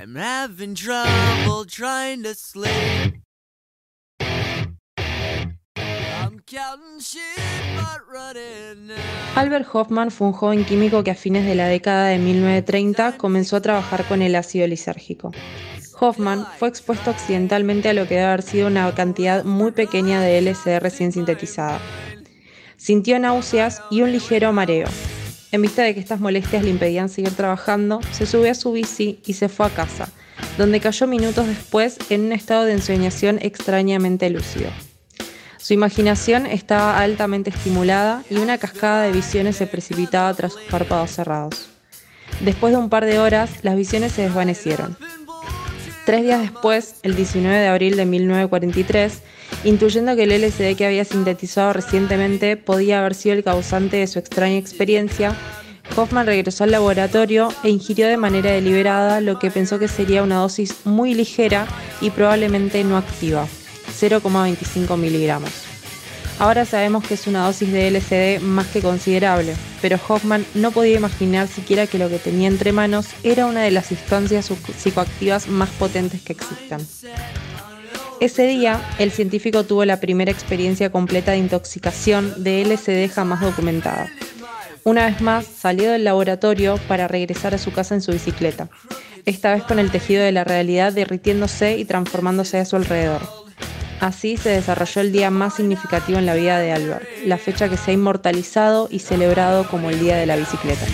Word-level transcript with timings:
I'm 0.00 0.14
having 0.14 0.76
trouble 0.76 1.66
trying 1.66 2.22
to 2.22 2.32
sleep. 2.32 3.20
Albert 9.34 9.66
Hoffman 9.72 10.12
fue 10.12 10.28
un 10.28 10.32
joven 10.32 10.64
químico 10.64 11.02
que 11.02 11.10
a 11.10 11.14
fines 11.16 11.44
de 11.44 11.56
la 11.56 11.66
década 11.66 12.06
de 12.06 12.18
1930 12.18 13.16
comenzó 13.16 13.56
a 13.56 13.60
trabajar 13.60 14.04
con 14.04 14.22
el 14.22 14.36
ácido 14.36 14.68
lisérgico. 14.68 15.32
Hoffman 15.98 16.46
fue 16.58 16.68
expuesto 16.68 17.10
accidentalmente 17.10 17.88
a 17.88 17.92
lo 17.92 18.06
que 18.06 18.14
debe 18.14 18.26
haber 18.26 18.42
sido 18.42 18.68
una 18.68 18.94
cantidad 18.94 19.42
muy 19.44 19.72
pequeña 19.72 20.20
de 20.20 20.40
LSD 20.40 20.78
recién 20.78 21.10
sintetizada. 21.10 21.80
Sintió 22.76 23.18
náuseas 23.18 23.82
y 23.90 24.02
un 24.02 24.12
ligero 24.12 24.52
mareo. 24.52 24.86
En 25.50 25.62
vista 25.62 25.82
de 25.82 25.94
que 25.94 26.00
estas 26.00 26.20
molestias 26.20 26.62
le 26.62 26.70
impedían 26.70 27.08
seguir 27.08 27.32
trabajando, 27.32 28.00
se 28.12 28.26
subió 28.26 28.50
a 28.50 28.54
su 28.54 28.72
bici 28.72 29.20
y 29.24 29.32
se 29.32 29.48
fue 29.48 29.66
a 29.66 29.70
casa, 29.70 30.08
donde 30.58 30.80
cayó 30.80 31.06
minutos 31.06 31.46
después 31.46 31.96
en 32.10 32.26
un 32.26 32.32
estado 32.32 32.64
de 32.64 32.72
ensoñación 32.72 33.38
extrañamente 33.40 34.28
lúcido. 34.28 34.70
Su 35.56 35.72
imaginación 35.72 36.46
estaba 36.46 36.98
altamente 36.98 37.50
estimulada 37.50 38.22
y 38.30 38.36
una 38.36 38.58
cascada 38.58 39.02
de 39.02 39.12
visiones 39.12 39.56
se 39.56 39.66
precipitaba 39.66 40.32
tras 40.34 40.52
sus 40.52 40.62
párpados 40.62 41.12
cerrados. 41.12 41.68
Después 42.40 42.72
de 42.72 42.78
un 42.78 42.90
par 42.90 43.06
de 43.06 43.18
horas, 43.18 43.50
las 43.62 43.74
visiones 43.74 44.12
se 44.12 44.22
desvanecieron. 44.22 44.96
Tres 46.04 46.22
días 46.22 46.40
después, 46.40 46.96
el 47.02 47.16
19 47.16 47.58
de 47.58 47.68
abril 47.68 47.96
de 47.96 48.06
1943, 48.06 49.20
intuyendo 49.64 50.16
que 50.16 50.24
el 50.24 50.42
LSD 50.42 50.76
que 50.76 50.86
había 50.86 51.04
sintetizado 51.04 51.72
recientemente 51.72 52.56
podía 52.56 53.00
haber 53.00 53.14
sido 53.14 53.34
el 53.34 53.44
causante 53.44 53.98
de 53.98 54.06
su 54.06 54.18
extraña 54.18 54.56
experiencia, 54.56 55.36
Hoffman 55.96 56.26
regresó 56.26 56.64
al 56.64 56.70
laboratorio 56.70 57.48
e 57.64 57.70
ingirió 57.70 58.06
de 58.06 58.16
manera 58.16 58.50
deliberada 58.50 59.20
lo 59.20 59.38
que 59.38 59.50
pensó 59.50 59.78
que 59.78 59.88
sería 59.88 60.22
una 60.22 60.36
dosis 60.36 60.74
muy 60.84 61.14
ligera 61.14 61.66
y 62.00 62.10
probablemente 62.10 62.84
no 62.84 62.96
activa, 62.96 63.46
0,25 64.00 64.96
miligramos. 64.96 65.68
Ahora 66.38 66.64
sabemos 66.64 67.04
que 67.04 67.14
es 67.14 67.26
una 67.26 67.44
dosis 67.46 67.72
de 67.72 67.90
LSD 67.90 68.40
más 68.40 68.68
que 68.68 68.80
considerable, 68.80 69.56
pero 69.82 69.98
Hoffman 70.06 70.46
no 70.54 70.70
podía 70.70 70.96
imaginar 70.96 71.48
siquiera 71.48 71.88
que 71.88 71.98
lo 71.98 72.08
que 72.08 72.20
tenía 72.20 72.46
entre 72.46 72.70
manos 72.70 73.08
era 73.24 73.46
una 73.46 73.62
de 73.62 73.72
las 73.72 73.86
sustancias 73.86 74.48
psicoactivas 74.76 75.48
más 75.48 75.68
potentes 75.70 76.22
que 76.22 76.34
existan. 76.34 76.80
Ese 78.20 78.48
día, 78.48 78.80
el 78.98 79.12
científico 79.12 79.62
tuvo 79.62 79.84
la 79.84 80.00
primera 80.00 80.32
experiencia 80.32 80.90
completa 80.90 81.32
de 81.32 81.38
intoxicación 81.38 82.42
de 82.42 82.64
LSD 82.64 83.14
jamás 83.14 83.40
documentada. 83.40 84.10
Una 84.82 85.06
vez 85.06 85.20
más, 85.20 85.46
salió 85.46 85.92
del 85.92 86.02
laboratorio 86.02 86.78
para 86.88 87.06
regresar 87.06 87.54
a 87.54 87.58
su 87.58 87.72
casa 87.72 87.94
en 87.94 88.00
su 88.00 88.10
bicicleta, 88.10 88.70
esta 89.24 89.54
vez 89.54 89.62
con 89.62 89.78
el 89.78 89.92
tejido 89.92 90.24
de 90.24 90.32
la 90.32 90.42
realidad 90.42 90.92
derritiéndose 90.92 91.78
y 91.78 91.84
transformándose 91.84 92.58
a 92.58 92.64
su 92.64 92.74
alrededor. 92.74 93.22
Así 94.00 94.36
se 94.36 94.50
desarrolló 94.50 95.00
el 95.00 95.12
día 95.12 95.30
más 95.30 95.54
significativo 95.54 96.18
en 96.18 96.26
la 96.26 96.34
vida 96.34 96.58
de 96.58 96.72
Albert, 96.72 97.06
la 97.24 97.38
fecha 97.38 97.68
que 97.68 97.76
se 97.76 97.92
ha 97.92 97.94
inmortalizado 97.94 98.88
y 98.90 98.98
celebrado 98.98 99.68
como 99.68 99.90
el 99.90 100.00
Día 100.00 100.16
de 100.16 100.26
la 100.26 100.36
Bicicleta. 100.36 100.86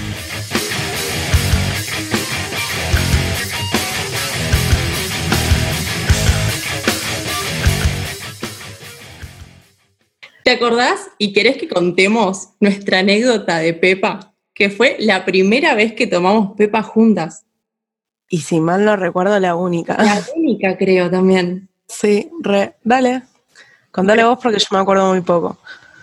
¿Te 10.44 10.50
acordás 10.50 11.10
y 11.16 11.32
querés 11.32 11.56
que 11.56 11.68
contemos 11.68 12.50
nuestra 12.60 12.98
anécdota 12.98 13.58
de 13.58 13.72
Pepa? 13.72 14.34
Que 14.52 14.68
fue 14.68 14.96
la 15.00 15.24
primera 15.24 15.74
vez 15.74 15.94
que 15.94 16.06
tomamos 16.06 16.54
Pepa 16.54 16.82
juntas. 16.82 17.46
Y 18.28 18.40
si 18.40 18.60
mal 18.60 18.84
no 18.84 18.94
recuerdo, 18.94 19.40
la 19.40 19.56
única. 19.56 19.96
La 19.96 20.22
única, 20.36 20.76
creo, 20.76 21.10
también. 21.10 21.70
Sí, 21.88 22.30
re. 22.42 22.74
Dale. 22.84 23.22
Contale 23.90 24.22
vos 24.24 24.38
porque 24.42 24.58
yo 24.58 24.66
me 24.72 24.78
acuerdo 24.80 25.08
muy 25.08 25.22
poco. 25.22 25.56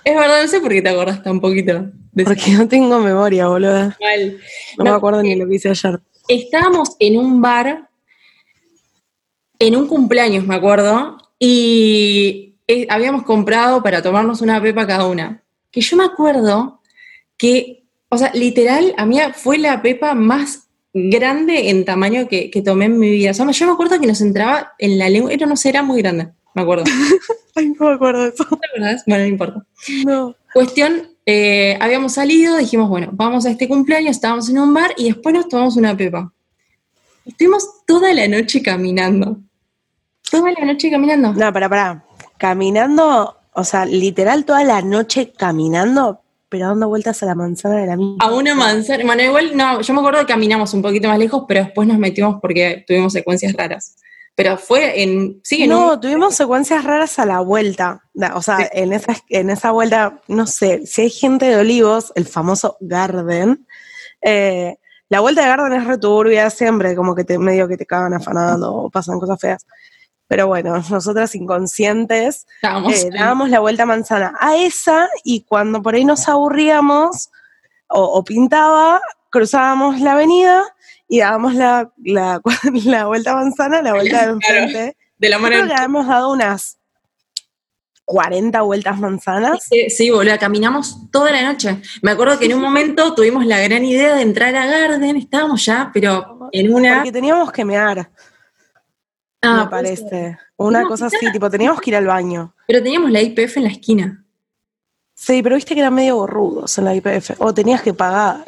Es 0.04 0.16
verdad, 0.16 0.42
no 0.42 0.48
sé 0.48 0.60
por 0.60 0.72
qué 0.72 0.82
te 0.82 0.90
acordás 0.90 1.22
tan 1.22 1.40
poquito. 1.40 1.92
de 2.12 2.24
Porque 2.24 2.52
no 2.52 2.68
tengo 2.68 2.98
memoria, 2.98 3.48
boludo. 3.48 3.94
Mal. 4.00 4.40
No, 4.80 4.84
me 4.86 4.90
acuerdo 4.90 5.22
ni 5.22 5.36
lo 5.36 5.48
que 5.48 5.56
hice 5.56 5.70
ayer. 5.70 6.00
Estábamos 6.28 6.96
en 6.98 7.20
un 7.20 7.42
bar, 7.44 7.90
en 9.60 9.76
un 9.76 9.88
cumpleaños, 9.88 10.48
me 10.48 10.56
acuerdo, 10.56 11.18
y 11.38 12.51
eh, 12.72 12.88
habíamos 12.90 13.24
comprado 13.24 13.82
para 13.84 14.02
tomarnos 14.02 14.42
una 14.42 14.62
pepa 14.62 14.88
cada 14.88 15.08
una. 15.08 15.44
Que 15.72 15.82
yo 15.82 15.98
me 15.98 16.06
acuerdo 16.06 16.82
que, 17.38 17.86
o 18.10 18.18
sea, 18.18 18.32
literal, 18.34 18.94
a 18.98 19.06
mí 19.06 19.20
fue 19.34 19.58
la 19.58 19.82
pepa 19.82 20.14
más 20.14 20.68
grande 20.94 21.70
en 21.70 21.86
tamaño 21.86 22.28
que, 22.28 22.50
que 22.50 22.62
tomé 22.62 22.86
en 22.86 23.00
mi 23.00 23.10
vida. 23.10 23.32
O 23.32 23.34
sea, 23.34 23.50
yo 23.50 23.66
me 23.66 23.72
acuerdo 23.74 24.00
que 24.00 24.08
nos 24.08 24.22
entraba 24.22 24.74
en 24.78 24.98
la 24.98 25.10
lengua, 25.10 25.32
era, 25.32 25.46
no 25.46 25.56
sé, 25.56 25.70
era 25.70 25.84
muy 25.84 26.02
grande, 26.02 26.30
me 26.54 26.62
acuerdo. 26.62 26.84
Ay, 27.56 27.70
no 27.70 27.88
me 27.88 27.96
acuerdo 27.96 28.26
eso. 28.26 28.46
¿Te 28.46 28.68
acordás? 28.68 29.04
Bueno, 29.06 29.24
no 29.24 29.30
importa. 29.30 29.66
No. 30.06 30.36
Cuestión, 30.54 31.12
eh, 31.26 31.78
habíamos 31.80 32.14
salido, 32.14 32.58
dijimos, 32.58 32.90
bueno, 32.90 33.10
vamos 33.12 33.46
a 33.46 33.52
este 33.52 33.68
cumpleaños, 33.68 34.12
estábamos 34.12 34.50
en 34.50 34.60
un 34.60 34.74
bar 34.74 34.94
y 34.98 35.06
después 35.06 35.34
nos 35.34 35.48
tomamos 35.48 35.78
una 35.78 35.96
pepa. 35.96 36.32
Estuvimos 37.26 37.86
toda 37.86 38.14
la 38.14 38.28
noche 38.28 38.62
caminando. 38.62 39.38
Toda 40.30 40.52
la 40.52 40.66
noche 40.66 40.90
caminando. 40.90 41.34
No, 41.34 41.54
pará, 41.54 41.70
pará. 41.70 42.06
Caminando, 42.42 43.38
o 43.54 43.64
sea, 43.64 43.86
literal 43.86 44.46
toda 44.46 44.64
la 44.64 44.82
noche 44.82 45.32
caminando, 45.32 46.22
pero 46.50 46.70
dando 46.70 46.88
vueltas 46.88 47.22
a 47.22 47.28
la 47.28 47.36
manzana 47.36 47.76
de 47.76 47.86
la 47.86 47.96
misma. 47.96 48.16
A 48.20 48.32
una 48.34 48.56
manzana. 48.56 49.04
Bueno, 49.06 49.22
igual, 49.22 49.56
no, 49.56 49.80
yo 49.82 49.94
me 49.94 50.00
acuerdo 50.00 50.22
que 50.22 50.26
caminamos 50.26 50.74
un 50.74 50.82
poquito 50.82 51.08
más 51.08 51.20
lejos, 51.20 51.46
pero 51.48 51.66
después 51.66 51.88
nos 51.88 52.00
metimos 52.00 52.38
porque 52.42 52.84
tuvimos 52.88 53.14
secuencias 53.14 53.54
raras. 53.54 53.96
Pero 54.34 54.58
fue 54.58 55.04
en. 55.04 55.40
Sí, 55.44 55.62
en 55.62 55.70
no, 55.70 55.94
un- 55.94 56.02
tuvimos 56.02 56.34
secuencias 56.34 56.84
raras 56.84 57.20
a 57.20 57.28
la 57.28 57.42
vuelta. 57.42 58.02
O 58.34 58.42
sea, 58.42 58.68
en, 58.74 58.92
esa, 58.92 59.16
en 59.30 59.52
esa 59.52 59.70
vuelta, 59.70 60.20
no 60.28 60.48
sé, 60.48 60.82
si 60.88 61.02
hay 61.04 61.10
gente 61.12 61.46
de 61.46 61.58
Olivos, 61.58 62.12
el 62.16 62.26
famoso 62.26 62.76
Garden, 62.80 63.68
eh, 64.24 64.78
la 65.10 65.20
vuelta 65.20 65.44
de 65.44 65.48
Garden 65.48 65.74
es 65.74 65.86
returbia 65.86 66.50
siempre, 66.50 66.96
como 66.96 67.14
que 67.14 67.24
te 67.24 67.38
medio 67.38 67.68
que 67.68 67.78
te 67.78 67.86
cagan 67.86 68.16
afanando 68.16 68.74
o 68.74 68.90
pasan 68.90 69.20
cosas 69.20 69.40
feas. 69.40 69.68
Pero 70.32 70.48
bueno, 70.48 70.82
nosotras 70.90 71.36
inconscientes 71.36 72.48
eh, 72.64 73.10
dábamos 73.12 73.50
la 73.50 73.60
vuelta 73.60 73.84
a 73.84 73.86
manzana 73.86 74.34
a 74.40 74.56
esa 74.56 75.10
y 75.26 75.42
cuando 75.42 75.82
por 75.82 75.94
ahí 75.94 76.06
nos 76.06 76.30
aburríamos 76.30 77.32
o, 77.90 78.02
o 78.02 78.24
pintaba, 78.24 79.02
cruzábamos 79.30 80.00
la 80.00 80.14
avenida 80.14 80.64
y 81.10 81.20
dábamos 81.20 81.54
la, 81.56 81.92
la, 82.02 82.40
la 82.86 83.08
vuelta 83.08 83.34
a 83.34 83.36
manzana, 83.36 83.82
la 83.82 83.92
vuelta 83.94 84.20
de 84.20 84.40
Claro. 84.40 84.60
enfrente. 84.64 84.98
de 85.18 85.30
la 85.30 85.38
mano. 85.38 85.54
creo 85.54 85.68
que 85.68 85.74
habíamos 85.74 86.08
dado 86.08 86.32
unas 86.32 86.80
40 88.06 88.62
vueltas 88.62 89.00
manzanas. 89.00 89.66
Sí, 89.70 89.90
sí, 89.90 90.12
boludo, 90.12 90.40
caminamos 90.40 91.12
toda 91.12 91.32
la 91.32 91.44
noche. 91.44 91.82
Me 92.04 92.12
acuerdo 92.12 92.40
que 92.40 92.46
en 92.46 92.54
un 92.54 92.62
momento 92.62 93.14
tuvimos 93.14 93.46
la 93.46 93.60
gran 93.60 93.84
idea 93.84 94.16
de 94.16 94.22
entrar 94.22 94.56
a 94.56 94.66
Garden, 94.66 95.18
estábamos 95.18 95.66
ya, 95.66 95.92
pero 95.94 96.48
en 96.54 96.74
una. 96.74 96.96
Porque 97.00 97.12
teníamos 97.12 97.52
que 97.52 97.66
mear, 97.66 98.10
Ah, 99.42 99.54
me 99.56 99.60
ser. 99.62 99.70
parece. 99.70 100.38
Una 100.58 100.82
No, 100.82 100.88
cosa 100.88 101.08
quizá- 101.08 101.18
así, 101.18 101.32
tipo, 101.32 101.50
teníamos 101.50 101.82
que 101.82 101.90
ir 101.90 101.96
al 101.96 102.06
baño. 102.06 102.54
Pero 102.68 102.84
teníamos 102.84 103.12
la 103.12 103.22
IPF 103.22 103.58
en 103.58 103.64
la 103.64 103.70
esquina. 103.72 104.24
Sí, 105.16 105.42
pero 105.44 105.56
viste 105.56 105.74
que 105.74 105.82
eran 105.82 105.94
medio 105.94 106.16
borrudos 106.18 106.78
en 106.78 106.86
la 106.86 106.96
IPF. 106.96 107.36
O 107.40 107.54
tenías 107.54 107.82
que 107.82 107.94
pagar. 107.94 108.46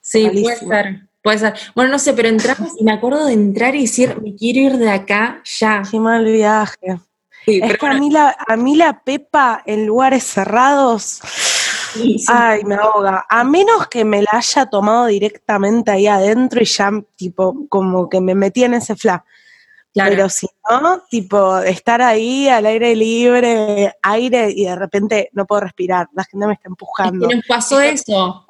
Sí, 0.00 0.28
puede 0.42 0.56
ser. 0.56 1.00
Puede 1.22 1.38
ser. 1.38 1.54
Bueno, 1.74 1.90
no 1.90 1.98
sé, 1.98 2.14
pero 2.14 2.28
entramos 2.28 2.72
y 2.78 2.84
me 2.84 2.92
acuerdo 2.92 3.26
de 3.26 3.34
entrar 3.34 3.74
y 3.74 3.82
decir, 3.82 4.18
me 4.22 4.34
quiero 4.34 4.60
ir 4.60 4.78
de 4.78 4.90
acá 4.90 5.42
ya. 5.44 5.82
Qué 5.90 5.98
mal 6.00 6.24
viaje. 6.24 6.98
Sí, 7.44 7.60
Es 7.62 7.76
que 7.78 7.86
a 7.86 7.94
mí, 7.94 8.10
la, 8.10 8.34
a 8.46 8.56
mí 8.56 8.76
la 8.76 9.02
pepa 9.02 9.62
en 9.66 9.86
lugares 9.86 10.24
cerrados, 10.24 11.20
sí, 11.94 12.18
sí. 12.18 12.24
ay, 12.28 12.64
me 12.64 12.74
ahoga. 12.74 13.26
A 13.28 13.44
menos 13.44 13.86
que 13.88 14.04
me 14.04 14.22
la 14.22 14.30
haya 14.32 14.66
tomado 14.66 15.06
directamente 15.06 15.90
ahí 15.90 16.06
adentro 16.06 16.62
y 16.62 16.66
ya, 16.66 16.90
tipo, 17.16 17.66
como 17.68 18.08
que 18.08 18.20
me 18.20 18.34
metí 18.34 18.64
en 18.64 18.74
ese 18.74 18.96
fla. 18.96 19.24
Claro. 19.92 20.10
Pero 20.10 20.28
si 20.28 20.46
no, 20.70 21.02
tipo, 21.10 21.58
estar 21.58 22.00
ahí 22.02 22.48
al 22.48 22.66
aire 22.66 22.94
libre, 22.94 23.94
aire, 24.02 24.52
y 24.54 24.64
de 24.64 24.76
repente 24.76 25.30
no 25.32 25.46
puedo 25.46 25.62
respirar, 25.62 26.08
la 26.14 26.24
gente 26.24 26.46
me 26.46 26.52
está 26.54 26.64
Es 26.68 26.70
empujando. 26.70 27.28
que 27.28 27.36
nos 27.36 27.44
pasó 27.46 27.80
eso. 27.80 28.46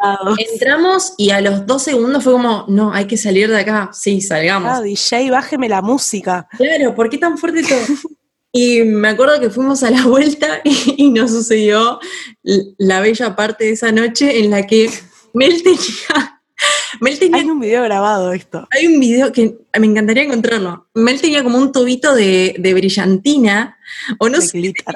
Entramos 0.52 1.14
y 1.16 1.30
a 1.30 1.40
los 1.40 1.66
dos 1.66 1.82
segundos 1.82 2.22
fue 2.24 2.32
como, 2.34 2.64
no, 2.68 2.92
hay 2.92 3.06
que 3.06 3.16
salir 3.16 3.48
de 3.50 3.60
acá. 3.60 3.90
Sí, 3.92 4.20
salgamos. 4.20 4.70
ah, 4.72 4.80
DJ, 4.82 5.30
bájeme 5.30 5.68
la 5.68 5.82
música. 5.82 6.46
Claro, 6.56 6.94
¿por 6.94 7.08
qué 7.10 7.18
tan 7.18 7.36
fuerte 7.38 7.62
todo? 7.62 7.78
Y 8.52 8.82
me 8.82 9.10
acuerdo 9.10 9.38
que 9.38 9.48
fuimos 9.48 9.84
a 9.84 9.92
la 9.92 10.04
vuelta 10.06 10.60
y, 10.64 11.04
y 11.04 11.10
nos 11.10 11.30
sucedió 11.30 12.00
la 12.78 12.98
bella 13.00 13.36
parte 13.36 13.66
de 13.66 13.70
esa 13.70 13.92
noche 13.92 14.40
en 14.40 14.50
la 14.50 14.66
que 14.66 14.90
Mel 15.34 15.62
tenía, 15.62 16.29
Mel 17.00 17.18
tenía, 17.18 17.38
Hay 17.42 17.48
un 17.48 17.60
video 17.60 17.82
grabado 17.84 18.30
de 18.30 18.36
esto. 18.38 18.66
hay 18.70 18.86
un 18.86 18.98
video 18.98 19.32
que 19.32 19.56
me 19.78 19.86
encantaría 19.86 20.24
encontrarlo. 20.24 20.88
Mel 20.94 21.20
tenía 21.20 21.42
como 21.42 21.58
un 21.58 21.72
tubito 21.72 22.14
de, 22.14 22.56
de 22.58 22.74
brillantina, 22.74 23.78
o 24.18 24.28
no 24.28 24.38
De 24.38 24.46
sé, 24.46 24.58
glitter. 24.58 24.94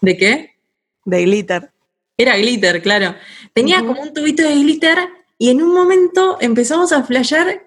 ¿de 0.00 0.16
qué? 0.16 0.56
De 1.04 1.22
glitter. 1.22 1.70
Era 2.16 2.36
glitter, 2.36 2.80
claro. 2.82 3.14
Tenía 3.52 3.80
como 3.84 4.00
un 4.02 4.14
tubito 4.14 4.42
de 4.42 4.54
glitter 4.54 4.98
y 5.38 5.50
en 5.50 5.62
un 5.62 5.74
momento 5.74 6.38
empezamos 6.40 6.92
a 6.92 7.02
flashear 7.04 7.65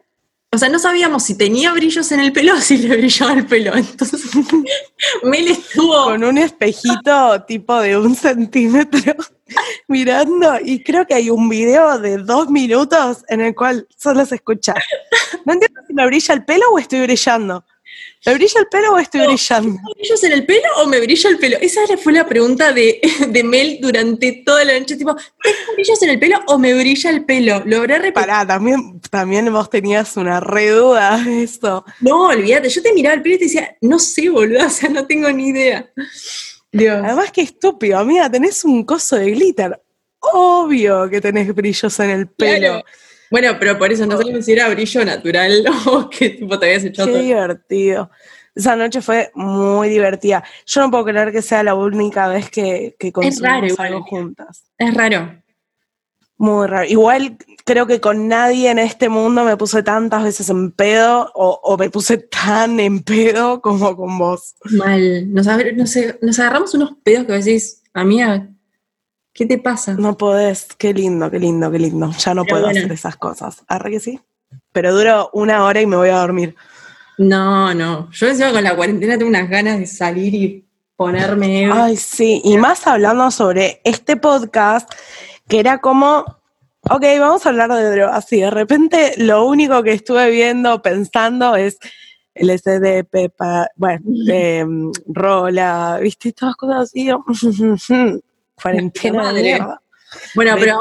o 0.51 0.57
sea, 0.57 0.67
no 0.69 0.79
sabíamos 0.79 1.23
si 1.23 1.37
tenía 1.37 1.71
brillos 1.73 2.11
en 2.11 2.21
el 2.21 2.33
pelo 2.33 2.55
o 2.55 2.57
si 2.57 2.77
le 2.77 2.97
brillaba 2.97 3.33
el 3.33 3.45
pelo. 3.45 3.75
Entonces, 3.75 4.21
Mel 5.23 5.47
estuvo. 5.47 6.05
Con 6.05 6.23
un 6.23 6.39
espejito 6.39 7.43
tipo 7.43 7.79
de 7.79 7.95
un 7.97 8.15
centímetro 8.15 9.13
mirando 9.87 10.57
y 10.63 10.83
creo 10.83 11.05
que 11.05 11.13
hay 11.13 11.29
un 11.29 11.49
video 11.49 11.99
de 11.99 12.17
dos 12.17 12.49
minutos 12.49 13.23
en 13.27 13.41
el 13.41 13.53
cual 13.53 13.87
solo 13.95 14.25
se 14.25 14.35
escucha. 14.35 14.73
No 15.45 15.53
entiendo 15.53 15.81
si 15.87 15.93
me 15.93 16.05
brilla 16.07 16.33
el 16.33 16.43
pelo 16.43 16.65
o 16.71 16.79
estoy 16.79 17.01
brillando. 17.01 17.63
¿Me 18.25 18.33
brilla 18.33 18.59
el 18.59 18.67
pelo 18.67 18.93
o 18.93 18.99
estoy 18.99 19.21
brillando? 19.21 19.75
¿Tengo 19.75 19.93
brillos 19.95 20.23
en 20.23 20.31
el 20.33 20.45
pelo 20.45 20.67
o 20.77 20.87
me 20.87 20.99
brilla 20.99 21.29
el 21.29 21.37
pelo? 21.37 21.57
Esa 21.61 21.81
fue 21.97 22.11
la 22.11 22.27
pregunta 22.27 22.73
de, 22.73 22.99
de 23.29 23.43
Mel 23.43 23.77
durante 23.81 24.43
toda 24.45 24.65
la 24.65 24.77
noche. 24.77 24.97
Tipo, 24.97 25.15
¿tengo 25.15 25.73
brillos 25.73 26.01
en 26.01 26.09
el 26.09 26.19
pelo 26.19 26.39
o 26.47 26.57
me 26.59 26.73
brilla 26.73 27.09
el 27.09 27.25
pelo? 27.25 27.63
Lo 27.65 27.77
habré 27.77 27.95
repetido. 27.95 28.27
Pará, 28.27 28.45
también, 28.45 28.99
también 29.09 29.51
vos 29.51 29.69
tenías 29.69 30.17
una 30.17 30.39
re 30.39 30.69
duda 30.69 31.17
de 31.23 31.43
esto. 31.43 31.85
No, 32.01 32.27
olvídate. 32.27 32.69
Yo 32.69 32.81
te 32.81 32.93
miraba 32.93 33.15
el 33.15 33.21
pelo 33.21 33.35
y 33.35 33.39
te 33.39 33.45
decía, 33.45 33.77
no 33.81 33.99
sé, 33.99 34.29
boludo, 34.29 34.65
o 34.67 34.69
sea, 34.69 34.89
no 34.89 35.07
tengo 35.07 35.31
ni 35.31 35.49
idea. 35.49 35.89
Dios. 36.71 37.01
Además, 37.03 37.31
que 37.31 37.41
estúpido, 37.41 37.97
amiga, 37.97 38.29
tenés 38.29 38.65
un 38.65 38.83
coso 38.83 39.15
de 39.15 39.31
glitter. 39.31 39.81
Obvio 40.19 41.09
que 41.09 41.21
tenés 41.21 41.55
brillos 41.55 41.97
en 42.01 42.09
el 42.09 42.27
pelo. 42.27 42.59
Claro. 42.59 42.85
Bueno, 43.31 43.57
pero 43.59 43.77
por 43.77 43.91
eso 43.91 44.05
no 44.05 44.17
sabemos 44.17 44.45
si 44.45 44.53
era 44.53 44.69
brillo 44.69 45.05
natural 45.05 45.63
o 45.87 46.09
qué 46.09 46.29
tipo 46.31 46.57
te 46.57 46.65
habías 46.67 46.83
hecho 46.85 47.05
Qué 47.05 47.11
todo. 47.11 47.21
divertido. 47.21 48.11
Esa 48.55 48.75
noche 48.75 49.01
fue 49.01 49.31
muy 49.35 49.89
divertida. 49.89 50.43
Yo 50.65 50.81
no 50.81 50.91
puedo 50.91 51.05
creer 51.05 51.31
que 51.31 51.41
sea 51.41 51.63
la 51.63 51.75
única 51.75 52.27
vez 52.27 52.49
que, 52.49 52.95
que 52.99 53.11
consumimos 53.11 53.41
raro 53.47 53.75
algo 53.77 54.03
juntas. 54.03 54.65
Es 54.77 54.93
raro. 54.93 55.41
Muy 56.37 56.67
raro. 56.67 56.85
Igual 56.85 57.37
creo 57.65 57.85
que 57.85 58.01
con 58.01 58.27
nadie 58.27 58.71
en 58.71 58.79
este 58.79 59.09
mundo 59.09 59.43
me 59.43 59.57
puse 59.57 59.83
tantas 59.83 60.23
veces 60.23 60.49
en 60.49 60.71
pedo 60.71 61.31
o, 61.35 61.59
o 61.63 61.77
me 61.77 61.89
puse 61.89 62.17
tan 62.17 62.79
en 62.79 63.03
pedo 63.03 63.61
como 63.61 63.95
con 63.95 64.17
vos. 64.17 64.55
Mal. 64.71 65.31
Nos, 65.33 65.45
nos, 65.45 65.95
nos 66.21 66.39
agarramos 66.39 66.73
unos 66.73 66.93
pedos 67.03 67.27
que 67.27 67.33
decís, 67.33 67.83
amiga, 67.93 68.49
¿qué 69.33 69.45
te 69.45 69.57
pasa? 69.57 69.93
No 69.93 70.17
podés. 70.17 70.67
Qué 70.77 70.93
lindo, 70.93 71.29
qué 71.29 71.39
lindo, 71.39 71.71
qué 71.71 71.79
lindo. 71.79 72.11
Ya 72.11 72.33
no 72.33 72.43
Pero 72.43 72.53
puedo 72.53 72.65
bueno. 72.65 72.79
hacer 72.79 72.91
esas 72.91 73.15
cosas. 73.17 73.63
Arre 73.67 73.91
que 73.91 73.99
sí. 73.99 74.19
Pero 74.71 74.93
duro 74.95 75.29
una 75.33 75.63
hora 75.63 75.81
y 75.81 75.85
me 75.85 75.95
voy 75.95 76.09
a 76.09 76.17
dormir. 76.17 76.55
No, 77.17 77.73
no. 77.73 78.09
Yo 78.11 78.27
encima 78.27 78.51
con 78.51 78.63
la 78.63 78.75
cuarentena 78.75 79.17
tengo 79.17 79.29
unas 79.29 79.49
ganas 79.49 79.77
de 79.79 79.85
salir 79.85 80.33
y 80.33 80.65
ponerme. 80.95 81.69
Ay, 81.71 81.95
sí, 81.95 82.41
y 82.43 82.57
más 82.57 82.85
hablando 82.85 83.31
sobre 83.31 83.79
este 83.85 84.17
podcast, 84.17 84.91
que 85.47 85.59
era 85.59 85.79
como, 85.79 86.25
ok, 86.89 87.03
vamos 87.19 87.45
a 87.45 87.49
hablar 87.49 87.71
de 87.71 87.91
drogas, 87.91 88.31
y 88.33 88.41
de 88.41 88.49
repente 88.49 89.13
lo 89.15 89.45
único 89.45 89.81
que 89.81 89.93
estuve 89.93 90.29
viendo, 90.29 90.81
pensando 90.81 91.55
es 91.55 91.77
LSD, 92.35 93.05
Pepa, 93.09 93.69
bueno, 93.75 94.01
em, 94.27 94.91
Rola, 95.07 95.99
viste, 96.01 96.33
todas 96.33 96.55
cosas 96.55 96.91
así, 96.91 97.09
cuarentena 98.61 99.33
de 99.33 99.41
mierda. 99.41 99.81
bueno, 100.35 100.55
pero 100.59 100.77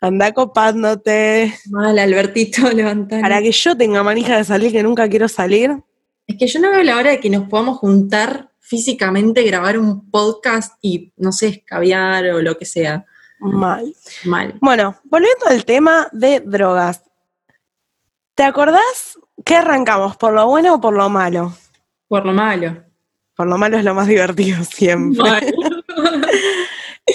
Anda 0.00 0.32
copándote, 0.32 1.54
mal, 1.70 1.98
Albertito, 1.98 2.70
levantar. 2.72 3.22
para 3.22 3.40
que 3.40 3.50
yo 3.52 3.76
tenga 3.76 4.02
manija 4.02 4.36
de 4.36 4.44
salir, 4.44 4.70
que 4.70 4.82
nunca 4.82 5.08
quiero 5.08 5.26
salir. 5.28 5.82
Es 6.26 6.36
que 6.38 6.46
yo 6.46 6.60
no 6.60 6.70
veo 6.70 6.82
la 6.82 6.96
hora 6.96 7.10
de 7.10 7.20
que 7.20 7.30
nos 7.30 7.48
podamos 7.48 7.78
juntar 7.78 8.50
físicamente, 8.60 9.42
grabar 9.44 9.78
un 9.78 10.10
podcast 10.10 10.74
y, 10.82 11.12
no 11.16 11.32
sé, 11.32 11.48
escabiar 11.48 12.26
o 12.26 12.42
lo 12.42 12.58
que 12.58 12.66
sea. 12.66 13.06
Mal. 13.38 13.94
Mal. 14.24 14.54
Bueno, 14.60 14.96
volviendo 15.04 15.46
al 15.46 15.64
tema 15.64 16.08
de 16.12 16.40
drogas. 16.40 17.02
¿Te 18.34 18.42
acordás 18.42 19.18
qué 19.44 19.56
arrancamos? 19.56 20.16
¿Por 20.16 20.32
lo 20.34 20.46
bueno 20.46 20.74
o 20.74 20.80
por 20.80 20.94
lo 20.94 21.08
malo? 21.08 21.54
Por 22.08 22.26
lo 22.26 22.32
malo. 22.32 22.82
Por 23.34 23.46
lo 23.46 23.56
malo 23.56 23.78
es 23.78 23.84
lo 23.84 23.94
más 23.94 24.08
divertido 24.08 24.62
siempre. 24.64 25.22
Mal. 25.22 25.75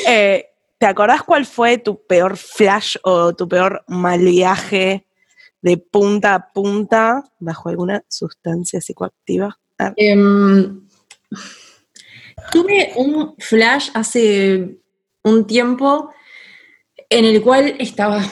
Eh, 0.07 0.45
¿Te 0.77 0.85
acordás 0.85 1.21
cuál 1.21 1.45
fue 1.45 1.77
tu 1.77 2.01
peor 2.07 2.37
flash 2.37 2.95
o 3.03 3.35
tu 3.35 3.47
peor 3.47 3.83
mal 3.87 4.19
viaje 4.19 5.05
de 5.61 5.77
punta 5.77 6.33
a 6.33 6.51
punta 6.53 7.23
bajo 7.39 7.69
alguna 7.69 8.01
sustancia 8.07 8.79
psicoactiva? 8.79 9.59
Ah, 9.77 9.93
Em, 9.97 10.81
tuve 12.51 12.93
un 12.95 13.35
flash 13.37 13.89
hace 13.93 14.77
un 15.23 15.45
tiempo 15.45 16.11
en 17.09 17.25
el 17.25 17.41
cual 17.41 17.75
estaba 17.77 18.23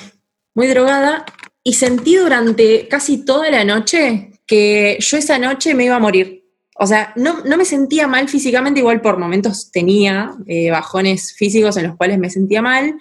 muy 0.56 0.68
drogada 0.68 1.26
y 1.64 1.74
sentí 1.74 2.16
durante 2.16 2.88
casi 2.88 3.26
toda 3.26 3.52
la 3.52 3.64
noche 3.64 4.32
que 4.48 4.98
yo 5.00 5.18
esa 5.18 5.38
noche 5.38 5.76
me 5.76 5.86
iba 5.86 5.98
a 5.98 6.00
morir. 6.00 6.39
O 6.82 6.88
sea, 6.88 7.12
no, 7.18 7.44
no 7.44 7.58
me 7.58 7.66
sentía 7.66 8.08
mal 8.08 8.30
físicamente, 8.30 8.80
igual 8.80 9.02
por 9.02 9.18
momentos 9.18 9.70
tenía 9.70 10.34
eh, 10.48 10.72
bajones 10.72 11.34
físicos 11.34 11.76
en 11.76 11.88
los 11.88 11.98
cuales 11.98 12.18
me 12.18 12.30
sentía 12.30 12.62
mal, 12.62 12.96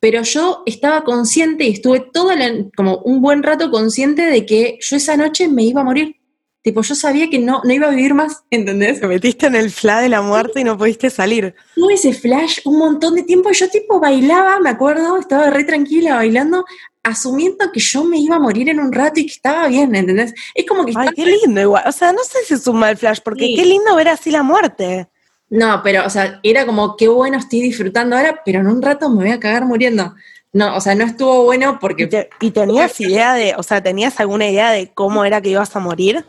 pero 0.00 0.22
yo 0.22 0.64
estaba 0.66 1.04
consciente 1.04 1.62
y 1.64 1.74
estuve 1.74 2.00
toda 2.12 2.34
la, 2.34 2.52
como 2.76 2.98
un 2.98 3.22
buen 3.22 3.44
rato 3.44 3.70
consciente 3.70 4.22
de 4.22 4.44
que 4.44 4.78
yo 4.80 4.96
esa 4.96 5.16
noche 5.16 5.46
me 5.46 5.62
iba 5.62 5.82
a 5.82 5.84
morir. 5.84 6.16
Tipo, 6.64 6.80
yo 6.80 6.94
sabía 6.94 7.28
que 7.28 7.38
no, 7.38 7.60
no 7.62 7.72
iba 7.72 7.86
a 7.88 7.90
vivir 7.90 8.14
más, 8.14 8.42
¿entendés? 8.50 8.98
Te 8.98 9.06
metiste 9.06 9.46
en 9.46 9.54
el 9.54 9.70
fla 9.70 10.00
de 10.00 10.08
la 10.08 10.22
muerte 10.22 10.60
y 10.60 10.64
no 10.64 10.76
pudiste 10.78 11.10
salir. 11.10 11.54
Tuve 11.74 11.92
ese 11.94 12.12
flash 12.14 12.60
un 12.64 12.78
montón 12.78 13.14
de 13.14 13.22
tiempo 13.22 13.50
y 13.50 13.54
yo 13.54 13.68
tipo 13.68 14.00
bailaba, 14.00 14.58
me 14.60 14.70
acuerdo, 14.70 15.18
estaba 15.18 15.50
re 15.50 15.64
tranquila 15.64 16.14
bailando, 16.16 16.64
asumiendo 17.02 17.70
que 17.70 17.80
yo 17.80 18.02
me 18.04 18.18
iba 18.18 18.36
a 18.36 18.38
morir 18.38 18.70
en 18.70 18.80
un 18.80 18.92
rato 18.92 19.20
y 19.20 19.26
que 19.26 19.32
estaba 19.34 19.68
bien, 19.68 19.94
¿entendés? 19.94 20.32
Es 20.54 20.64
como 20.66 20.86
que 20.86 20.94
Ay, 20.96 21.08
qué 21.14 21.26
lindo 21.26 21.60
igual. 21.60 21.84
O 21.86 21.92
sea, 21.92 22.12
no 22.14 22.24
sé 22.24 22.38
si 22.46 22.54
es 22.54 22.66
un 22.66 22.78
mal 22.78 22.96
flash, 22.96 23.18
porque 23.22 23.44
Sí. 23.44 23.54
qué 23.56 23.66
lindo 23.66 23.94
ver 23.94 24.08
así 24.08 24.30
la 24.30 24.42
muerte. 24.42 25.06
No, 25.50 25.82
pero, 25.84 26.06
o 26.06 26.10
sea, 26.10 26.40
era 26.42 26.64
como, 26.64 26.96
qué 26.96 27.08
bueno 27.08 27.36
estoy 27.36 27.60
disfrutando 27.60 28.16
ahora, 28.16 28.40
pero 28.42 28.60
en 28.60 28.66
un 28.68 28.80
rato 28.80 29.10
me 29.10 29.24
voy 29.24 29.30
a 29.32 29.38
cagar 29.38 29.66
muriendo. 29.66 30.14
No, 30.54 30.76
o 30.76 30.80
sea, 30.80 30.94
no 30.94 31.04
estuvo 31.04 31.44
bueno 31.44 31.74
¿Y, 31.74 31.78
porque... 31.80 32.06
te- 32.06 32.30
y 32.40 32.50
tenías 32.52 32.98
idea 33.00 33.34
de, 33.34 33.54
o 33.58 33.62
sea, 33.62 33.82
tenías 33.82 34.18
alguna 34.18 34.48
idea 34.48 34.70
de 34.70 34.90
cómo 34.94 35.24
era 35.26 35.42
que 35.42 35.50
ibas 35.50 35.76
a 35.76 35.80
morir? 35.80 36.24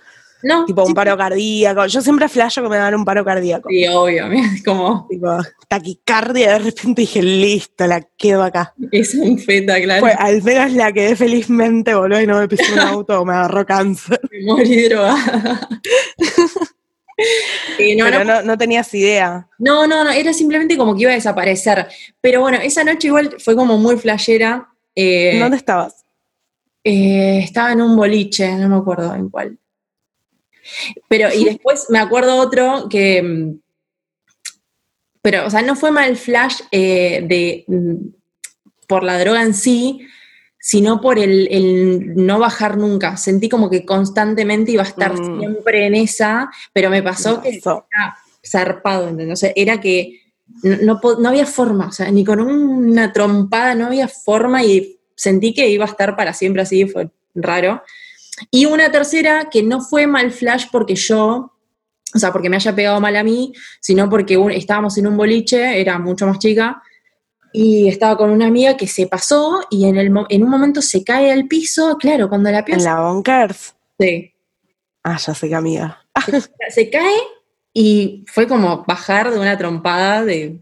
No, 0.48 0.64
Tipo 0.66 0.84
un 0.84 0.90
sí, 0.90 0.94
paro 0.94 1.18
cardíaco. 1.18 1.88
Yo 1.88 2.02
siempre 2.02 2.30
flasho 2.30 2.62
que 2.62 2.70
me 2.70 2.78
dan 2.78 2.94
un 2.94 3.04
paro 3.04 3.26
cardíaco. 3.26 3.68
Sí, 3.68 3.88
obvio, 3.88 4.28
es 4.32 4.64
como, 4.64 5.08
Tipo, 5.10 5.38
taquicardia, 5.68 6.52
de 6.54 6.60
repente 6.60 7.02
dije, 7.02 7.24
listo, 7.24 7.88
la 7.88 8.02
quedo 8.16 8.44
acá. 8.44 8.76
es 8.92 9.16
un 9.16 9.40
feta, 9.40 9.82
claro. 9.82 10.06
Al 10.20 10.44
menos 10.44 10.74
la 10.74 10.94
quedé 10.94 11.16
felizmente, 11.16 11.96
boludo, 11.96 12.22
y 12.22 12.28
no 12.28 12.38
me 12.40 12.48
pisó 12.48 12.72
un 12.74 12.80
auto 12.94 13.22
o 13.22 13.26
me 13.26 13.34
agarró 13.34 13.66
cáncer. 13.66 14.20
Me 14.32 14.46
morí 14.46 14.84
drogada. 14.88 15.68
Eh, 17.80 17.96
no, 17.96 18.04
Pero 18.04 18.26
no, 18.26 18.34
no, 18.36 18.42
no 18.42 18.58
tenías 18.58 18.94
idea. 18.94 19.48
No, 19.58 19.88
no, 19.88 20.04
no, 20.04 20.12
era 20.12 20.34
simplemente 20.34 20.76
como 20.76 20.94
que 20.96 21.04
iba 21.04 21.12
a 21.12 21.16
desaparecer. 21.16 21.88
Pero 22.20 22.42
bueno, 22.42 22.58
esa 22.62 22.84
noche 22.84 23.08
igual 23.08 23.36
fue 23.40 23.56
como 23.56 23.78
muy 23.78 23.96
flashera. 23.96 24.68
Eh, 24.94 25.38
¿Dónde 25.40 25.56
estabas? 25.56 26.04
eh, 26.84 27.40
estaba 27.42 27.72
en 27.72 27.82
un 27.82 27.96
boliche, 27.96 28.54
no 28.58 28.68
me 28.68 28.76
acuerdo 28.76 29.16
en 29.16 29.30
cuál. 29.30 29.58
Pero, 31.08 31.34
y 31.34 31.46
después 31.46 31.86
me 31.90 32.00
acuerdo 32.00 32.36
otro 32.38 32.88
que. 32.90 33.22
mm, 33.22 33.60
Pero, 35.22 35.48
o 35.48 35.50
sea, 35.50 35.62
no 35.62 35.76
fue 35.76 35.92
mal 35.92 36.16
flash 36.18 36.62
eh, 36.72 37.24
de. 37.28 37.64
mm, 37.68 37.96
por 38.88 39.04
la 39.04 39.18
droga 39.20 39.42
en 39.42 39.54
sí, 39.56 40.02
sino 40.60 41.02
por 41.02 41.18
el, 41.18 41.48
el 41.50 42.16
no 42.16 42.38
bajar 42.40 42.78
nunca. 42.78 43.18
Sentí 43.18 43.50
como 43.50 43.70
que 43.70 43.84
constantemente 43.86 44.72
iba 44.72 44.84
a 44.84 44.88
estar 44.88 45.14
Mm. 45.20 45.40
siempre 45.40 45.88
en 45.88 45.96
esa, 45.96 46.50
pero 46.74 46.90
me 46.92 47.02
pasó 47.02 47.42
que 47.42 47.60
Pasó. 47.64 47.88
era 47.92 48.16
zarpado, 48.48 49.08
¿entendés? 49.10 49.34
O 49.34 49.40
sea, 49.40 49.52
era 49.56 49.82
que 49.82 50.22
no, 50.62 51.00
no 51.02 51.16
no 51.20 51.30
había 51.30 51.48
forma, 51.48 51.88
o 51.88 51.92
sea, 51.92 52.12
ni 52.12 52.24
con 52.24 52.40
una 52.40 53.12
trompada 53.12 53.74
no 53.74 53.88
había 53.88 54.08
forma 54.08 54.64
y 54.64 55.00
sentí 55.16 55.54
que 55.54 55.68
iba 55.70 55.86
a 55.86 55.90
estar 55.90 56.16
para 56.16 56.34
siempre 56.34 56.62
así, 56.62 56.86
fue 56.86 57.10
raro. 57.34 57.82
Y 58.52 58.66
una 58.66 58.92
tercera 58.92 59.50
que 59.50 59.64
no 59.64 59.82
fue 59.82 60.08
mal 60.08 60.32
flash 60.32 60.66
porque 60.72 60.96
yo, 60.96 61.54
o 62.14 62.20
sea, 62.20 62.32
porque 62.32 62.50
me 62.50 62.56
haya 62.58 62.76
pegado 62.76 63.00
mal 63.00 63.16
a 63.16 63.24
mí, 63.24 63.54
sino 63.80 64.10
porque 64.10 64.38
un- 64.38 64.52
estábamos 64.52 64.98
en 64.98 65.08
un 65.08 65.16
boliche, 65.18 65.80
era 65.80 65.98
mucho 66.00 66.28
más 66.28 66.40
chica, 66.40 66.82
y 67.54 67.88
estaba 67.88 68.18
con 68.18 68.32
una 68.32 68.48
amiga 68.48 68.76
que 68.76 68.88
se 68.88 69.08
pasó 69.08 69.62
y 69.70 69.86
en, 69.86 69.96
el, 69.98 70.12
en 70.30 70.44
un 70.44 70.50
momento 70.50 70.82
se 70.82 71.04
cae 71.06 71.32
al 71.32 71.48
piso, 71.48 71.96
claro, 71.98 72.28
cuando 72.28 72.52
la 72.52 72.60
¿En 72.60 72.66
piensa, 72.66 72.96
la 72.96 73.02
Bonkers? 73.02 73.76
sí, 74.00 74.32
Ah, 75.04 75.18
ya 75.26 75.34
sé 75.36 75.48
que 75.48 75.56
amiga. 75.56 76.00
se 76.72 76.90
cae 76.90 77.16
y 77.74 78.26
fue 78.28 78.48
como 78.48 78.84
bajar 78.88 79.32
de 79.32 79.40
una 79.40 79.58
trompada 79.58 80.26
de 80.26 80.60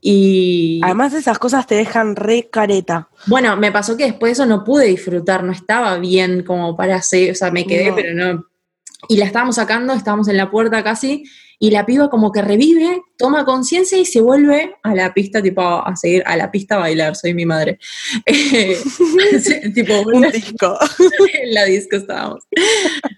y 0.00 0.80
Además 0.82 1.14
esas 1.14 1.38
cosas 1.38 1.66
te 1.66 1.74
dejan 1.74 2.16
re 2.16 2.48
careta. 2.50 3.08
bueno, 3.26 3.56
me 3.56 3.72
pasó 3.72 3.96
que 3.96 4.04
después 4.04 4.30
de 4.30 4.32
eso 4.32 4.46
no 4.46 4.64
pude 4.64 4.86
disfrutar, 4.86 5.42
no 5.44 5.52
estaba 5.52 5.98
bien 5.98 6.42
como 6.44 6.76
para 6.76 6.96
hacer, 6.96 7.32
o 7.32 7.34
sea, 7.34 7.50
me 7.50 7.66
quedé, 7.66 7.90
No. 7.90 7.96
pero 7.96 8.14
no, 8.14 8.44
y 9.08 9.16
la 9.16 9.24
estábamos 9.24 9.56
sacando, 9.56 9.92
estábamos 9.94 10.28
en 10.28 10.36
la 10.36 10.50
puerta 10.50 10.82
casi, 10.84 11.24
y 11.62 11.70
la 11.70 11.84
piba 11.84 12.08
como 12.08 12.32
que 12.32 12.40
revive, 12.40 13.02
toma 13.18 13.44
conciencia 13.44 13.98
y 13.98 14.06
se 14.06 14.22
vuelve 14.22 14.76
a 14.82 14.94
la 14.94 15.12
pista, 15.12 15.42
tipo, 15.42 15.60
a 15.60 15.94
seguir 15.94 16.22
a 16.24 16.34
la 16.34 16.50
pista 16.50 16.76
a 16.76 16.78
bailar, 16.78 17.14
soy 17.14 17.34
mi 17.34 17.44
madre. 17.44 17.78
Eh, 18.26 18.78
tipo, 19.74 20.00
Un 20.00 20.22
disco. 20.30 20.78
en 21.42 21.54
la 21.54 21.64
disco 21.64 21.96
estábamos. 21.96 22.44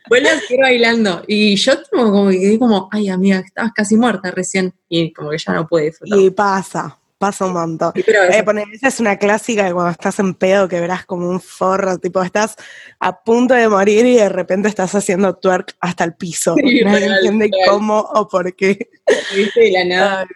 Vuelve 0.08 0.28
a 0.28 0.40
seguir 0.40 0.61
bailando. 0.61 1.22
Y 1.28 1.54
yo 1.54 1.75
como, 1.90 2.11
como 2.11 2.30
que 2.30 2.40
quedé 2.40 2.58
como, 2.58 2.88
ay 2.90 3.08
amiga, 3.08 3.38
estabas 3.38 3.72
casi 3.72 3.96
muerta 3.96 4.32
recién. 4.32 4.75
Y 4.88 5.12
como 5.12 5.30
que 5.30 5.38
ya 5.38 5.52
no 5.52 5.68
puede 5.68 5.87
disfrutar. 5.87 6.18
Y 6.18 6.30
pasa, 6.30 6.99
pasa 7.23 7.47
un 7.47 7.52
montón. 7.52 7.93
Pero 7.95 8.25
Eh, 8.25 8.43
poner, 8.43 8.67
esa 8.73 8.88
es 8.88 8.99
una 8.99 9.17
clásica 9.17 9.64
de 9.64 9.73
cuando 9.73 9.93
estás 9.93 10.19
en 10.19 10.35
pedo 10.35 10.67
que 10.69 10.81
verás 10.81 11.07
como 11.07 11.29
un 11.29 11.41
forro, 11.41 11.97
tipo 11.99 12.21
estás 12.21 12.57
a 12.99 13.23
punto 13.23 13.55
de 13.55 13.69
morir 13.69 14.05
y 14.07 14.17
de 14.17 14.29
repente 14.29 14.69
estás 14.69 14.93
haciendo 14.97 15.37
twerk 15.37 15.76
hasta 15.81 16.02
el 16.02 16.14
piso. 16.14 16.57
Sí, 16.57 16.83
Nadie 16.83 16.99
real, 17.07 17.12
entiende 17.19 17.49
real. 17.52 17.71
cómo 17.71 18.00
o 18.00 18.26
por 18.26 18.57
qué. 18.57 18.91
¿viste? 19.37 19.61
De 19.61 19.71
la 19.71 19.85
nada. 19.85 20.21
Ay. 20.21 20.26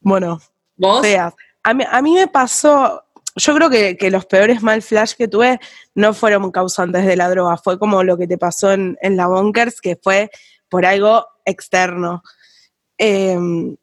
Bueno, 0.00 0.40
¿Vos? 0.76 1.02
feas. 1.02 1.34
A 1.62 1.74
mí, 1.74 1.84
a 1.86 2.00
mí 2.00 2.14
me 2.14 2.28
pasó, 2.28 3.04
yo 3.36 3.54
creo 3.54 3.68
que, 3.68 3.96
que 3.98 4.10
los 4.10 4.24
peores 4.24 4.62
mal 4.62 4.80
flash 4.80 5.12
que 5.14 5.28
tuve 5.28 5.60
no 5.94 6.14
fueron 6.14 6.50
causantes 6.50 7.04
de 7.04 7.16
la 7.16 7.28
droga, 7.28 7.58
fue 7.58 7.78
como 7.78 8.02
lo 8.02 8.16
que 8.16 8.26
te 8.26 8.38
pasó 8.38 8.72
en, 8.72 8.96
en 9.02 9.16
la 9.18 9.26
Bonkers, 9.26 9.80
que 9.82 9.98
fue 10.02 10.30
por 10.70 10.86
algo 10.86 11.26
externo. 11.44 12.22
Em, 12.96 13.76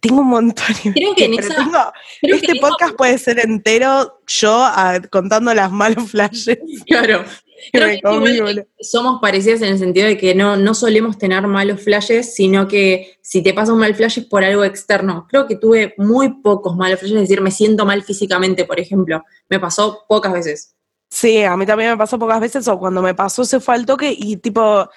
tengo 0.00 0.20
un 0.20 0.28
montón. 0.28 0.64
Creo 0.94 1.14
que 1.14 1.24
en 1.26 1.36
pero 1.36 1.48
esa- 1.48 1.56
tengo- 1.56 1.92
Creo 2.20 2.34
este 2.36 2.46
que 2.46 2.52
en 2.52 2.58
esa- 2.58 2.68
podcast 2.68 2.94
puede 2.96 3.18
ser 3.18 3.38
entero 3.40 4.20
yo 4.26 4.52
ah, 4.64 4.98
contando 5.10 5.52
las 5.54 5.70
malos 5.72 6.10
flashes 6.10 6.58
Claro. 6.86 7.24
Creo 7.72 7.86
que 7.88 7.94
igual 7.98 8.40
boludo. 8.42 8.66
somos 8.80 9.20
parecidas 9.20 9.62
en 9.62 9.68
el 9.68 9.78
sentido 9.78 10.08
de 10.08 10.18
que 10.18 10.34
no, 10.34 10.56
no 10.56 10.74
solemos 10.74 11.16
tener 11.16 11.46
malos 11.46 11.80
flashes, 11.80 12.34
sino 12.34 12.66
que 12.66 13.18
si 13.22 13.40
te 13.40 13.54
pasa 13.54 13.72
un 13.72 13.78
mal 13.78 13.94
flash 13.94 14.18
es 14.18 14.24
por 14.24 14.42
algo 14.42 14.64
externo. 14.64 15.26
Creo 15.30 15.46
que 15.46 15.54
tuve 15.54 15.94
muy 15.96 16.40
pocos 16.42 16.74
malos 16.76 16.98
flashes, 16.98 17.16
es 17.18 17.22
decir, 17.28 17.40
me 17.40 17.52
siento 17.52 17.86
mal 17.86 18.02
físicamente, 18.02 18.64
por 18.64 18.80
ejemplo. 18.80 19.22
Me 19.48 19.60
pasó 19.60 20.04
pocas 20.08 20.32
veces. 20.32 20.74
Sí, 21.08 21.44
a 21.44 21.56
mí 21.56 21.64
también 21.64 21.90
me 21.90 21.96
pasó 21.96 22.18
pocas 22.18 22.40
veces, 22.40 22.66
o 22.66 22.78
cuando 22.80 23.00
me 23.00 23.14
pasó 23.14 23.44
se 23.44 23.60
fue 23.60 23.76
al 23.76 23.86
toque 23.86 24.12
y 24.16 24.38
tipo, 24.38 24.88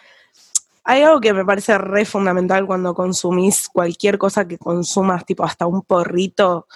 hay 0.86 1.02
algo 1.04 1.20
que 1.20 1.34
me 1.34 1.44
parece 1.44 1.78
re 1.78 2.06
fundamental 2.06 2.66
cuando 2.68 2.94
consumís 2.94 3.68
cualquier 3.70 4.18
cosa 4.18 4.48
que 4.48 4.58
consumas, 4.58 5.26
tipo 5.26 5.44
hasta 5.44 5.66
un 5.68 5.82
porrito, 5.82 6.68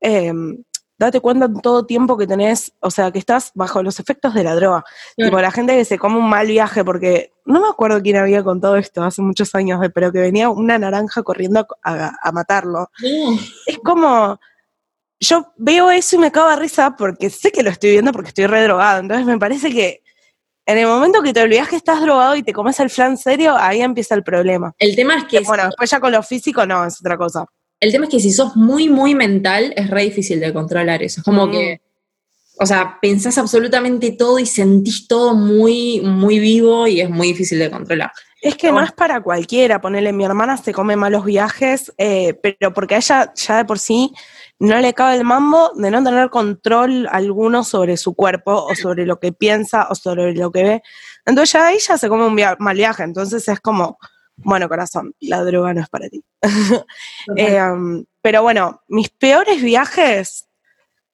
em, 0.00 0.62
date 0.98 1.20
cuenta 1.20 1.46
en 1.46 1.60
todo 1.60 1.84
tiempo 1.86 2.16
que 2.16 2.26
tenés, 2.26 2.72
o 2.80 2.90
sea, 2.90 3.10
que 3.10 3.18
estás 3.18 3.50
bajo 3.54 3.82
los 3.82 3.98
efectos 4.00 4.32
de 4.34 4.44
la 4.44 4.54
droga. 4.54 4.82
Claro. 5.16 5.30
Tipo, 5.30 5.40
la 5.42 5.50
gente 5.50 5.76
que 5.76 5.84
se 5.84 5.98
come 5.98 6.16
un 6.18 6.28
mal 6.28 6.46
viaje, 6.46 6.84
porque 6.84 7.32
no 7.44 7.60
me 7.60 7.68
acuerdo 7.68 8.00
quién 8.02 8.16
había 8.16 8.42
contado 8.44 8.76
esto 8.76 9.02
hace 9.02 9.20
muchos 9.22 9.54
años, 9.54 9.82
eh, 9.84 9.90
pero 9.90 10.10
que 10.12 10.20
venía 10.20 10.48
una 10.48 10.78
naranja 10.78 11.22
corriendo 11.22 11.66
a, 11.82 11.92
a- 12.06 12.16
a 12.22 12.32
matarlo. 12.32 12.90
Es 13.66 13.78
como, 13.84 14.38
yo 15.20 15.52
veo 15.56 15.90
eso 15.90 16.16
y 16.16 16.18
me 16.18 16.32
cago 16.32 16.50
de 16.50 16.56
risa 16.56 16.94
porque 16.96 17.28
sé 17.30 17.50
que 17.52 17.62
lo 17.62 17.70
estoy 17.70 17.90
viendo 17.90 18.12
porque 18.12 18.28
estoy 18.28 18.46
re 18.46 18.62
drogado. 18.64 19.00
Entonces 19.00 19.26
me 19.26 19.38
parece 19.38 19.70
que 19.70 20.02
en 20.66 20.78
el 20.78 20.86
momento 20.86 21.22
que 21.22 21.32
te 21.32 21.40
olvidas 21.42 21.68
que 21.68 21.76
estás 21.76 22.00
drogado 22.00 22.36
y 22.36 22.42
te 22.42 22.52
comes 22.52 22.78
el 22.80 22.90
flan 22.90 23.16
serio, 23.16 23.56
ahí 23.56 23.80
empieza 23.80 24.14
el 24.14 24.22
problema. 24.24 24.74
El 24.78 24.94
tema 24.96 25.16
es 25.16 25.24
que 25.24 25.40
Bueno, 25.40 25.64
después 25.66 25.88
ya 25.90 26.00
con 26.00 26.12
lo 26.12 26.22
físico 26.22 26.66
no, 26.66 26.84
es 26.84 27.00
otra 27.00 27.16
cosa. 27.16 27.46
el 27.80 27.92
tema 27.92 28.06
es 28.06 28.10
que 28.10 28.20
si 28.20 28.32
sos 28.32 28.56
muy, 28.56 28.88
muy 28.88 29.14
mental, 29.14 29.72
es 29.76 29.88
re 29.90 30.02
difícil 30.02 30.40
de 30.40 30.52
controlar 30.52 31.02
eso. 31.02 31.20
Es 31.20 31.24
como 31.24 31.46
Mm. 31.46 31.50
que, 31.52 31.80
o 32.58 32.64
sea, 32.66 32.98
pensás 33.02 33.36
absolutamente 33.38 34.12
todo 34.12 34.38
y 34.38 34.46
sentís 34.46 35.06
todo 35.06 35.34
muy, 35.34 36.00
muy 36.00 36.38
vivo 36.38 36.86
y 36.86 37.00
es 37.02 37.10
muy 37.10 37.28
difícil 37.28 37.58
de 37.58 37.70
controlar. 37.70 38.10
Es 38.40 38.54
que 38.56 38.70
no 38.72 38.80
es 38.82 38.92
para 38.92 39.20
cualquiera, 39.20 39.80
ponele, 39.80 40.12
mi 40.12 40.24
hermana 40.24 40.56
se 40.56 40.72
come 40.72 40.96
malos 40.96 41.24
viajes, 41.24 41.92
eh, 41.98 42.34
pero 42.42 42.72
porque 42.72 42.94
a 42.94 42.98
ella 42.98 43.32
ya 43.34 43.56
de 43.58 43.64
por 43.64 43.78
sí 43.78 44.12
no 44.58 44.78
le 44.80 44.94
cabe 44.94 45.16
el 45.16 45.24
mambo 45.24 45.70
de 45.74 45.90
no 45.90 46.02
tener 46.02 46.30
control 46.30 47.06
alguno 47.10 47.62
sobre 47.64 47.96
su 47.96 48.14
cuerpo 48.14 48.52
o 48.64 48.74
sobre 48.74 49.04
lo 49.06 49.18
que 49.20 49.32
piensa 49.32 49.86
o 49.90 49.94
sobre 49.94 50.34
lo 50.34 50.50
que 50.50 50.62
ve. 50.62 50.82
Entonces 51.26 51.52
ya 51.52 51.72
ella 51.72 51.98
se 51.98 52.08
come 52.08 52.26
un 52.26 52.34
via- 52.34 52.56
mal 52.58 52.76
viaje, 52.76 53.02
entonces 53.02 53.46
es 53.48 53.60
como, 53.60 53.98
bueno, 54.36 54.68
corazón, 54.68 55.14
la 55.20 55.42
droga 55.44 55.74
no 55.74 55.80
es 55.82 55.88
para 55.88 56.08
ti. 56.08 56.24
Eh, 57.36 57.60
um, 57.60 58.04
pero 58.22 58.42
bueno, 58.42 58.82
mis 58.88 59.08
peores 59.10 59.60
viajes 59.62 60.46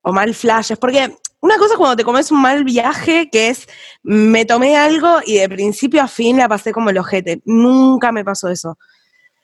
o 0.03 0.13
mal 0.13 0.35
flashes, 0.35 0.79
porque 0.79 1.17
una 1.41 1.59
cosa 1.59 1.75
es 1.75 1.79
cuando 1.79 1.97
te 1.97 2.05
comes 2.05 2.31
un 2.31 2.41
mal 2.41 2.63
viaje, 2.65 3.29
que 3.31 3.49
es 3.49 3.67
me 4.03 4.45
tomé 4.45 4.77
algo 4.77 5.19
y 5.25 5.39
de 5.39 5.49
principio 5.49 6.03
a 6.03 6.09
fin 6.09 6.37
la 6.37 6.49
pasé 6.49 6.73
como 6.73 6.91
el 6.91 6.99
ojete. 6.99 7.43
Nunca 7.45 8.13
me 8.13 8.25
pasó 8.25 8.49
eso. 8.49 8.79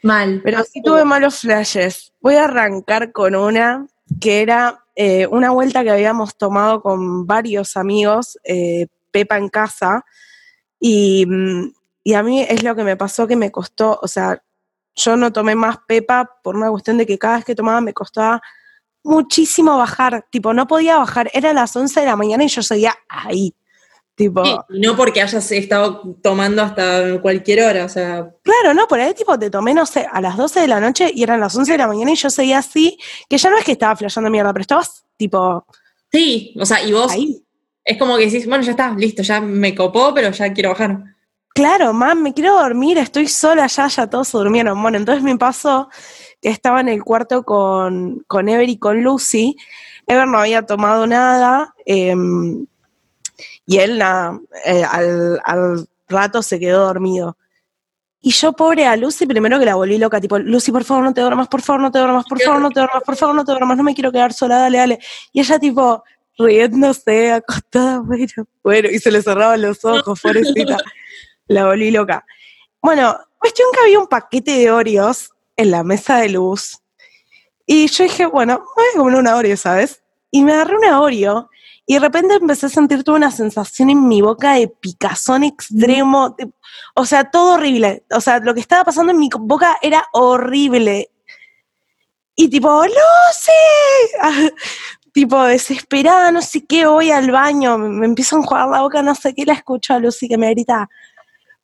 Mal. 0.03 0.41
Pero 0.45 0.63
sí 0.65 0.83
tuve 0.83 1.05
malos 1.05 1.41
flashes. 1.41 2.13
Voy 2.21 2.37
a 2.37 2.45
arrancar 2.45 3.13
con 3.13 3.35
una 3.35 3.87
que 4.21 4.43
era 4.43 4.85
eh, 4.95 5.27
una 5.27 5.51
vuelta 5.51 5.83
que 5.83 5.91
habíamos 5.91 6.37
tomado 6.37 6.83
con 6.83 7.27
varios 7.27 7.77
amigos, 7.77 8.39
eh, 8.45 8.87
Pepa 9.11 9.37
en 9.37 9.49
casa, 9.49 10.05
y, 10.81 11.25
mm, 11.27 11.73
y 12.05 12.15
a 12.15 12.23
mí 12.23 12.43
es 12.43 12.63
lo 12.63 12.75
que 12.75 12.85
me 12.85 12.97
pasó 12.97 13.27
que 13.27 13.37
me 13.37 13.51
costó, 13.53 13.99
o 14.03 14.09
sea, 14.09 14.43
yo 14.95 15.17
no 15.17 15.33
tomé 15.33 15.55
más 15.55 15.79
Pepa 15.87 16.39
por 16.43 16.57
una 16.57 16.71
cuestión 16.71 16.99
de 16.99 17.07
que 17.07 17.19
cada 17.19 17.37
vez 17.37 17.45
que 17.45 17.55
tomaba 17.55 17.81
me 17.81 17.93
costaba 17.93 18.41
muchísimo 19.05 19.77
bajar, 19.77 20.27
tipo, 20.31 20.53
no 20.53 20.67
podía 20.67 20.97
bajar, 20.97 21.31
era 21.33 21.53
las 21.53 21.75
11 21.77 22.01
de 22.01 22.07
la 22.07 22.17
mañana 22.17 22.45
y 22.45 22.49
yo 22.49 22.63
seguía 22.63 22.95
ahí, 23.09 23.55
tipo... 24.19 24.45
Sí, 24.45 24.55
no 24.69 24.97
porque 24.97 25.23
hayas 25.23 25.51
estado 25.53 26.17
tomando 26.23 26.61
hasta 26.61 27.19
cualquier 27.23 27.63
hora, 27.63 27.85
o 27.87 27.89
sea, 27.89 28.29
Claro, 28.43 28.75
no, 28.75 28.87
por 28.87 29.01
ahí 29.01 29.15
tipo 29.15 29.39
te 29.39 29.49
tomé, 29.49 29.73
no 29.73 29.87
sé, 29.87 30.07
a 30.11 30.21
las 30.21 30.37
12 30.37 30.61
de 30.61 30.69
la 30.69 30.81
noche 30.81 31.11
y 31.15 31.23
eran 31.23 31.41
las 31.41 31.57
11 31.57 31.73
de 31.73 31.79
la 31.79 31.87
mañana 31.87 32.11
y 32.11 32.17
yo 32.17 32.29
seguía 32.29 32.59
así, 32.59 32.99
que 33.31 33.39
ya 33.39 33.49
no 33.49 33.57
es 33.57 33.65
que 33.65 33.73
estaba 33.73 33.97
flasheando 33.97 34.31
mierda, 34.31 34.53
pero 34.53 34.63
estabas 34.63 35.05
tipo 35.17 35.65
sí, 36.13 36.55
o 36.61 36.67
sea, 36.67 36.83
y 36.83 36.93
vos 36.93 37.13
ahí. 37.13 37.43
es 37.85 37.97
como 37.97 38.17
que 38.19 38.27
decís, 38.27 38.47
bueno, 38.47 38.65
ya 38.65 38.73
está, 38.73 38.93
listo, 38.93 39.23
ya 39.23 39.41
me 39.41 39.75
copó, 39.75 40.13
pero 40.13 40.31
ya 40.31 40.53
quiero 40.53 40.71
bajar. 40.71 40.99
Claro, 41.55 41.93
mam, 41.93 42.23
me 42.23 42.35
quiero 42.35 42.55
dormir, 42.55 42.99
estoy 42.99 43.27
sola 43.27 43.67
ya, 43.67 43.89
ya 43.89 44.07
todos 44.09 44.29
se 44.29 44.39
durmieron. 44.39 44.81
Bueno, 44.81 44.97
entonces 44.97 45.25
me 45.25 45.37
pasó 45.37 45.89
que 46.41 46.51
estaba 46.51 46.81
en 46.81 46.89
el 46.89 47.03
cuarto 47.03 47.43
con, 47.43 48.25
con 48.27 48.49
Ever 48.49 48.69
y 48.69 48.79
con 48.79 49.03
Lucy. 49.03 49.57
Ever 50.07 50.29
no 50.29 50.39
había 50.39 50.63
tomado 50.63 51.07
nada 51.07 51.75
em, 51.85 52.67
y 53.69 53.81
él 53.81 53.99
nada, 53.99 54.41
eh, 54.65 54.83
al, 54.83 55.43
al 55.45 55.87
rato 56.09 56.43
se 56.43 56.59
quedó 56.59 56.87
dormido. 56.87 57.37
Y 58.19 58.31
yo, 58.31 58.55
pobre 58.55 58.87
a 58.87 58.97
Lucy, 58.97 59.27
primero 59.27 59.59
que 59.59 59.67
la 59.67 59.75
volví 59.75 59.99
loca, 59.99 60.23
tipo, 60.23 60.39
Lucy, 60.39 60.73
por 60.73 60.85
favor, 60.85 61.05
no 61.05 61.13
te 61.13 61.21
duermas, 61.21 61.49
por 61.49 61.61
favor, 61.61 61.83
no 61.83 61.93
te 61.93 61.99
duermas, 61.99 62.25
por 62.25 62.41
favor, 62.41 62.63
no 62.63 62.71
te 62.71 62.81
duermas, 62.81 63.03
por 63.03 63.17
favor, 63.17 63.35
no 63.35 63.45
te 63.45 63.53
duermas, 63.53 63.77
no 63.77 63.83
me 63.83 63.95
quiero 63.95 64.11
quedar 64.11 64.33
sola, 64.33 64.57
dale, 64.57 64.79
dale. 64.79 64.99
Y 65.35 65.41
ella, 65.41 65.59
tipo, 65.59 66.03
riéndose, 66.39 67.31
acostada, 67.31 67.99
bueno, 68.07 68.27
bueno, 68.63 68.89
y 68.89 68.99
se 69.01 69.11
le 69.11 69.21
cerraban 69.21 69.61
los 69.61 69.85
ojos, 69.85 70.19
pobrecita. 70.19 70.79
La 71.47 71.67
volví 71.67 71.91
loca. 71.91 72.25
Bueno, 72.81 73.19
cuestión 73.37 73.69
que 73.75 73.81
había 73.85 73.99
un 73.99 74.07
paquete 74.07 74.53
de 74.53 74.71
Oreos 74.71 75.29
en 75.57 75.73
la 75.73 75.85
mesa 75.85 76.17
de 76.21 76.31
luz. 76.31 76.79
Y 77.67 77.87
yo 77.89 78.05
dije, 78.05 78.25
bueno, 78.25 78.65
voy 78.75 78.87
a 78.95 78.97
comer 78.97 79.15
una 79.17 79.37
Oreo, 79.37 79.59
¿sabes? 79.59 80.03
Y 80.31 80.43
me 80.43 80.53
agarré 80.53 80.79
una 80.79 81.03
Oreo 81.03 81.51
y 81.91 81.95
de 81.95 82.01
repente 82.01 82.35
empecé 82.35 82.67
a 82.67 82.69
sentir 82.69 83.03
toda 83.03 83.17
una 83.17 83.31
sensación 83.31 83.89
en 83.89 84.07
mi 84.07 84.21
boca 84.21 84.53
de 84.53 84.69
picazón 84.69 85.43
extremo. 85.43 86.37
o 86.95 87.07
sea, 87.07 87.31
todo 87.31 87.55
horrible. 87.55 88.05
O 88.11 88.21
sea, 88.21 88.41
lo 88.41 88.53
que 88.53 88.61
estaba 88.61 88.85
pasando 88.85 89.11
en 89.11 89.19
mi 89.19 89.31
boca 89.33 89.79
era 89.81 90.05
horrible. 90.13 91.11
Y 92.37 92.51
tipo, 92.51 92.85
¡Lucy! 92.85 94.21
tipo, 95.15 95.43
desesperada, 95.45 96.31
no 96.31 96.43
sé 96.43 96.67
qué, 96.67 96.85
voy 96.85 97.11
al 97.11 97.31
baño, 97.31 97.79
me, 97.79 97.89
me 97.89 98.05
empiezo 98.05 98.37
a 98.37 98.41
enjuagar 98.41 98.69
la 98.69 98.83
boca, 98.83 99.03
no 99.03 99.15
sé 99.15 99.35
qué, 99.35 99.47
la 99.47 99.55
escucho 99.55 99.95
a 99.95 99.99
Lucy 99.99 100.29
que 100.29 100.37
me 100.37 100.51
grita, 100.51 100.91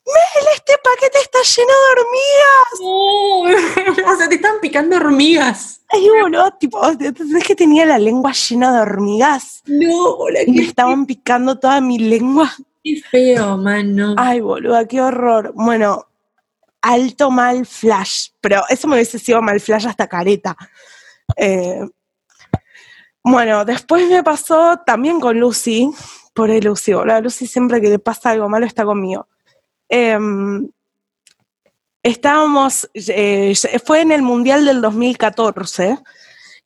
Mel, 0.07 0.47
este 0.55 0.75
paquete 0.83 1.19
está 1.19 1.39
lleno 1.43 1.73
de 1.73 1.79
hormigas. 1.97 2.81
No, 4.05 4.05
o 4.13 4.17
sea, 4.17 4.29
te 4.29 4.35
están 4.35 4.61
picando 4.61 4.97
hormigas. 4.97 5.81
Ay, 5.95 6.09
boludo, 6.09 6.51
tipo, 6.59 6.81
es 6.89 7.45
que 7.47 7.55
tenía 7.55 7.87
la 7.87 7.99
lengua 7.99 8.33
llena 8.33 8.73
de 8.75 8.81
hormigas 8.81 9.63
No, 9.67 10.07
hola, 10.15 10.41
y 10.45 10.51
me 10.51 10.63
estaban 10.63 11.07
picando 11.07 11.59
toda 11.59 11.81
mi 11.81 11.99
lengua. 11.99 12.51
qué 12.83 13.01
feo, 13.11 13.57
mano. 13.57 14.15
Ay, 14.19 14.41
boluda, 14.41 14.87
qué 14.89 15.01
horror. 15.01 15.53
Bueno, 15.55 16.07
alto 16.83 17.31
mal 17.31 17.65
flash, 17.65 18.31
pero 18.41 18.63
eso 18.69 18.89
me 18.89 18.95
hubiese 18.97 19.19
sido 19.19 19.41
mal 19.41 19.61
flash 19.61 19.87
hasta 19.87 20.09
careta. 20.09 20.57
Eh, 21.37 21.87
bueno, 23.23 23.65
después 23.65 24.09
me 24.11 24.23
pasó 24.23 24.81
también 24.85 25.21
con 25.21 25.39
Lucy, 25.39 25.91
por 26.35 26.51
Lucy, 26.63 26.93
boluda. 26.93 27.21
Lucy 27.21 27.47
siempre 27.47 27.81
que 27.81 27.89
le 27.89 27.99
pasa 27.99 28.31
algo 28.31 28.49
malo 28.49 28.67
está 28.67 28.85
conmigo. 28.85 29.29
Em, 29.89 30.69
estábamos, 32.05 32.89
eh, 32.95 33.55
fue 33.85 34.03
en 34.03 34.13
el 34.13 34.23
Mundial 34.23 34.65
del 34.65 34.81
2014 34.81 35.99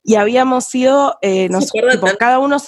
y 0.05 0.17
habíamos 0.17 0.75
ido, 0.75 1.17
eh, 1.23 1.49
nos- 1.49 1.71
tipo, 1.71 2.07
cada 2.19 2.39
uno, 2.41 2.59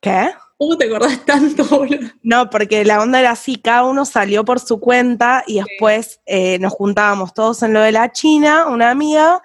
¿qué? 0.00 0.30
¿Cómo 0.56 0.76
te 0.78 0.86
acordás 0.86 1.24
tanto, 1.24 1.64
boludo? 1.70 2.08
No, 2.22 2.48
porque 2.50 2.84
la 2.84 3.00
onda 3.02 3.20
era 3.20 3.32
así, 3.32 3.56
cada 3.56 3.84
uno 3.84 4.04
salió 4.04 4.44
por 4.44 4.58
su 4.60 4.80
cuenta 4.80 5.44
y 5.46 5.60
después 5.60 6.20
eh, 6.26 6.58
nos 6.60 6.72
juntábamos 6.72 7.34
todos 7.34 7.62
en 7.62 7.72
lo 7.74 7.80
de 7.80 7.92
la 7.92 8.10
China, 8.10 8.66
una 8.68 8.90
amiga, 8.90 9.42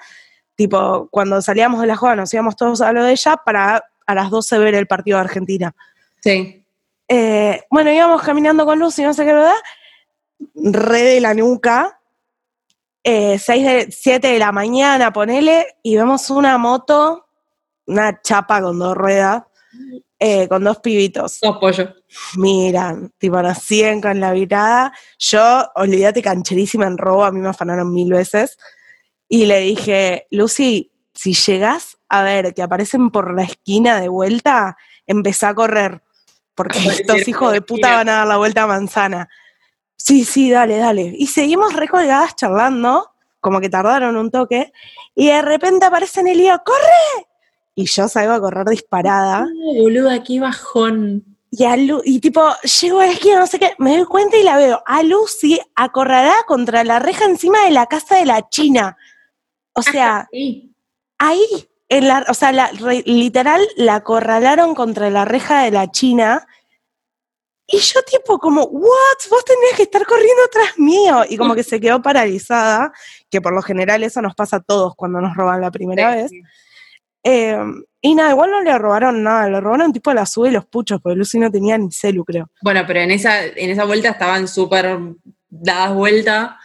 tipo, 0.55 1.07
cuando 1.11 1.41
salíamos 1.41 1.81
de 1.81 1.87
la 1.87 1.95
joda 1.95 2.15
nos 2.15 2.33
íbamos 2.33 2.55
todos 2.55 2.81
a 2.81 2.91
lo 2.93 3.03
de 3.03 3.11
ella 3.11 3.37
para 3.37 3.83
a 4.05 4.15
las 4.15 4.29
12 4.31 4.57
ver 4.57 4.73
el 4.75 4.87
partido 4.87 5.17
de 5.17 5.23
Argentina. 5.25 5.75
Sí. 6.23 6.65
Eh, 7.07 7.63
bueno, 7.69 7.91
íbamos 7.91 8.21
caminando 8.21 8.65
con 8.65 8.79
Lucy, 8.79 9.03
no 9.03 9.13
sé 9.13 9.25
qué 9.25 9.33
verdad, 9.33 9.53
re 10.55 11.01
de 11.03 11.21
la 11.21 11.33
nuca, 11.33 11.98
eh, 13.03 13.39
6 13.39 13.63
de, 13.63 13.91
7 13.91 14.27
de 14.27 14.39
la 14.39 14.51
mañana, 14.51 15.11
ponele, 15.11 15.67
y 15.83 15.95
vemos 15.95 16.29
una 16.29 16.57
moto, 16.57 17.27
una 17.85 18.21
chapa 18.21 18.61
con 18.61 18.77
dos 18.77 18.95
ruedas, 18.95 19.43
eh, 20.19 20.47
con 20.47 20.63
dos 20.63 20.79
pibitos. 20.79 21.39
Dos 21.41 21.57
pollos. 21.57 21.89
Miran, 22.35 23.11
tipo, 23.17 23.41
nos 23.41 23.57
siguen 23.59 24.01
con 24.01 24.19
la 24.19 24.31
mirada. 24.31 24.93
Yo, 25.17 25.65
olvídate, 25.75 26.21
cancherísima 26.21 26.87
en 26.87 26.97
robo, 26.97 27.23
a 27.23 27.31
mí 27.31 27.39
me 27.39 27.49
afanaron 27.49 27.93
mil 27.93 28.11
veces. 28.11 28.57
Y 29.27 29.45
le 29.45 29.59
dije, 29.61 30.27
Lucy, 30.31 30.91
si 31.13 31.33
llegás 31.33 31.97
a 32.09 32.23
ver 32.23 32.53
que 32.53 32.61
aparecen 32.61 33.11
por 33.11 33.33
la 33.33 33.43
esquina 33.43 34.01
de 34.01 34.09
vuelta, 34.09 34.75
empezá 35.05 35.49
a 35.49 35.55
correr, 35.55 36.01
porque 36.55 36.79
estos 36.87 37.27
hijos 37.27 37.53
de 37.53 37.61
puta 37.61 37.95
van 37.95 38.09
a 38.09 38.13
dar 38.13 38.27
la 38.27 38.37
vuelta 38.37 38.63
a 38.63 38.67
manzana. 38.67 39.29
Sí, 40.01 40.23
sí, 40.23 40.49
dale, 40.49 40.77
dale. 40.77 41.13
Y 41.17 41.27
seguimos 41.27 41.73
recolgadas 41.73 42.35
charlando, 42.35 43.11
como 43.41 43.59
que 43.59 43.69
tardaron 43.69 44.15
un 44.17 44.31
toque, 44.31 44.71
y 45.13 45.27
de 45.27 45.41
repente 45.41 45.85
aparece 45.85 46.23
Nelio, 46.23 46.59
¡corre! 46.65 47.27
Y 47.75 47.85
yo 47.85 48.07
salgo 48.07 48.33
a 48.33 48.39
correr 48.41 48.65
disparada. 48.67 49.41
No, 49.41 49.81
boluda, 49.83 50.23
qué 50.23 50.39
bajón. 50.39 51.23
Y, 51.51 51.63
a 51.65 51.75
Lu- 51.77 52.01
y 52.05 52.19
tipo, 52.19 52.41
llego 52.81 52.99
a 53.01 53.05
la 53.07 53.11
esquina, 53.11 53.39
no 53.39 53.47
sé 53.47 53.59
qué, 53.59 53.73
me 53.77 53.97
doy 53.97 54.05
cuenta 54.05 54.37
y 54.37 54.43
la 54.43 54.55
veo 54.57 54.81
a 54.85 55.03
Lucy 55.03 55.59
acorralada 55.75 56.43
contra 56.47 56.83
la 56.83 56.99
reja 56.99 57.25
encima 57.25 57.63
de 57.65 57.71
la 57.71 57.85
casa 57.87 58.15
de 58.17 58.25
la 58.25 58.47
China. 58.49 58.97
O 59.73 59.81
sea, 59.81 60.27
Sí. 60.31 60.73
ahí, 61.17 61.43
en 61.89 62.07
la, 62.07 62.25
o 62.29 62.33
sea, 62.33 62.51
la- 62.51 62.71
re- 62.71 63.03
literal 63.05 63.61
la 63.77 63.95
acorralaron 63.95 64.75
contra 64.75 65.09
la 65.09 65.25
reja 65.25 65.63
de 65.63 65.71
la 65.71 65.89
China. 65.91 66.45
Y 67.71 67.77
yo 67.77 68.01
tipo 68.01 68.39
como, 68.39 68.63
what, 68.63 69.29
vos 69.29 69.45
tenías 69.45 69.75
que 69.77 69.83
estar 69.83 70.05
corriendo 70.05 70.43
atrás 70.45 70.77
mío. 70.77 71.23
Y 71.29 71.37
como 71.37 71.53
que 71.53 71.63
se 71.63 71.79
quedó 71.79 72.01
paralizada, 72.01 72.91
que 73.29 73.41
por 73.41 73.53
lo 73.53 73.61
general 73.61 74.03
eso 74.03 74.21
nos 74.21 74.33
pasa 74.33 74.57
a 74.57 74.61
todos 74.61 74.95
cuando 74.95 75.21
nos 75.21 75.35
roban 75.35 75.61
la 75.61 75.69
primera 75.69 76.15
vez. 76.15 76.31
Eh, 77.23 77.57
y 78.01 78.15
nada, 78.15 78.31
igual 78.31 78.49
no 78.49 78.61
le 78.61 78.77
robaron 78.77 79.21
nada, 79.21 79.49
le 79.49 79.59
robaron 79.59 79.93
tipo 79.93 80.13
la 80.13 80.25
sube 80.25 80.49
y 80.49 80.51
los 80.51 80.65
puchos, 80.65 80.99
porque 81.01 81.17
Lucy 81.17 81.37
no 81.37 81.51
tenía 81.51 81.77
ni 81.77 81.91
celu, 81.91 82.23
creo. 82.25 82.49
Bueno, 82.61 82.83
pero 82.87 83.01
en 83.01 83.11
esa, 83.11 83.45
en 83.45 83.69
esa 83.69 83.85
vuelta 83.85 84.09
estaban 84.09 84.47
súper 84.47 84.97
dadas 85.49 85.93
vuelta. 85.93 86.57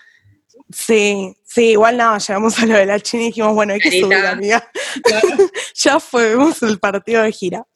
Sí, 0.71 1.37
sí, 1.45 1.71
igual 1.73 1.97
nada, 1.97 2.19
llegamos 2.19 2.59
a 2.59 2.67
lo 2.67 2.75
de 2.75 2.87
la 2.87 3.01
China 3.01 3.25
y 3.25 3.27
dijimos, 3.27 3.55
bueno, 3.55 3.75
hay 3.75 3.81
que 3.81 3.91
Carita. 3.91 4.07
subir, 4.07 4.27
amiga. 4.27 4.71
ya 5.75 6.01
fue, 6.01 6.31
vimos 6.31 6.63
el 6.63 6.79
partido 6.79 7.23
de 7.23 7.33
gira. 7.33 7.67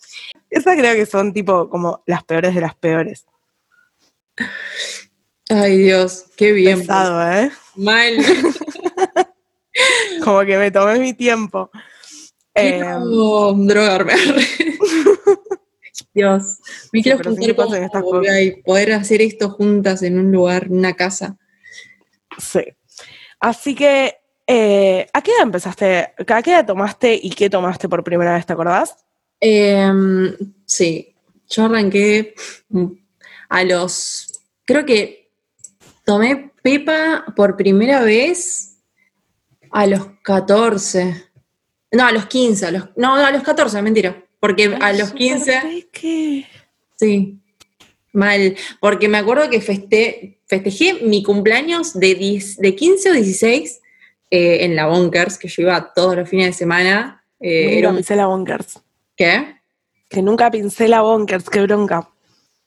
Esas 0.50 0.76
creo 0.76 0.94
que 0.94 1.06
son 1.06 1.32
tipo 1.32 1.68
como 1.68 2.02
las 2.06 2.24
peores 2.24 2.54
de 2.54 2.60
las 2.60 2.74
peores. 2.74 3.26
Ay, 5.50 5.78
Dios, 5.78 6.24
qué 6.36 6.52
bien. 6.52 6.80
Pesado, 6.80 7.30
¿eh? 7.32 7.50
Mal. 7.76 8.16
Como 10.24 10.40
que 10.40 10.58
me 10.58 10.70
tomé 10.70 10.98
mi 10.98 11.14
tiempo. 11.14 11.70
Eh, 12.54 12.80
Quiero 12.80 13.54
drogarme. 13.56 14.14
Dios, 16.14 16.58
me 16.92 17.02
quiero 17.02 17.18
juntar 17.22 17.54
con 17.54 17.66
pasan 17.68 17.84
estas 17.84 18.02
vos, 18.02 18.20
cosas. 18.20 18.40
y 18.42 18.50
poder 18.62 18.92
hacer 18.92 19.22
esto 19.22 19.50
juntas 19.50 20.02
en 20.02 20.18
un 20.18 20.32
lugar, 20.32 20.66
una 20.70 20.94
casa. 20.94 21.36
sí. 22.38 22.60
Así 23.40 23.74
que, 23.74 24.16
eh, 24.46 25.06
¿a 25.12 25.22
qué 25.22 25.30
edad 25.32 25.42
empezaste? 25.42 26.12
¿A 26.26 26.42
qué 26.42 26.50
edad 26.50 26.66
tomaste 26.66 27.18
y 27.22 27.30
qué 27.30 27.48
tomaste 27.48 27.88
por 27.88 28.02
primera 28.02 28.34
vez, 28.34 28.46
te 28.46 28.52
acordás? 28.52 28.96
Em, 29.40 30.34
sí, 30.64 31.14
yo 31.48 31.64
arranqué 31.64 32.34
mm, 32.68 32.86
a 33.48 33.64
los, 33.64 34.40
creo 34.64 34.84
que 34.84 35.30
tomé 36.04 36.52
Pepa 36.62 37.24
por 37.36 37.56
primera 37.56 38.02
vez 38.02 38.78
a 39.70 39.86
los 39.86 40.06
14. 40.22 41.26
No, 41.92 42.04
a 42.04 42.12
los 42.12 42.26
15, 42.26 42.66
a 42.66 42.70
los, 42.70 42.88
no, 42.96 43.14
a 43.14 43.30
los 43.30 43.42
14, 43.42 43.80
mentira. 43.82 44.24
Porque 44.40 44.76
a 44.80 44.92
los 44.92 45.12
15, 45.12 45.88
¿Qué? 45.90 46.46
sí, 46.96 47.40
mal. 48.12 48.56
Porque 48.80 49.08
me 49.08 49.18
acuerdo 49.18 49.48
que 49.50 49.60
feste, 49.60 50.40
festejé 50.46 50.94
mi 51.02 51.22
cumpleaños 51.22 51.98
de, 51.98 52.14
10 52.14 52.56
de 52.58 52.74
15 52.74 53.10
o 53.10 53.12
16 53.14 53.80
eh, 54.30 54.64
en 54.64 54.76
la 54.76 54.86
Bonkers, 54.86 55.38
que 55.38 55.48
yo 55.48 55.62
iba 55.62 55.92
todos 55.94 56.16
los 56.16 56.28
fines 56.28 56.46
de 56.46 56.52
semana. 56.52 57.24
Eh, 57.40 57.64
Nunca 57.64 57.78
era 57.78 57.88
un- 57.90 57.96
pincé 57.96 58.16
la 58.16 58.26
Bonkers. 58.26 58.80
¿Qué? 59.16 59.54
Que 60.08 60.22
nunca 60.22 60.50
pincé 60.50 60.88
la 60.88 61.02
Bonkers, 61.02 61.48
qué 61.50 61.60
bronca. 61.62 62.08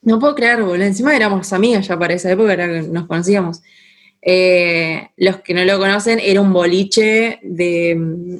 No 0.02 0.18
puedo 0.18 0.34
creer, 0.34 0.62
boludo. 0.62 0.84
Encima 0.84 1.14
éramos 1.14 1.52
amigas 1.52 1.86
ya 1.86 1.98
para 1.98 2.14
esa 2.14 2.30
época, 2.30 2.52
era 2.52 2.66
que 2.68 2.82
nos 2.82 3.06
conocíamos. 3.06 3.62
Eh, 4.20 5.08
los 5.16 5.38
que 5.40 5.54
no 5.54 5.64
lo 5.64 5.78
conocen, 5.78 6.20
era 6.20 6.40
un 6.40 6.52
boliche 6.52 7.40
de. 7.42 7.94
mm, 7.96 8.36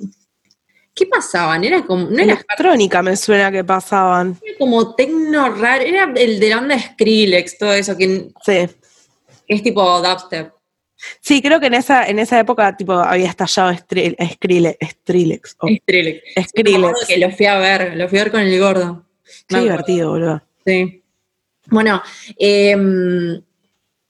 ¿Qué 0.94 1.06
pasaban? 1.06 1.64
Era 1.64 1.84
como. 1.84 2.04
No 2.10 2.14
era, 2.22 2.34
Electrónica 2.34 3.02
me 3.02 3.16
suena 3.16 3.50
que 3.50 3.64
pasaban. 3.64 4.36
Como 4.62 4.94
tecno 4.94 5.53
raro, 5.57 5.83
era 5.83 6.12
el 6.14 6.38
de 6.38 6.48
la 6.51 6.59
onda 6.59 6.79
Skrillex, 6.79 7.59
todo 7.59 7.72
eso, 7.72 7.96
que 7.96 8.29
Sí. 8.46 8.68
es 9.48 9.61
tipo 9.61 9.83
dubstep. 10.01 10.53
Sí, 11.20 11.42
creo 11.42 11.59
que 11.59 11.66
en 11.66 11.75
esa, 11.75 12.07
en 12.07 12.20
esa 12.20 12.38
época 12.38 12.77
tipo 12.77 12.92
había 12.92 13.29
estallado 13.29 13.77
Skrillex. 13.77 14.77
Skrillex. 14.92 15.57
oh, 15.59 15.66
Skrillex. 15.68 16.22
Skrillex. 16.48 17.07
que 17.09 17.18
lo 17.18 17.31
fui 17.33 17.46
a 17.46 17.59
ver, 17.59 17.96
lo 17.96 18.09
fui 18.09 18.20
a 18.20 18.22
ver 18.22 18.31
con 18.31 18.40
el 18.40 18.61
gordo. 18.61 19.05
Qué 19.48 19.59
divertido, 19.59 20.11
boludo. 20.11 20.42
Sí. 20.64 21.03
Bueno, 21.66 22.01
em, 22.38 23.42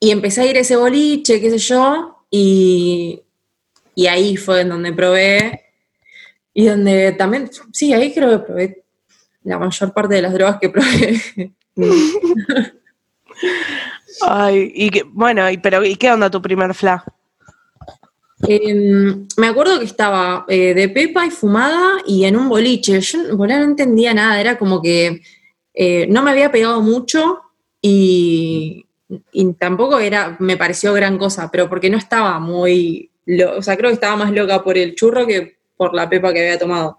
y 0.01 0.11
empecé 0.11 0.43
a 0.43 0.47
ir 0.47 0.59
a 0.59 0.61
ese 0.61 0.77
boliche, 0.77 1.41
qué 1.41 1.49
sé 1.49 1.57
yo, 1.57 2.27
y, 2.31 3.23
y 3.95 4.07
ahí 4.07 4.37
fue 4.37 4.61
en 4.61 4.69
donde 4.69 4.93
probé, 4.93 5.62
y 6.53 6.67
donde 6.67 7.12
también, 7.12 7.49
sí, 7.73 7.95
ahí 7.95 8.12
creo 8.12 8.29
que 8.31 8.38
probé 8.45 8.83
la 9.44 9.59
mayor 9.59 9.92
parte 9.92 10.14
de 10.14 10.22
las 10.22 10.33
drogas 10.35 10.59
que 10.61 10.68
probé. 10.70 11.52
Ay, 14.20 14.70
y 14.74 14.90
que, 14.90 15.02
bueno, 15.05 15.50
y, 15.50 15.59
pero 15.59 15.85
¿y 15.85 15.96
qué 15.96 16.11
onda 16.11 16.31
tu 16.31 16.40
primer 16.42 16.74
fla? 16.74 17.05
Em, 18.46 19.26
me 19.37 19.46
acuerdo 19.46 19.78
que 19.78 19.85
estaba 19.85 20.44
eh, 20.48 20.74
de 20.74 20.88
pepa 20.88 21.24
y 21.26 21.31
fumada 21.31 21.98
y 22.07 22.24
en 22.24 22.37
un 22.37 22.48
boliche. 22.48 23.00
Yo 23.00 23.37
boludo, 23.37 23.59
no 23.59 23.64
entendía 23.64 24.12
nada, 24.14 24.40
era 24.40 24.59
como 24.59 24.83
que 24.83 25.22
eh, 25.74 26.07
no 26.09 26.22
me 26.22 26.33
había 26.33 26.50
pegado 26.52 26.81
mucho 26.83 27.40
y, 27.81 28.85
y 29.33 29.52
tampoco 29.55 29.98
era, 29.98 30.37
me 30.40 30.57
pareció 30.57 30.92
gran 30.92 31.18
cosa, 31.18 31.50
pero 31.50 31.68
porque 31.68 31.88
no 31.90 31.96
estaba 31.98 32.38
muy, 32.40 33.11
lo- 33.26 33.59
o 33.59 33.62
sea, 33.62 33.76
creo 33.76 33.90
que 33.90 33.94
estaba 33.94 34.16
más 34.16 34.33
loca 34.33 34.62
por 34.62 34.76
el 34.76 34.94
churro 34.94 35.26
que 35.26 35.57
por 35.76 35.94
la 35.94 36.09
pepa 36.09 36.33
que 36.33 36.40
había 36.40 36.59
tomado. 36.59 36.98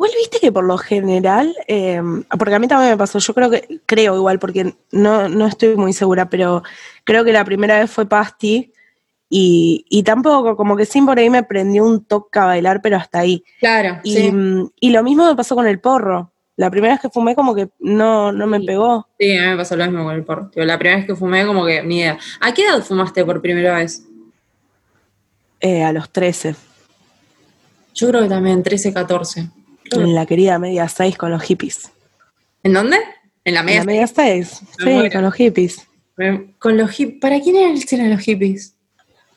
Igual 0.00 0.12
viste 0.16 0.38
que 0.40 0.50
por 0.50 0.64
lo 0.64 0.78
general, 0.78 1.54
eh, 1.68 2.00
porque 2.38 2.54
a 2.54 2.58
mí 2.58 2.66
también 2.66 2.92
me 2.92 2.96
pasó, 2.96 3.18
yo 3.18 3.34
creo 3.34 3.50
que, 3.50 3.80
creo 3.84 4.16
igual, 4.16 4.38
porque 4.38 4.74
no, 4.92 5.28
no 5.28 5.46
estoy 5.46 5.76
muy 5.76 5.92
segura, 5.92 6.30
pero 6.30 6.62
creo 7.04 7.22
que 7.22 7.34
la 7.34 7.44
primera 7.44 7.78
vez 7.78 7.90
fue 7.90 8.06
Pasti 8.08 8.72
y, 9.28 9.84
y 9.90 10.02
tampoco, 10.02 10.56
como 10.56 10.74
que 10.74 10.86
sí 10.86 11.02
por 11.02 11.18
ahí 11.18 11.28
me 11.28 11.42
prendió 11.42 11.84
un 11.84 12.02
toque 12.02 12.38
a 12.38 12.46
bailar, 12.46 12.80
pero 12.80 12.96
hasta 12.96 13.18
ahí. 13.18 13.44
Claro, 13.58 14.00
Y, 14.02 14.14
sí, 14.14 14.32
y 14.80 14.88
lo 14.90 15.02
mismo 15.02 15.26
me 15.26 15.36
pasó 15.36 15.54
con 15.54 15.66
el 15.66 15.80
porro. 15.80 16.32
La 16.56 16.70
primera 16.70 16.94
vez 16.94 17.02
que 17.02 17.10
fumé 17.10 17.34
como 17.34 17.54
que 17.54 17.68
no, 17.78 18.32
no 18.32 18.46
me 18.46 18.58
pegó. 18.62 19.06
sí, 19.18 19.36
a 19.36 19.42
mí 19.42 19.48
me 19.48 19.56
pasó 19.58 19.76
lo 19.76 19.84
mismo 19.84 20.04
con 20.04 20.14
el 20.14 20.24
porro. 20.24 20.50
La 20.54 20.78
primera 20.78 20.96
vez 20.96 21.06
que 21.08 21.14
fumé, 21.14 21.44
como 21.44 21.66
que 21.66 21.82
ni 21.82 21.98
idea. 21.98 22.18
¿A 22.40 22.54
qué 22.54 22.64
edad 22.64 22.82
fumaste 22.82 23.22
por 23.22 23.42
primera 23.42 23.76
vez? 23.76 24.02
eh, 25.60 25.84
a 25.84 25.92
los 25.92 26.08
13, 26.08 26.54
Yo 27.94 28.08
creo 28.08 28.22
que 28.22 28.28
también 28.30 28.62
13, 28.62 28.94
14. 28.94 29.59
Que- 29.90 30.00
en 30.00 30.14
la 30.14 30.26
querida 30.26 30.58
media 30.58 30.88
6 30.88 31.16
con 31.18 31.30
los 31.30 31.42
hippies. 31.42 31.90
¿En 32.62 32.72
dónde? 32.74 32.98
En 33.44 33.54
la 33.54 33.60
En 33.60 33.66
media. 33.66 33.80
la 33.80 33.84
media 33.86 34.06
6, 34.06 34.60
Me 34.84 35.04
sí, 35.04 35.10
con 35.10 35.22
los 35.22 35.34
hippies. 35.34 35.86
Con 36.58 36.76
los 36.76 36.90
hippies. 36.90 37.20
¿Para 37.20 37.40
quién 37.40 37.56
eran 37.56 38.10
los 38.10 38.20
hippies? 38.20 38.76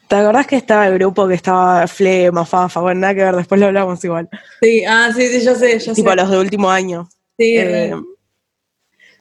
¿Te 0.08 0.16
acordás 0.18 0.46
que 0.46 0.58
estaba 0.58 0.88
el 0.88 0.94
grupo 0.96 1.28
que 1.28 1.34
estaba 1.36 1.88
Flema, 1.88 2.46
Fafa? 2.46 2.82
Bueno, 2.82 3.02
nada 3.02 3.16
que 3.16 3.24
ver, 3.24 3.36
después 3.36 3.60
lo 3.60 3.68
hablamos 3.68 4.04
igual. 4.04 4.30
Sí, 4.62 4.84
ah, 4.86 5.10
sí, 5.16 5.28
sí, 5.28 5.44
yo 5.44 5.56
sé, 5.56 5.80
yo 5.80 5.94
tipo 5.94 6.10
sé. 6.10 6.16
los 6.16 6.30
de 6.30 6.38
último 6.40 6.70
año. 6.70 7.08
Sí, 7.38 7.56
Eh, 7.58 7.96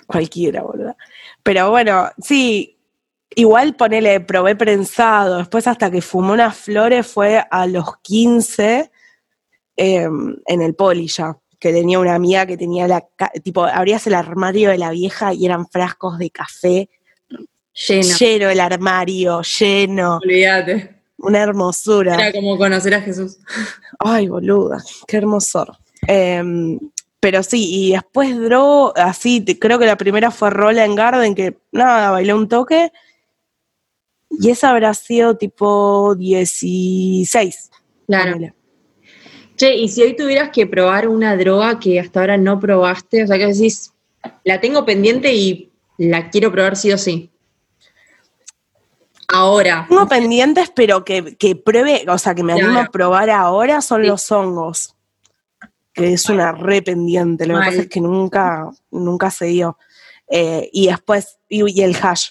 cualquiera, 0.06 0.62
boludo. 0.62 0.96
Pero 1.42 1.70
bueno, 1.70 2.10
sí, 2.20 2.78
igual 3.34 3.74
ponele, 3.76 4.20
probé 4.20 4.54
prensado. 4.56 5.38
Después 5.38 5.66
hasta 5.66 5.90
que 5.90 6.02
fumé 6.02 6.32
unas 6.32 6.56
flores 6.56 7.06
fue 7.06 7.42
a 7.50 7.66
los 7.66 7.96
15 8.02 8.90
eh, 9.76 10.08
en 10.46 10.62
el 10.62 10.74
poli 10.74 11.08
ya. 11.08 11.36
que 11.58 11.72
tenía 11.72 11.98
una 11.98 12.14
amiga 12.14 12.44
que 12.46 12.56
tenía 12.56 12.88
la, 12.88 13.06
tipo, 13.42 13.64
abrías 13.64 14.06
el 14.06 14.14
armario 14.14 14.70
de 14.70 14.78
la 14.78 14.90
vieja 14.90 15.32
y 15.32 15.46
eran 15.46 15.66
frascos 15.68 16.18
de 16.18 16.30
café, 16.30 16.90
Lleno. 17.74 18.16
lleno 18.18 18.50
el 18.50 18.60
armario, 18.60 19.40
lleno, 19.42 20.18
Olvídate. 20.22 20.96
una 21.18 21.38
hermosura. 21.40 22.14
Era 22.16 22.32
como 22.32 22.58
conocer 22.58 22.94
a 22.94 23.00
Jesús. 23.00 23.38
Ay, 23.98 24.28
boluda, 24.28 24.82
qué 25.06 25.16
hermosor. 25.18 25.76
Em, 26.06 26.78
pero 27.20 27.42
sí, 27.44 27.68
y 27.70 27.92
después 27.92 28.36
Dro, 28.38 28.92
así, 28.96 29.44
creo 29.60 29.78
que 29.78 29.86
la 29.86 29.96
primera 29.96 30.30
fue 30.32 30.50
Rola 30.50 30.84
en 30.84 30.96
Garden, 30.96 31.34
que 31.36 31.56
nada, 31.70 32.10
bailé 32.10 32.34
un 32.34 32.48
toque. 32.48 32.90
Y 34.30 34.50
esa 34.50 34.70
habrá 34.70 34.92
sido 34.94 35.36
tipo 35.36 36.14
16. 36.16 37.70
Claro. 38.06 38.52
Che, 39.62 39.76
y 39.76 39.88
si 39.88 40.02
hoy 40.02 40.16
tuvieras 40.16 40.50
que 40.50 40.66
probar 40.66 41.06
una 41.06 41.36
droga 41.36 41.78
que 41.78 42.00
hasta 42.00 42.18
ahora 42.18 42.36
no 42.36 42.58
probaste, 42.58 43.22
o 43.22 43.26
sea, 43.28 43.38
que 43.38 43.46
decís, 43.46 43.92
la 44.42 44.60
tengo 44.60 44.84
pendiente 44.84 45.32
y 45.32 45.70
la 45.98 46.30
quiero 46.30 46.50
probar 46.50 46.74
sí 46.74 46.90
o 46.90 46.98
sí. 46.98 47.30
Ahora. 49.28 49.86
Tengo 49.88 50.08
pendientes, 50.08 50.72
pero 50.74 51.04
que, 51.04 51.36
que 51.36 51.54
pruebe, 51.54 52.04
o 52.08 52.18
sea, 52.18 52.34
que 52.34 52.42
me 52.42 52.54
animo 52.54 52.70
Claro. 52.70 52.88
a 52.88 52.90
probar 52.90 53.30
ahora 53.30 53.80
son 53.82 54.02
Sí. 54.02 54.08
los 54.08 54.32
hongos. 54.32 54.96
Que 55.92 56.14
es 56.14 56.28
una 56.28 56.50
re 56.50 56.82
pendiente. 56.82 57.46
Lo 57.46 57.54
que 57.60 57.64
pasa 57.66 57.80
es 57.82 57.88
que 57.88 58.00
nunca, 58.00 58.68
nunca 58.90 59.30
se 59.30 59.44
dio. 59.44 59.78
Eh, 60.26 60.70
y 60.72 60.88
después, 60.88 61.38
y, 61.48 61.62
y 61.70 61.84
el 61.84 61.94
hash. 62.02 62.30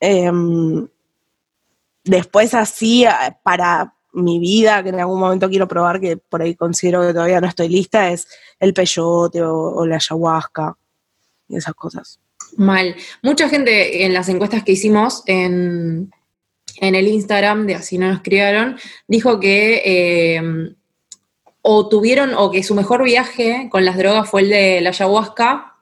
Em, 0.00 0.88
después 2.04 2.54
así, 2.54 3.04
para 3.42 3.91
mi 4.12 4.38
vida, 4.38 4.82
que 4.82 4.90
en 4.90 5.00
algún 5.00 5.20
momento 5.20 5.48
quiero 5.48 5.68
probar, 5.68 6.00
que 6.00 6.16
por 6.16 6.42
ahí 6.42 6.54
considero 6.54 7.00
que 7.06 7.12
todavía 7.12 7.40
no 7.40 7.48
estoy 7.48 7.68
lista, 7.68 8.10
es 8.10 8.28
el 8.60 8.74
peyote 8.74 9.42
o, 9.42 9.54
o 9.54 9.86
la 9.86 9.96
ayahuasca 9.96 10.76
y 11.48 11.56
esas 11.56 11.74
cosas. 11.74 12.20
Mal. 12.56 12.94
Mucha 13.22 13.48
gente 13.48 14.04
en 14.04 14.12
las 14.12 14.28
encuestas 14.28 14.62
que 14.62 14.72
hicimos 14.72 15.22
en, 15.26 16.12
en 16.80 16.94
el 16.94 17.08
Instagram, 17.08 17.66
de 17.66 17.74
así 17.74 17.98
no 17.98 18.08
nos 18.08 18.22
criaron, 18.22 18.78
dijo 19.06 19.40
que 19.40 19.82
eh, 19.84 20.74
o 21.62 21.88
tuvieron, 21.88 22.34
o 22.34 22.50
que 22.50 22.62
su 22.62 22.74
mejor 22.74 23.04
viaje 23.04 23.68
con 23.70 23.84
las 23.84 23.96
drogas 23.96 24.28
fue 24.28 24.42
el 24.42 24.50
de 24.50 24.80
la 24.80 24.90
ayahuasca, 24.90 25.76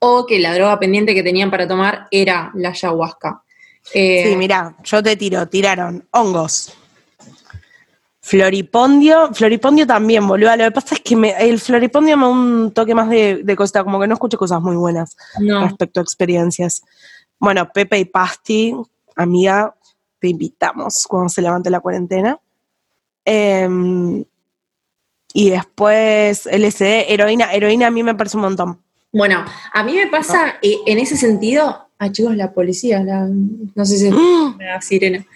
o 0.00 0.26
que 0.26 0.38
la 0.38 0.54
droga 0.54 0.78
pendiente 0.78 1.14
que 1.14 1.22
tenían 1.22 1.50
para 1.50 1.68
tomar 1.68 2.08
era 2.10 2.50
la 2.54 2.70
ayahuasca. 2.70 3.42
Eh, 3.94 4.24
Sí, 4.26 4.36
mira, 4.36 4.76
yo 4.84 5.02
te 5.02 5.16
tiro, 5.16 5.46
tiraron 5.48 6.06
hongos. 6.10 6.74
Floripondio, 8.30 9.34
Floripondio 9.34 9.88
también, 9.88 10.24
boludo. 10.24 10.54
Lo 10.54 10.62
que 10.62 10.70
pasa 10.70 10.94
es 10.94 11.00
que 11.00 11.16
me- 11.16 11.34
el 11.36 11.58
Floripondio 11.58 12.16
me 12.16 12.22
da 12.22 12.28
un 12.28 12.70
toque 12.70 12.94
más 12.94 13.10
de, 13.10 13.40
de 13.42 13.56
cosa, 13.56 13.82
como 13.82 13.98
que 13.98 14.06
no 14.06 14.14
escucho 14.14 14.38
cosas 14.38 14.62
muy 14.62 14.76
buenas 14.76 15.16
no. 15.40 15.64
respecto 15.64 15.98
a 15.98 16.04
experiencias. 16.04 16.84
Bueno, 17.40 17.68
Pepe 17.72 17.98
y 17.98 18.04
Pasti, 18.04 18.72
amiga, 19.16 19.74
te 20.20 20.28
invitamos 20.28 21.06
cuando 21.08 21.28
se 21.28 21.42
levante 21.42 21.70
la 21.70 21.80
cuarentena. 21.80 22.38
Em, 23.24 24.24
y 25.34 25.50
después 25.50 26.46
LSD, 26.46 27.12
heroína, 27.12 27.52
heroína 27.52 27.88
a 27.88 27.90
mí 27.90 28.04
me 28.04 28.14
parece 28.14 28.36
un 28.36 28.44
montón. 28.44 28.80
Bueno, 29.12 29.44
a 29.72 29.82
mí 29.82 29.94
me 29.94 30.06
pasa 30.06 30.54
eh, 30.62 30.76
en 30.86 31.00
ese 31.00 31.16
sentido, 31.16 31.88
ah, 31.98 32.12
chicos, 32.12 32.36
la 32.36 32.52
policía, 32.52 33.02
la, 33.02 33.26
no 33.26 33.84
sé 33.84 33.98
si 33.98 34.08
la 34.60 34.80
sirena. 34.80 35.26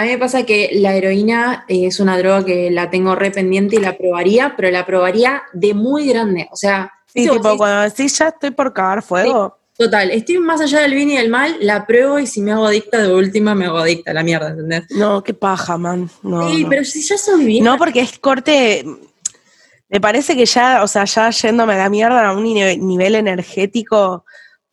A 0.00 0.02
mí 0.02 0.08
me 0.10 0.18
pasa 0.18 0.44
que 0.44 0.70
la 0.74 0.94
heroína 0.94 1.64
eh, 1.68 1.86
es 1.86 2.00
una 2.00 2.16
droga 2.18 2.44
que 2.44 2.70
la 2.70 2.90
tengo 2.90 3.14
re 3.14 3.30
pendiente 3.30 3.76
y 3.76 3.80
la 3.80 3.96
probaría, 3.96 4.54
pero 4.56 4.70
la 4.70 4.84
probaría 4.86 5.42
de 5.52 5.74
muy 5.74 6.08
grande. 6.08 6.48
O 6.52 6.56
sea, 6.56 6.92
Sí, 7.06 7.20
¿viste 7.20 7.30
vos 7.30 7.36
tipo, 7.38 7.48
decís, 7.48 7.58
cuando 7.58 7.82
decís 7.82 8.18
ya 8.18 8.28
estoy 8.28 8.50
por 8.50 8.72
cagar 8.72 9.02
fuego. 9.02 9.56
total, 9.78 10.10
estoy 10.10 10.38
más 10.38 10.60
allá 10.60 10.80
del 10.80 10.94
bien 10.94 11.10
y 11.10 11.16
del 11.16 11.28
mal, 11.30 11.56
la 11.60 11.86
pruebo 11.86 12.18
y 12.18 12.26
si 12.26 12.40
me 12.42 12.52
hago 12.52 12.66
adicta 12.66 12.98
de 13.02 13.12
última, 13.14 13.54
me 13.54 13.66
hago 13.66 13.78
adicta 13.78 14.10
a 14.10 14.14
la 14.14 14.22
mierda, 14.22 14.48
¿entendés? 14.50 14.84
No, 14.90 15.22
qué 15.22 15.32
paja, 15.34 15.76
man. 15.78 16.08
No, 16.22 16.50
sí, 16.50 16.62
no. 16.64 16.68
pero 16.68 16.84
si 16.84 17.02
ya 17.02 17.16
soy 17.18 17.44
bien. 17.44 17.64
No, 17.64 17.76
porque 17.78 18.00
es 18.00 18.18
corte. 18.18 18.84
Me 19.88 20.00
parece 20.00 20.34
que 20.36 20.44
ya, 20.46 20.82
o 20.82 20.88
sea, 20.88 21.04
ya 21.04 21.30
yéndome 21.30 21.74
a 21.74 21.78
la 21.78 21.88
mierda 21.88 22.26
a 22.28 22.32
un 22.32 22.44
nive- 22.44 22.76
nivel 22.78 23.14
energético, 23.14 24.24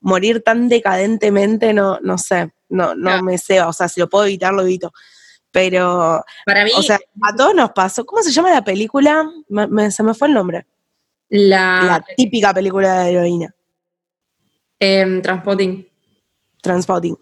morir 0.02 0.42
tan 0.42 0.68
decadentemente, 0.70 1.72
no, 1.74 2.00
no 2.02 2.18
sé, 2.18 2.52
no, 2.70 2.96
no 2.96 3.04
Claro. 3.10 3.24
me 3.24 3.38
ceba. 3.38 3.68
O 3.68 3.74
sea, 3.74 3.88
si 3.88 4.00
lo 4.02 4.10
puedo 4.10 4.26
evitar, 4.26 4.54
lo 4.54 4.64
evito. 4.64 4.92
Pero, 5.54 6.26
Para 6.48 6.66
mí, 6.66 6.72
o 6.76 6.82
sea, 6.82 7.00
a 7.22 7.36
todos 7.36 7.54
nos 7.54 7.72
pasó. 7.72 8.04
¿Cómo 8.06 8.24
se 8.24 8.32
llama 8.32 8.50
la 8.52 8.64
película? 8.64 9.24
Me- 9.50 9.68
me- 9.68 9.92
se 9.92 10.02
me 10.04 10.14
fue 10.16 10.28
el 10.28 10.34
nombre. 10.34 10.66
la, 11.30 11.84
La 11.84 12.06
típica 12.18 12.54
película 12.54 13.02
de 13.04 13.12
heroína, 13.12 13.56
em, 14.80 15.22
Transpotting. 15.22 15.88
Transpotting. 16.62 17.18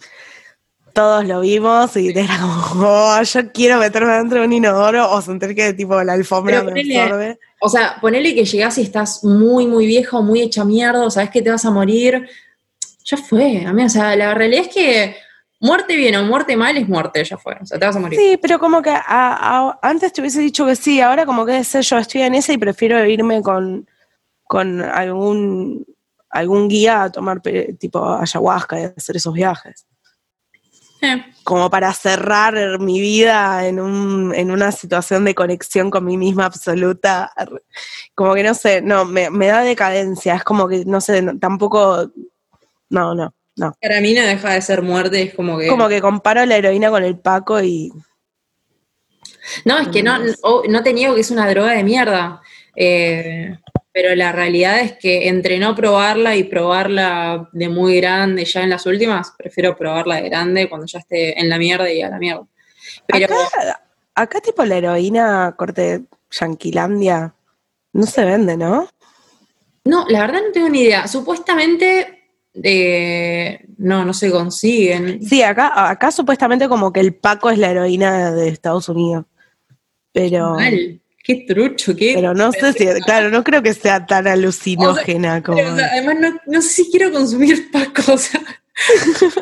Todos 0.94 1.26
lo 1.26 1.39
vimos 1.41 1.96
y 1.96 2.10
era 2.10 2.38
como, 2.70 2.88
oh, 2.88 3.22
yo 3.22 3.52
quiero 3.54 3.78
meterme 3.80 4.13
dentro 4.13 4.39
de 4.39 4.46
un 4.48 4.54
inodoro 4.54 5.10
o 5.12 5.22
sentir 5.22 5.56
que 5.56 5.74
tipo 5.74 6.02
la 6.04 6.13
alfombra 6.13 6.60
Pero 6.62 6.65
me 6.74 6.82
ponele- 6.82 7.02
absorbe. 7.02 7.39
O 7.62 7.70
sea, 7.70 7.98
ponele 8.02 8.36
que 8.36 8.44
llegás 8.46 8.78
y 8.78 8.82
estás 8.82 9.24
muy, 9.24 9.67
muy 9.67 9.86
viejo, 9.86 10.22
muy 10.22 10.41
hecha 10.41 10.65
mierda, 10.65 11.10
sabes 11.10 11.30
que 11.30 11.41
te 11.41 11.50
vas 11.50 11.63
a 11.65 11.72
morir. 11.72 12.28
Ya 13.06 13.17
fue, 13.17 13.65
a 13.65 13.72
mí, 13.74 13.84
o 13.84 13.89
sea, 13.89 14.15
la 14.15 14.34
realidad 14.34 14.65
es 14.67 14.74
que 14.74 15.15
muerte 15.62 15.95
bien 15.95 16.15
o 16.15 16.24
muerte 16.24 16.58
mal 16.58 16.76
es 16.76 16.89
muerte, 16.89 17.24
ya 17.24 17.38
fue, 17.38 17.56
o 17.62 17.65
sea, 17.65 17.80
te 17.80 17.86
vas 17.86 17.95
a 17.95 18.00
morir. 18.00 18.19
Sí, 18.19 18.38
pero 18.41 18.60
como 18.60 18.82
que 18.82 18.89
a- 18.89 19.02
a- 19.08 19.80
antes 19.82 20.12
te 20.12 20.19
hubiese 20.21 20.41
dicho 20.41 20.65
que 20.65 20.76
sí, 20.76 21.00
ahora 21.00 21.26
como 21.26 21.45
que 21.45 21.63
sé 21.63 21.82
yo 21.82 21.97
estoy 21.97 22.24
en 22.24 22.36
esa 22.36 22.52
y 22.52 22.58
prefiero 22.58 23.04
irme 23.06 23.41
con, 23.41 23.88
con 24.43 24.82
algún 24.82 25.86
algún 26.34 26.67
guía 26.69 27.04
a 27.04 27.12
tomar 27.12 27.41
tipo 27.78 28.13
ayahuasca 28.13 28.80
y 28.80 28.84
hacer 28.86 29.17
esos 29.17 29.34
viajes. 29.34 29.86
Eh, 31.02 31.26
Como 31.43 31.69
para 31.69 31.91
cerrar 31.93 32.80
mi 32.80 33.02
vida 33.02 33.67
en, 33.67 33.80
un, 33.82 34.34
en 34.34 34.50
una 34.52 34.71
situación 34.71 35.26
de 35.26 35.36
conexión 35.36 35.89
con 35.89 36.06
mí 36.06 36.15
misma 36.15 36.45
absoluta. 36.45 37.34
Como 38.15 38.34
que 38.34 38.43
no 38.43 38.54
sé, 38.54 38.82
no, 38.82 39.04
me, 39.04 39.30
me 39.30 39.47
da 39.47 39.62
decadencia. 39.62 40.36
Es 40.36 40.43
como 40.45 40.67
que, 40.69 40.86
no 40.86 41.02
sé, 41.02 41.21
tampoco. 41.39 42.12
No, 42.89 43.13
no, 43.13 43.34
no. 43.62 43.76
para 43.82 44.02
mí 44.02 44.13
no 44.13 44.21
deja 44.21 44.54
de 44.54 44.62
ser 44.62 44.82
muerte, 44.82 45.21
es 45.21 45.34
como 45.34 45.58
que... 45.58 45.67
Como 45.67 45.88
que 45.88 46.02
comparo 46.02 46.45
la 46.45 46.58
heroína 46.58 46.89
con 46.89 47.04
el 47.04 47.17
Paco 47.17 47.62
y. 47.62 47.91
No, 49.65 49.80
es 49.80 49.88
que 49.89 50.04
no, 50.04 50.17
o- 50.43 50.63
no 50.67 50.84
te 50.84 50.93
niego 50.93 51.15
que 51.15 51.21
es 51.21 51.32
una 51.32 51.50
droga 51.50 51.71
de 51.71 51.84
mierda. 51.84 52.41
eh, 52.76 53.58
pero 53.93 54.15
la 54.15 54.32
realidad 54.32 54.80
es 54.80 54.93
que 54.93 55.28
entre 55.28 55.60
no 55.60 55.76
probarla 55.76 56.38
y 56.38 56.45
probarla 56.45 57.50
de 57.52 57.67
muy 57.67 57.97
grande 58.00 58.45
ya 58.45 58.63
en 58.63 58.69
las 58.69 58.86
últimas, 58.86 59.34
prefiero 59.38 59.76
probarla 59.76 60.15
de 60.21 60.30
grande 60.30 60.69
cuando 60.69 60.88
ya 60.88 61.00
esté 61.00 61.38
en 61.38 61.50
la 61.50 61.58
mierda 61.58 61.91
y 61.91 62.02
a 62.02 62.10
la 62.10 62.17
mierda. 62.17 62.47
Pero 63.06 63.26
Acá, 63.26 63.82
acá 64.15 64.39
tipo 64.39 64.63
la 64.63 64.78
heroína 64.78 65.54
corte 65.58 66.04
Yanquilandia 66.32 67.34
no 67.91 68.06
se 68.06 68.24
vende, 68.24 68.56
¿no? 68.56 68.88
no, 69.84 70.06
la 70.08 70.21
verdad 70.21 70.39
no 70.45 70.52
tengo 70.54 70.69
ni 70.69 70.84
idea. 70.84 71.06
Supuestamente 71.10 72.20
eh, 72.53 73.65
no, 73.77 74.05
no 74.05 74.13
se 74.13 74.31
consiguen. 74.31 75.25
Sí, 75.25 75.41
acá, 75.41 75.89
acá 75.89 76.11
supuestamente 76.11 76.67
como 76.67 76.91
que 76.91 76.99
el 76.99 77.13
Paco 77.13 77.49
es 77.49 77.57
la 77.57 77.71
heroína 77.71 78.31
de 78.31 78.49
Estados 78.49 78.89
Unidos. 78.89 79.25
Pero, 80.13 80.55
Mal, 80.55 81.01
qué 81.23 81.45
trucho, 81.47 81.95
qué. 81.95 82.13
pero 82.15 82.33
no 82.33 82.51
sé 82.51 82.73
si, 82.73 82.85
claro, 83.05 83.29
no 83.29 83.43
creo 83.43 83.63
que 83.63 83.73
sea 83.73 84.05
tan 84.05 84.27
alucinógena 84.27 85.41
como. 85.41 85.57
Pero, 85.57 85.69
además 85.69 86.15
no, 86.19 86.39
no 86.45 86.61
sé 86.61 86.69
si 86.69 86.91
quiero 86.91 87.11
consumir 87.11 87.71
Paco, 87.71 88.01
o 88.13 88.17
sea, 88.17 88.41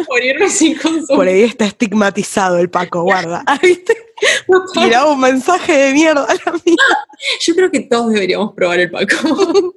morirme 0.07 0.49
sin 0.49 0.77
consumir. 0.77 1.07
Por 1.07 1.27
ahí 1.27 1.41
está 1.41 1.65
estigmatizado 1.65 2.59
el 2.59 2.69
Paco, 2.69 3.01
guarda. 3.01 3.43
¿Viste? 3.63 3.97
Tiraba 4.73 5.11
un 5.11 5.19
mensaje 5.19 5.73
de 5.73 5.93
mierda 5.93 6.25
a 6.25 6.33
la 6.33 6.51
mía. 6.65 6.75
Yo 7.41 7.55
creo 7.55 7.71
que 7.71 7.81
todos 7.81 8.11
deberíamos 8.13 8.53
probar 8.53 8.79
el 8.79 8.91
Paco. 8.91 9.73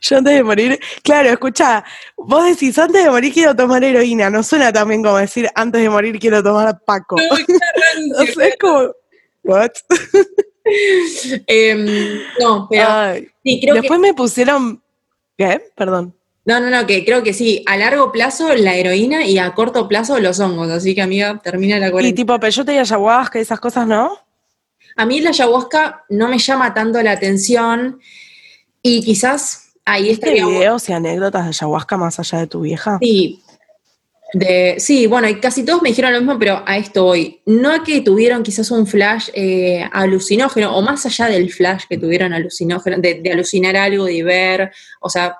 Yo 0.00 0.18
antes 0.18 0.34
de 0.34 0.42
morir, 0.42 0.78
claro, 1.02 1.30
escucha, 1.30 1.84
vos 2.16 2.44
decís 2.46 2.78
antes 2.78 3.02
de 3.02 3.10
morir 3.10 3.32
quiero 3.32 3.56
tomar 3.56 3.82
heroína, 3.82 4.30
no 4.30 4.42
suena 4.42 4.72
también 4.72 5.02
como 5.02 5.16
decir 5.16 5.48
antes 5.54 5.80
de 5.80 5.88
morir 5.90 6.18
quiero 6.18 6.42
tomar 6.42 6.78
Paco. 6.84 7.16
O 8.18 8.24
sea, 8.26 8.46
es 8.46 8.56
como, 8.60 8.92
¿what? 9.44 9.70
Em, 11.46 12.20
no, 12.40 12.66
pero 12.70 12.86
Ay. 12.88 13.28
sí, 13.42 13.58
creo 13.60 13.74
Después 13.76 13.98
me 13.98 14.12
pusieron, 14.14 14.82
¿qué? 15.36 15.62
Perdón. 15.74 16.14
No, 16.44 16.60
no, 16.60 16.70
no, 16.70 16.86
que 16.86 17.04
creo 17.04 17.22
que 17.22 17.32
sí. 17.34 17.62
A 17.66 17.76
largo 17.76 18.10
plazo 18.12 18.54
la 18.54 18.74
heroína 18.74 19.24
y 19.26 19.38
a 19.38 19.54
corto 19.54 19.88
plazo 19.88 20.18
los 20.18 20.40
hongos. 20.40 20.70
Así 20.70 20.94
que, 20.94 21.02
amiga, 21.02 21.38
termina 21.42 21.78
la 21.78 21.88
Y 21.88 21.90
cuarentena. 21.90 22.16
tipo 22.16 22.40
peyote 22.40 22.74
y 22.74 22.78
ayahuasca 22.78 23.38
y 23.38 23.42
esas 23.42 23.60
cosas, 23.60 23.86
¿no? 23.86 24.12
A 24.96 25.04
mí 25.06 25.20
la 25.20 25.30
ayahuasca 25.30 26.04
no 26.08 26.28
me 26.28 26.38
llama 26.38 26.72
tanto 26.74 27.02
la 27.02 27.12
atención 27.12 28.00
y 28.82 29.02
quizás 29.02 29.72
ahí 29.84 30.04
¿Viste 30.04 30.26
estaría 30.26 30.44
bueno. 30.44 30.58
videos 30.58 30.88
y 30.88 30.92
anécdotas 30.92 31.44
de 31.44 31.48
ayahuasca 31.48 31.96
más 31.96 32.18
allá 32.18 32.38
de 32.38 32.46
tu 32.46 32.60
vieja? 32.60 32.98
Sí. 33.00 33.42
De, 34.34 34.74
sí, 34.78 35.06
bueno, 35.06 35.26
y 35.26 35.40
casi 35.40 35.64
todos 35.64 35.80
me 35.80 35.88
dijeron 35.88 36.12
lo 36.12 36.18
mismo, 36.18 36.38
pero 36.38 36.62
a 36.66 36.76
esto 36.76 37.04
voy. 37.04 37.40
No 37.46 37.82
que 37.82 38.02
tuvieron 38.02 38.42
quizás 38.42 38.70
un 38.70 38.86
flash 38.86 39.30
eh, 39.32 39.88
alucinógeno, 39.90 40.76
o 40.76 40.82
más 40.82 41.06
allá 41.06 41.26
del 41.28 41.50
flash 41.50 41.84
que 41.88 41.96
tuvieron 41.96 42.34
alucinógeno, 42.34 42.98
de, 42.98 43.22
de 43.22 43.32
alucinar 43.32 43.74
algo, 43.76 44.04
de 44.04 44.22
ver, 44.22 44.70
o 45.00 45.08
sea, 45.08 45.38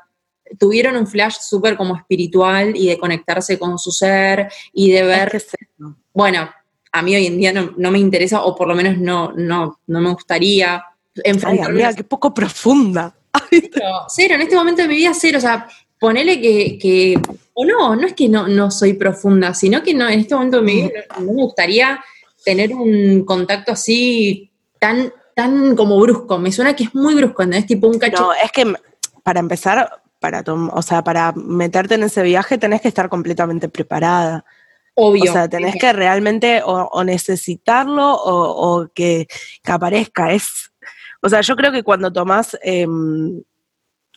tuvieron 0.58 0.96
un 0.96 1.06
flash 1.06 1.36
súper 1.40 1.76
como 1.76 1.96
espiritual 1.96 2.74
y 2.74 2.88
de 2.88 2.98
conectarse 2.98 3.58
con 3.58 3.78
su 3.78 3.90
ser 3.90 4.50
y 4.72 4.90
de 4.92 5.02
ver, 5.02 5.36
Es 5.36 5.44
que 5.44 5.66
bueno, 6.14 6.48
a 6.92 7.02
mí 7.02 7.14
hoy 7.14 7.26
en 7.26 7.38
día 7.38 7.52
no, 7.52 7.74
no 7.76 7.90
me 7.90 7.98
interesa, 7.98 8.42
o 8.44 8.54
por 8.54 8.68
lo 8.68 8.74
menos 8.74 8.98
no, 8.98 9.32
no, 9.32 9.80
no 9.86 10.00
me 10.00 10.12
gustaría 10.12 10.76
Ay, 10.76 11.22
enfrentarme 11.24 11.84
amiga, 11.84 11.94
qué 11.94 12.04
poco 12.04 12.32
profunda. 12.32 13.14
Cero, 13.50 13.86
cero, 14.08 14.34
en 14.34 14.40
este 14.42 14.56
momento 14.56 14.82
de 14.82 14.88
mi 14.88 14.96
vida 14.96 15.12
cero, 15.14 15.38
o 15.38 15.40
sea, 15.40 15.68
ponele 15.98 16.40
que, 16.40 16.78
que- 16.78 17.20
o 17.54 17.64
no, 17.64 17.96
no 17.96 18.06
es 18.06 18.12
que 18.14 18.28
no, 18.28 18.46
no 18.48 18.70
soy 18.70 18.92
profunda, 18.94 19.52
sino 19.54 19.82
que 19.82 19.92
no, 19.94 20.08
en 20.08 20.20
este 20.20 20.34
momento 20.34 20.58
de 20.58 20.62
mi 20.62 20.74
vida 20.82 20.90
no, 21.18 21.24
no 21.24 21.32
me 21.32 21.42
gustaría 21.42 22.02
tener 22.44 22.72
un 22.72 23.24
contacto 23.24 23.72
así 23.72 24.50
tan, 24.78 25.12
tan 25.34 25.74
como 25.74 25.98
brusco, 25.98 26.38
me 26.38 26.52
suena 26.52 26.74
que 26.76 26.84
es 26.84 26.94
muy 26.94 27.14
brusco, 27.16 27.42
¿entendés? 27.42 27.66
Tipo 27.66 27.88
un 27.88 27.98
cacho, 27.98 28.22
No, 28.22 28.32
es 28.32 28.52
que 28.52 28.72
para 29.24 29.40
empezar, 29.40 30.02
para 30.20 30.42
tom- 30.44 30.70
o 30.72 30.82
sea, 30.82 31.02
para 31.02 31.32
meterte 31.32 31.96
en 31.96 32.04
ese 32.04 32.22
viaje 32.22 32.58
tenés 32.58 32.80
que 32.80 32.88
estar 32.88 33.08
completamente 33.08 33.68
preparada. 33.68 34.44
obvio. 34.94 35.30
O 35.30 35.32
sea, 35.32 35.48
tenés 35.48 35.74
que 35.76 35.92
realmente 35.92 36.62
o, 36.64 36.88
o 36.92 37.04
necesitarlo 37.04 38.14
o, 38.14 38.80
o 38.80 38.88
que, 38.94 39.26
que 39.62 39.72
aparezca. 39.72 40.32
Es, 40.32 40.67
o 41.20 41.28
sea, 41.28 41.40
yo 41.40 41.56
creo 41.56 41.72
que 41.72 41.82
cuando 41.82 42.12
tomás, 42.12 42.56
em, 42.62 43.42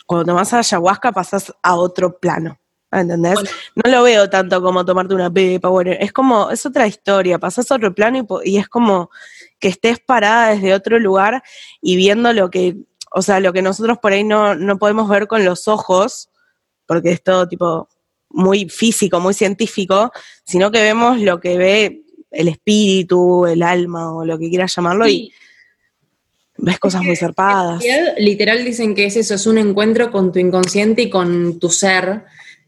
cuando 0.05 0.25
tomás 0.25 0.53
ayahuasca 0.53 1.11
pasás 1.11 1.53
a 1.61 1.75
otro 1.75 2.19
plano. 2.19 2.57
¿Entendés? 2.91 3.35
Bueno. 3.35 3.49
No 3.75 3.91
lo 3.91 4.03
veo 4.03 4.29
tanto 4.29 4.61
como 4.61 4.83
tomarte 4.83 5.15
una 5.15 5.31
pepa, 5.31 5.69
bueno, 5.69 5.91
es 5.97 6.11
como, 6.11 6.51
es 6.51 6.65
otra 6.65 6.87
historia, 6.87 7.39
pasás 7.39 7.71
a 7.71 7.75
otro 7.75 7.95
plano 7.95 8.27
y, 8.43 8.51
y 8.51 8.57
es 8.57 8.67
como 8.67 9.09
que 9.59 9.69
estés 9.69 9.99
parada 9.99 10.49
desde 10.49 10.73
otro 10.73 10.99
lugar 10.99 11.41
y 11.81 11.95
viendo 11.95 12.33
lo 12.33 12.49
que, 12.49 12.75
o 13.13 13.21
sea, 13.21 13.39
lo 13.39 13.53
que 13.53 13.61
nosotros 13.61 13.97
por 13.99 14.11
ahí 14.11 14.25
no, 14.25 14.55
no 14.55 14.77
podemos 14.77 15.07
ver 15.07 15.27
con 15.27 15.45
los 15.45 15.69
ojos, 15.69 16.29
porque 16.85 17.11
es 17.11 17.23
todo 17.23 17.47
tipo 17.47 17.87
muy 18.29 18.67
físico, 18.67 19.21
muy 19.21 19.33
científico, 19.33 20.11
sino 20.43 20.69
que 20.69 20.81
vemos 20.81 21.19
lo 21.19 21.39
que 21.39 21.57
ve 21.57 22.03
el 22.29 22.49
espíritu, 22.49 23.45
el 23.45 23.63
alma 23.63 24.13
o 24.13 24.25
lo 24.25 24.37
que 24.37 24.49
quieras 24.49 24.75
llamarlo 24.75 25.07
y 25.07 25.11
Sí, 25.11 25.33
ves 26.61 26.79
cosas 26.79 27.03
muy 27.03 27.15
zarpadas. 27.15 27.83
literal 28.17 28.63
dicen 28.63 28.95
que 28.95 29.05
es 29.05 29.17
eso, 29.17 29.35
es 29.35 29.45
un 29.47 29.57
encuentro 29.57 30.11
con 30.11 30.31
tu 30.31 30.39
inconsciente 30.39 31.03
y 31.03 31.09
con 31.09 31.59
tu 31.59 31.69
ser, 31.69 32.23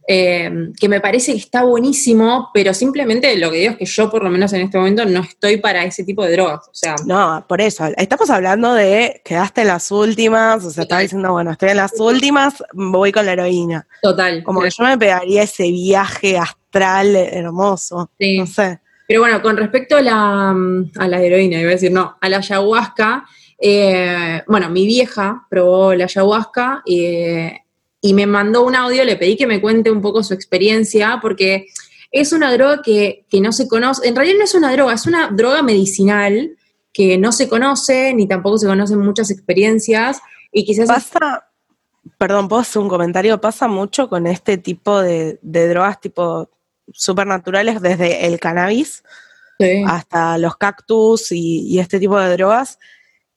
eh, 0.06 0.72
que 0.78 0.90
me 0.90 1.00
parece 1.00 1.32
que 1.32 1.38
está 1.38 1.64
buenísimo, 1.64 2.50
pero 2.54 2.74
simplemente 2.74 3.38
lo 3.38 3.50
que 3.52 3.58
digo 3.60 3.72
es 3.72 3.78
que 3.78 3.86
yo 3.86 4.12
por 4.12 4.24
lo 4.24 4.30
menos 4.30 4.52
en 4.52 4.62
este 4.62 4.78
momento 4.78 5.06
no 5.06 5.22
estoy 5.22 5.58
para 5.58 5.86
ese 5.86 6.04
tipo 6.04 6.26
de 6.26 6.34
drogas, 6.34 6.68
o 6.68 6.74
sea, 6.74 6.96
No, 7.06 7.46
por 7.48 7.62
eso, 7.62 7.86
estamos 7.96 8.30
hablando 8.30 8.74
de 8.74 9.22
quedaste 9.24 9.62
en 9.62 9.68
las 9.68 9.92
últimas, 9.92 10.66
o 10.66 10.72
sea, 10.72 10.84
estaba 10.84 11.02
diciendo, 11.02 11.32
bueno, 11.32 11.52
estoy 11.52 11.70
en 11.70 11.78
las 11.78 11.98
últimas, 12.00 12.56
voy 12.74 13.14
con 13.14 13.26
la 13.26 13.34
heroína. 13.34 13.88
total. 14.02 14.44
Como 14.44 14.62
que 14.62 14.72
yo 14.72 14.84
me 14.84 14.98
pegaría 14.98 15.44
ese 15.44 15.72
viaje 15.72 16.38
astral 16.38 17.16
hermoso. 17.16 18.10
Sí. 18.20 18.40
No 18.40 18.48
sé. 18.48 18.80
Pero 19.08 19.22
bueno, 19.22 19.42
con 19.42 19.56
respecto 19.56 19.96
a 19.96 20.02
la, 20.02 20.50
a 20.50 21.08
la 21.08 21.22
heroína, 21.22 21.60
iba 21.60 21.70
a 21.70 21.74
decir, 21.74 21.92
no, 21.92 22.18
a 22.20 22.30
la 22.30 22.38
ayahuasca, 22.38 23.26
eh, 23.66 24.44
bueno, 24.46 24.70
mi 24.70 24.86
vieja 24.86 25.48
probó 25.50 25.96
la 25.96 26.04
ayahuasca 26.04 26.84
eh, 26.86 27.62
y 28.02 28.14
me 28.14 28.26
mandó 28.26 28.66
un 28.66 28.76
audio, 28.76 29.06
le 29.06 29.16
pedí 29.16 29.38
que 29.38 29.48
me 29.48 29.62
cuente 29.62 29.90
un 29.90 30.02
poco 30.02 30.22
su 30.22 30.34
experiencia, 30.34 31.20
porque 31.22 31.68
es 32.12 32.34
una 32.34 32.52
droga 32.52 32.82
que, 32.84 33.26
que 33.30 33.40
no 33.40 33.54
se 33.54 33.70
conoce, 33.70 34.06
en 34.06 34.18
realidad 34.18 34.40
no 34.40 34.44
es 34.44 34.54
una 34.54 34.74
droga, 34.74 34.94
es 34.94 35.06
una 35.06 35.30
droga 35.32 35.64
medicinal 35.64 36.58
que 36.92 37.18
no 37.18 37.32
se 37.32 37.48
conoce, 37.48 38.14
ni 38.14 38.28
tampoco 38.28 38.58
se 38.58 38.68
conocen 38.68 39.00
muchas 39.00 39.32
experiencias, 39.32 40.20
y 40.52 40.66
quizás... 40.66 40.90
Pasa, 40.90 41.48
perdón, 42.18 42.50
¿puedo 42.50 42.62
hacer 42.62 42.82
un 42.82 42.90
comentario? 42.90 43.40
Pasa 43.40 43.70
mucho 43.70 44.10
con 44.10 44.28
este 44.28 44.58
tipo 44.58 45.02
de, 45.02 45.40
de 45.42 45.70
drogas 45.70 46.02
tipo 46.02 46.50
supernaturales, 46.92 47.82
desde 47.82 48.28
el 48.28 48.40
cannabis 48.42 49.04
Sí. 49.60 49.84
hasta 49.86 50.38
los 50.40 50.58
cactus 50.58 51.32
y, 51.32 51.68
y 51.68 51.80
este 51.80 52.00
tipo 52.00 52.20
de 52.20 52.32
drogas, 52.36 52.80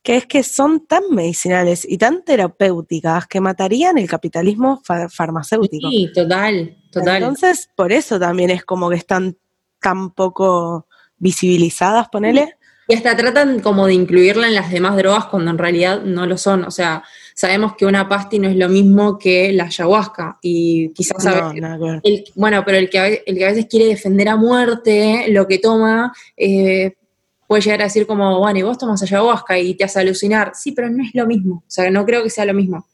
que 0.07 0.17
es 0.19 0.27
que 0.27 0.45
son 0.45 0.87
tan 0.87 1.03
medicinales 1.11 1.85
y 1.85 1.99
tan 1.99 2.23
terapéuticas 2.25 3.27
que 3.27 3.41
matarían 3.41 3.99
el 3.99 4.09
capitalismo 4.09 4.81
fa- 4.85 5.09
farmacéutico. 5.09 5.91
Sí, 5.91 6.13
total, 6.15 6.77
total. 6.93 7.17
Entonces, 7.17 7.69
por 7.75 7.91
eso 7.91 8.17
también 8.21 8.51
es 8.51 8.65
como 8.65 8.89
que 8.89 8.95
están 8.95 9.37
tan 9.81 10.11
poco 10.11 10.87
visibilizadas, 11.19 12.09
ponele. 12.09 12.57
Y 12.87 12.95
hasta 12.95 13.17
tratan 13.17 13.59
como 13.59 13.89
de 13.89 13.95
incluirla 13.95 14.47
en 14.47 14.55
las 14.55 14.71
demás 14.71 14.97
drogas 14.97 15.25
cuando 15.25 15.51
en 15.51 15.59
realidad 15.59 16.03
no 16.03 16.25
lo 16.25 16.39
son. 16.39 16.63
O 16.63 16.71
sea, 16.71 17.03
sabemos 17.35 17.75
que 17.75 17.85
una 17.85 18.09
pasti 18.09 18.39
no 18.39 18.49
es 18.49 18.55
lo 18.55 18.69
mismo 18.69 19.19
que 19.19 19.53
la 19.53 19.65
ayahuasca. 19.65 20.39
Y 20.41 20.91
quizás 20.91 21.27
a 21.27 21.31
No, 21.31 21.49
veces- 21.53 21.81
ver. 21.81 22.01
el- 22.05 22.25
bueno, 22.37 22.63
pero 22.65 22.79
el 22.79 22.89
que, 22.89 22.99
a 23.01 23.03
ve- 23.03 23.25
el 23.27 23.37
que 23.39 23.45
a 23.45 23.49
veces 23.49 23.67
quiere 23.69 23.87
defender 23.87 24.29
a 24.29 24.37
muerte 24.37 25.25
lo 25.31 25.49
que 25.49 25.59
toma, 25.59 26.13
eh, 26.37 26.95
puede 27.47 27.63
llegar 27.63 27.81
a 27.81 27.85
decir 27.85 28.07
como, 28.07 28.39
bueno, 28.39 28.59
y 28.59 28.63
vos 28.63 28.79
tomas 28.79 29.03
ayahuasca 29.03 29.59
y 29.59 29.75
te 29.75 29.85
hace 29.85 30.01
alucinar. 30.01 30.53
Sí, 30.55 30.73
pero 30.73 30.91
no 30.91 31.03
es 31.03 31.11
lo 31.15 31.27
mismo. 31.27 31.57
O 31.57 31.71
sea, 31.71 31.91
no 31.91 32.05
creo 32.05 32.23
que 32.23 32.31
sea 32.31 32.45
lo 32.45 32.55
mismo. 32.55 32.87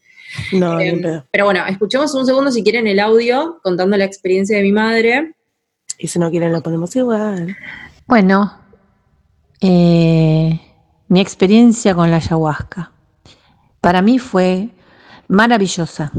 No, 0.53 0.81
Eh, 0.81 1.23
pero 1.31 1.45
bueno, 1.45 1.65
escuchemos 1.67 2.15
un 2.15 2.25
segundo 2.25 2.51
si 2.51 2.63
quieren 2.63 2.87
el 2.87 3.01
audio 3.01 3.61
contando 3.63 3.97
la 3.97 4.05
experiencia 4.05 4.57
de 4.57 4.63
mi 4.63 4.73
madre. 4.73 5.35
Y 5.99 6.09
si 6.09 6.19
no 6.19 6.31
quieren, 6.31 6.53
lo 6.53 6.63
ponemos 6.63 6.95
igual. 6.97 7.57
Bueno, 8.07 8.59
eh, 9.61 10.61
mi 11.09 11.21
experiencia 11.21 11.95
con 11.95 12.11
la 12.11 12.17
ayahuasca. 12.17 12.93
Para 13.81 14.01
mí 14.01 14.19
fue 14.19 14.71
maravillosa. 15.29 16.13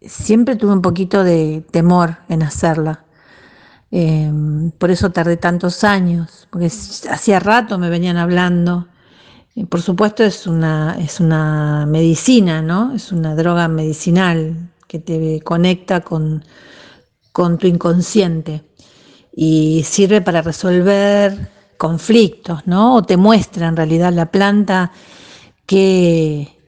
Siempre 0.00 0.56
tuve 0.56 0.72
un 0.72 0.82
poquito 0.82 1.24
de 1.24 1.64
temor 1.70 2.18
en 2.28 2.42
hacerla. 2.42 3.04
Eh, 3.90 4.30
por 4.78 4.90
eso 4.90 5.10
tardé 5.10 5.36
tantos 5.36 5.84
años, 5.84 6.46
porque 6.50 6.66
hacía 6.66 7.40
rato 7.40 7.78
me 7.78 7.90
venían 7.90 8.16
hablando. 8.16 8.88
Por 9.68 9.82
supuesto 9.82 10.22
es 10.22 10.46
una, 10.46 10.96
es 11.00 11.20
una 11.20 11.86
medicina, 11.86 12.62
¿no? 12.62 12.94
Es 12.94 13.10
una 13.12 13.34
droga 13.34 13.66
medicinal 13.68 14.70
que 14.86 14.98
te 14.98 15.40
conecta 15.40 16.00
con, 16.00 16.44
con 17.32 17.58
tu 17.58 17.66
inconsciente 17.66 18.64
y 19.34 19.82
sirve 19.84 20.20
para 20.20 20.42
resolver 20.42 21.50
conflictos, 21.76 22.66
¿no? 22.66 22.96
O 22.96 23.02
te 23.04 23.16
muestra 23.16 23.68
en 23.68 23.76
realidad 23.76 24.12
la 24.12 24.30
planta 24.30 24.92
qué, 25.66 26.58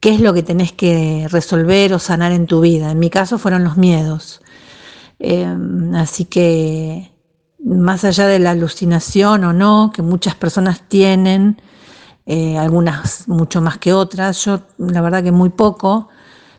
qué 0.00 0.14
es 0.14 0.20
lo 0.20 0.34
que 0.34 0.42
tenés 0.42 0.72
que 0.72 1.26
resolver 1.30 1.94
o 1.94 1.98
sanar 1.98 2.32
en 2.32 2.46
tu 2.46 2.60
vida. 2.60 2.90
En 2.90 2.98
mi 2.98 3.10
caso 3.10 3.38
fueron 3.38 3.64
los 3.64 3.76
miedos. 3.76 4.40
Eh, 5.18 5.46
así 5.94 6.24
que 6.24 7.10
más 7.64 8.04
allá 8.04 8.26
de 8.26 8.38
la 8.38 8.52
alucinación 8.52 9.44
o 9.44 9.52
no, 9.52 9.90
que 9.92 10.02
muchas 10.02 10.34
personas 10.34 10.88
tienen, 10.88 11.60
eh, 12.26 12.58
algunas 12.58 13.26
mucho 13.28 13.60
más 13.60 13.78
que 13.78 13.92
otras, 13.92 14.44
yo 14.44 14.60
la 14.78 15.00
verdad 15.00 15.22
que 15.22 15.32
muy 15.32 15.48
poco, 15.48 16.08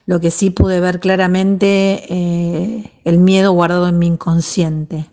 lo 0.06 0.20
que 0.20 0.32
sí 0.32 0.50
pude 0.50 0.80
ver 0.80 1.00
claramente 1.00 2.04
eh, 2.10 2.92
el 3.06 3.20
miedo 3.20 3.52
guardado 3.52 3.88
en 3.88 4.00
mi 4.00 4.08
inconsciente. 4.08 5.06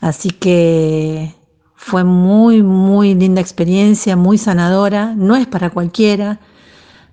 Así 0.00 0.30
que 0.30 1.34
fue 1.74 2.04
muy, 2.04 2.62
muy 2.62 3.14
linda 3.14 3.40
experiencia, 3.40 4.16
muy 4.16 4.36
sanadora, 4.36 5.14
no 5.14 5.36
es 5.36 5.46
para 5.46 5.70
cualquiera. 5.70 6.40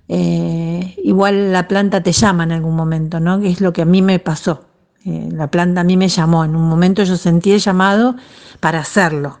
Eh, 0.08 0.94
igual 1.02 1.52
la 1.52 1.66
planta 1.68 2.02
te 2.02 2.12
llama 2.12 2.44
en 2.44 2.52
algún 2.52 2.76
momento, 2.76 3.20
¿no? 3.20 3.40
Que 3.40 3.48
es 3.48 3.62
lo 3.62 3.72
que 3.72 3.82
a 3.82 3.86
mí 3.86 4.02
me 4.02 4.18
pasó. 4.18 4.67
Eh, 5.04 5.28
la 5.32 5.50
planta 5.50 5.82
a 5.82 5.84
mí 5.84 5.96
me 5.96 6.08
llamó, 6.08 6.44
en 6.44 6.56
un 6.56 6.68
momento 6.68 7.02
yo 7.04 7.16
sentí 7.16 7.52
el 7.52 7.60
llamado 7.60 8.16
para 8.60 8.80
hacerlo. 8.80 9.40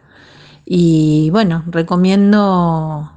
Y 0.64 1.30
bueno, 1.30 1.64
recomiendo 1.66 3.12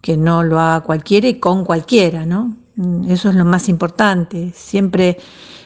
que 0.00 0.16
no 0.16 0.42
lo 0.42 0.58
haga 0.60 0.80
cualquiera 0.82 1.28
y 1.28 1.38
con 1.38 1.64
cualquiera, 1.64 2.26
¿no? 2.26 2.56
Mm, 2.76 3.10
Eso 3.10 3.30
es 3.30 3.34
lo 3.36 3.44
más 3.44 3.68
importante. 3.68 4.52
Siempre 4.54 5.18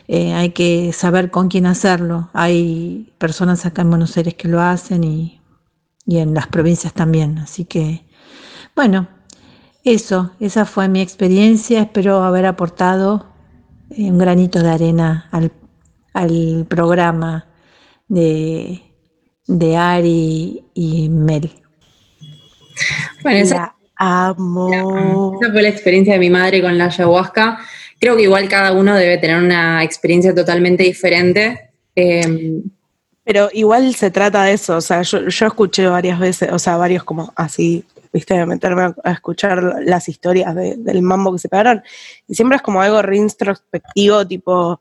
eh, 0.09 0.35
hay 0.35 0.51
que 0.51 0.93
saber 0.93 1.31
con 1.31 1.49
quién 1.49 1.67
hacerlo. 1.67 2.31
Hay 2.35 3.13
personas 3.19 3.65
acá 3.67 3.83
en 3.83 3.91
Buenos 3.91 4.17
Aires 4.17 4.35
que 4.35 4.49
lo 4.49 4.61
hacen 4.61 5.05
y, 5.05 5.41
y 6.07 6.19
en 6.19 6.35
las 6.35 6.47
provincias 6.49 6.93
también. 6.93 7.39
Así 7.39 7.65
que, 7.65 8.05
bueno, 8.77 9.09
eso, 9.85 10.33
esa 10.41 10.65
fue 10.67 10.89
mi 10.89 11.01
experiencia. 11.01 11.83
Espero 11.83 12.23
haber 12.25 12.47
aportado 12.47 13.27
eh, 13.91 14.11
un 14.11 14.19
granito 14.19 14.63
de 14.63 14.71
arena 14.71 15.29
al, 15.33 15.53
al 16.15 16.65
programa 16.69 17.47
de, 18.09 18.81
de 19.47 19.77
Ari 19.77 20.65
y 20.73 21.09
Mel. 21.11 21.51
Bueno, 23.23 23.39
esa, 23.39 23.55
La 23.57 23.75
amo. 24.29 25.39
esa 25.41 25.53
fue 25.53 25.63
la 25.63 25.69
experiencia 25.69 26.15
de 26.15 26.19
mi 26.21 26.31
madre 26.31 26.63
con 26.63 26.77
la 26.79 26.87
ayahuasca. 26.87 27.59
Creo 28.01 28.17
que 28.17 28.23
igual 28.23 28.49
cada 28.49 28.73
uno 28.73 28.95
debe 28.97 29.19
tener 29.19 29.43
una 29.43 29.83
experiencia 29.85 30.35
totalmente 30.35 30.83
diferente. 30.83 31.71
Eh, 31.97 32.61
Pero 33.25 33.49
igual 33.53 33.95
se 33.95 34.11
trata 34.11 34.45
de 34.45 34.53
eso, 34.53 34.77
o 34.77 34.81
sea, 34.81 35.03
yo, 35.03 35.29
yo 35.29 35.47
escuché 35.47 35.87
varias 35.87 36.19
veces, 36.19 36.51
o 36.53 36.59
sea, 36.59 36.77
varios 36.77 37.05
como 37.05 37.33
así, 37.37 37.85
viste, 38.13 38.35
de 38.35 38.45
meterme 38.47 38.83
a, 38.83 38.95
a 39.05 39.13
escuchar 39.13 39.63
las 39.85 40.09
historias 40.09 40.55
de- 40.55 40.77
del 40.77 41.01
mambo 41.03 41.33
que 41.33 41.39
se 41.39 41.49
pegaron, 41.49 41.83
y 42.29 42.35
siempre 42.35 42.57
es 42.57 42.63
como 42.63 42.83
algo 42.83 43.01
re 43.01 43.17
introspectivo, 43.17 44.27
tipo, 44.27 44.81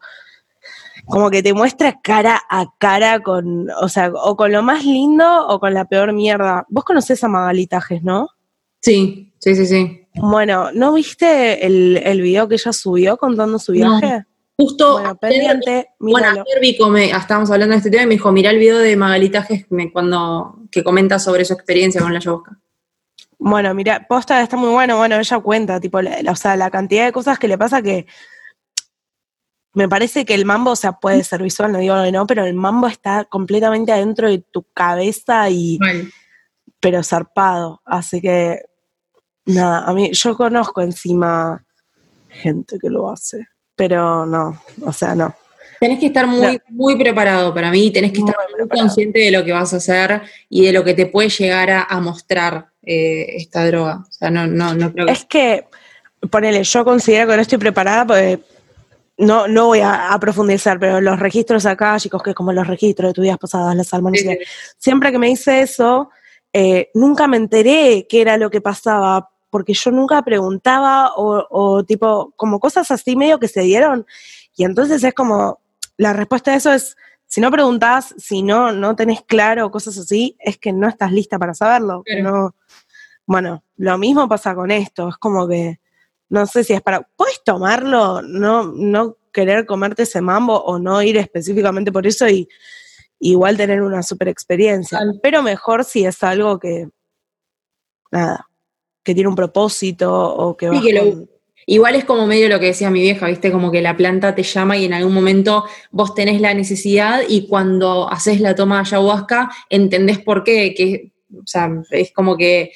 como 1.05 1.29
que 1.29 1.43
te 1.43 1.53
muestra 1.53 1.99
cara 2.01 2.41
a 2.49 2.65
cara 2.79 3.19
con, 3.21 3.69
o 3.81 3.89
sea, 3.89 4.11
o 4.13 4.35
con 4.35 4.51
lo 4.51 4.63
más 4.63 4.85
lindo 4.85 5.47
o 5.47 5.59
con 5.59 5.73
la 5.73 5.85
peor 5.85 6.13
mierda. 6.13 6.65
Vos 6.69 6.83
conocés 6.83 7.23
a 7.23 7.27
Magalitajes, 7.27 8.03
¿no? 8.03 8.29
Sí, 8.81 9.33
sí, 9.39 9.55
sí, 9.55 9.65
sí. 9.65 10.07
Bueno, 10.15 10.71
¿no 10.73 10.93
viste 10.93 11.65
el, 11.65 11.97
el 11.97 12.21
video 12.21 12.47
que 12.47 12.55
ella 12.55 12.71
subió 12.73 13.17
contando 13.17 13.57
su 13.59 13.73
No. 13.73 13.99
viaje? 13.99 14.25
Justo 14.57 14.93
Bueno, 14.93 15.09
ayer- 15.09 15.19
pendiente, 15.19 15.87
Bueno, 15.99 16.27
ayer 16.29 16.59
vi 16.61 16.77
come- 16.77 17.09
estábamos 17.09 17.49
hablando 17.49 17.73
de 17.73 17.77
este 17.77 17.89
tema 17.89 18.03
y 18.03 18.07
me 18.07 18.13
dijo, 18.13 18.31
mirá 18.31 18.51
el 18.51 18.59
video 18.59 18.77
de 18.77 18.95
Magalitajes 18.95 19.65
cuando, 19.91 20.59
que 20.71 20.83
comenta 20.83 21.17
sobre 21.17 21.43
su 21.43 21.53
experiencia 21.53 21.99
con 22.01 22.13
la 22.13 22.19
ayahuasca. 22.19 22.59
Bueno, 23.39 23.73
mira, 23.73 24.05
posta 24.07 24.41
está 24.41 24.55
muy 24.55 24.69
bueno. 24.69 24.97
Bueno, 24.97 25.17
ella 25.17 25.39
cuenta, 25.39 25.79
tipo, 25.79 26.01
la, 26.01 26.21
la- 26.21 26.31
o 26.31 26.35
sea, 26.35 26.55
la 26.55 26.69
cantidad 26.69 27.05
de 27.05 27.11
cosas 27.11 27.39
que 27.39 27.47
le 27.47 27.57
pasa 27.57 27.81
que 27.81 28.05
me 29.73 29.89
parece 29.89 30.23
que 30.25 30.35
el 30.35 30.45
mambo, 30.45 30.71
o 30.71 30.75
sea, 30.75 30.93
puede 30.93 31.23
ser 31.23 31.41
visual, 31.41 31.71
no 31.71 31.79
digo 31.79 32.01
que 32.03 32.11
no, 32.11 32.27
pero 32.27 32.45
el 32.45 32.53
mambo 32.53 32.87
está 32.87 33.25
completamente 33.25 33.91
adentro 33.91 34.29
de 34.29 34.39
tu 34.39 34.63
cabeza 34.73 35.49
y, 35.49 35.79
pero 36.79 37.03
zarpado. 37.03 37.81
Así 37.85 38.21
que, 38.21 38.61
nada, 39.45 39.85
a 39.85 39.93
mí, 39.93 40.11
yo 40.13 40.37
conozco 40.37 40.81
encima 40.81 41.65
gente 42.29 42.77
que 42.79 42.89
lo 42.89 43.09
hace, 43.09 43.47
pero 43.75 44.25
no, 44.25 44.61
o 44.85 44.93
sea, 44.93 45.15
no. 45.15 45.33
Tenés 45.79 45.99
que 45.99 46.05
estar 46.05 46.27
muy, 46.27 46.53
No. 46.53 46.59
muy 46.69 46.95
preparado 46.95 47.53
para 47.53 47.69
mí, 47.71 47.91
tenés 47.91 48.13
que 48.13 48.19
Muy 48.19 48.29
estar 48.29 48.45
muy 48.57 48.69
consciente 48.69 49.19
de 49.19 49.31
lo 49.31 49.43
que 49.43 49.51
vas 49.51 49.73
a 49.73 49.77
hacer 49.77 50.21
y 50.49 50.65
de 50.65 50.71
lo 50.71 50.83
que 50.83 50.93
te 50.93 51.07
puede 51.07 51.29
llegar 51.29 51.71
a, 51.71 51.83
a 51.83 51.99
mostrar 51.99 52.67
eh, 52.83 53.37
esta 53.37 53.65
droga. 53.65 54.05
O 54.07 54.11
sea, 54.11 54.29
no, 54.29 54.47
no, 54.47 54.73
no 54.75 54.93
creo 54.93 55.07
que... 55.07 55.11
Es 55.11 55.25
que, 55.25 55.65
ponele, 56.29 56.63
yo 56.63 56.85
considero 56.85 57.27
que 57.29 57.35
no 57.35 57.41
estoy 57.41 57.57
preparada 57.57 58.05
porque 58.05 58.39
no, 59.17 59.47
no 59.47 59.67
voy 59.67 59.79
a, 59.79 60.11
a 60.11 60.19
profundizar, 60.19 60.79
pero 60.79 60.99
los 61.01 61.19
registros 61.19 61.65
acá, 61.65 61.97
chicos, 61.99 62.23
que 62.23 62.31
es 62.31 62.35
como 62.35 62.51
los 62.51 62.67
registros 62.67 63.09
de 63.09 63.13
tus 63.13 63.21
vidas 63.23 63.37
pasadas, 63.37 63.75
las 63.75 63.93
almas, 63.93 64.13
no 64.13 64.31
Sí, 64.31 64.37
siempre 64.77 65.11
que 65.11 65.19
me 65.19 65.29
hice 65.29 65.61
eso, 65.61 66.09
eh, 66.51 66.89
nunca 66.93 67.27
me 67.27 67.37
enteré 67.37 68.07
qué 68.09 68.21
era 68.21 68.37
lo 68.37 68.49
que 68.49 68.61
pasaba, 68.61 69.29
porque 69.49 69.73
yo 69.73 69.91
nunca 69.91 70.21
preguntaba 70.23 71.13
o, 71.15 71.45
o 71.49 71.83
tipo, 71.83 72.33
como 72.35 72.59
cosas 72.59 72.89
así 72.89 73.15
medio 73.15 73.39
que 73.39 73.47
se 73.47 73.61
dieron. 73.61 74.05
Y 74.55 74.63
entonces 74.63 75.03
es 75.03 75.13
como, 75.13 75.59
la 75.97 76.13
respuesta 76.13 76.51
a 76.51 76.55
eso 76.55 76.73
es, 76.73 76.97
si 77.27 77.41
no 77.41 77.51
preguntás, 77.51 78.13
si 78.17 78.43
no, 78.43 78.71
no 78.71 78.95
tenés 78.95 79.21
claro 79.21 79.71
cosas 79.71 79.97
así, 79.97 80.35
es 80.39 80.57
que 80.57 80.73
no 80.73 80.87
estás 80.87 81.11
lista 81.11 81.37
para 81.37 81.53
saberlo. 81.53 82.03
Claro. 82.03 82.23
No, 82.23 82.55
bueno, 83.25 83.63
lo 83.77 83.97
mismo 83.97 84.27
pasa 84.27 84.53
con 84.53 84.71
esto, 84.71 85.09
es 85.09 85.17
como 85.17 85.47
que, 85.47 85.79
no 86.33 86.47
sé 86.47 86.63
si 86.63 86.73
es 86.73 86.81
para, 86.81 87.07
puedes 87.15 87.43
tomarlo, 87.43 88.23
no, 88.23 88.63
no 88.63 89.17
querer 89.31 89.67
comerte 89.67 90.01
ese 90.01 90.19
mambo 90.19 90.59
o 90.63 90.79
no 90.79 90.99
ir 91.03 91.15
específicamente 91.17 91.91
por 91.91 92.07
eso 92.07 92.27
y 92.27 92.49
igual 93.19 93.55
tener 93.55 93.83
una 93.83 94.01
super 94.01 94.27
experiencia. 94.29 94.97
Claro. 94.97 95.19
Pero 95.21 95.43
mejor 95.43 95.83
si 95.83 96.05
es 96.05 96.23
algo 96.23 96.57
que, 96.57 96.89
nada, 98.11 98.49
que 99.03 99.13
tiene 99.13 99.29
un 99.29 99.35
propósito 99.35 100.11
o 100.11 100.57
que 100.57 100.71
Sí, 100.71 100.81
que 100.81 100.93
lo- 100.93 101.27
Igual 101.67 101.95
es 101.95 102.03
como 102.03 102.25
medio 102.25 102.49
lo 102.49 102.59
que 102.59 102.65
decía 102.65 102.89
mi 102.89 102.99
vieja, 103.01 103.27
¿viste? 103.27 103.51
Como 103.51 103.71
que 103.71 103.81
la 103.81 103.95
planta 103.95 104.33
te 104.35 104.43
llama 104.43 104.75
y 104.75 104.85
en 104.85 104.93
algún 104.93 105.13
momento 105.13 105.63
vos 105.91 106.15
tenés 106.15 106.41
la 106.41 106.53
necesidad 106.55 107.21
y 107.29 107.47
cuando 107.47 108.11
haces 108.11 108.41
la 108.41 108.55
toma 108.55 108.77
de 108.77 108.81
ayahuasca 108.81 109.49
entendés 109.69 110.17
por 110.19 110.43
qué, 110.43 110.73
que, 110.73 111.13
o 111.31 111.45
sea, 111.45 111.71
es 111.91 112.11
como 112.11 112.35
que 112.35 112.71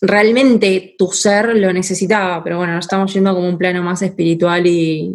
realmente 0.00 0.94
tu 0.98 1.10
ser 1.12 1.56
lo 1.56 1.72
necesitaba, 1.72 2.42
pero 2.42 2.58
bueno, 2.58 2.74
nos 2.74 2.86
estamos 2.86 3.12
yendo 3.12 3.34
como 3.34 3.48
un 3.48 3.58
plano 3.58 3.82
más 3.82 4.02
espiritual 4.02 4.66
y... 4.66 5.14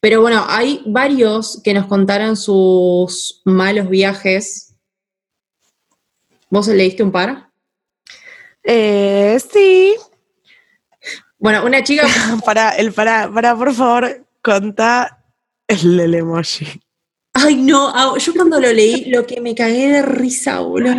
Pero 0.00 0.20
bueno, 0.20 0.44
hay 0.48 0.82
varios 0.86 1.60
que 1.62 1.74
nos 1.74 1.86
contaron 1.86 2.36
sus 2.36 3.42
malos 3.44 3.88
viajes. 3.88 4.74
¿Vos 6.48 6.66
leíste 6.68 7.02
un 7.02 7.12
par? 7.12 7.50
Eh, 8.64 9.38
sí, 9.52 9.94
Bueno, 11.38 11.64
una 11.64 11.82
chica 11.82 12.06
para, 12.44 12.70
el, 12.70 12.92
para, 12.92 13.32
para, 13.32 13.56
por 13.56 13.72
favor, 13.72 14.26
contá 14.42 15.24
el 15.68 15.96
del 15.96 16.14
emoji. 16.14 16.80
Ay, 17.42 17.56
no, 17.56 17.88
ah, 17.88 18.14
yo 18.18 18.34
cuando 18.34 18.60
lo 18.60 18.72
leí, 18.72 19.06
lo 19.06 19.26
que 19.26 19.40
me 19.40 19.54
cagué 19.54 19.88
de 19.88 20.02
risa, 20.02 20.60
boludo. 20.60 20.94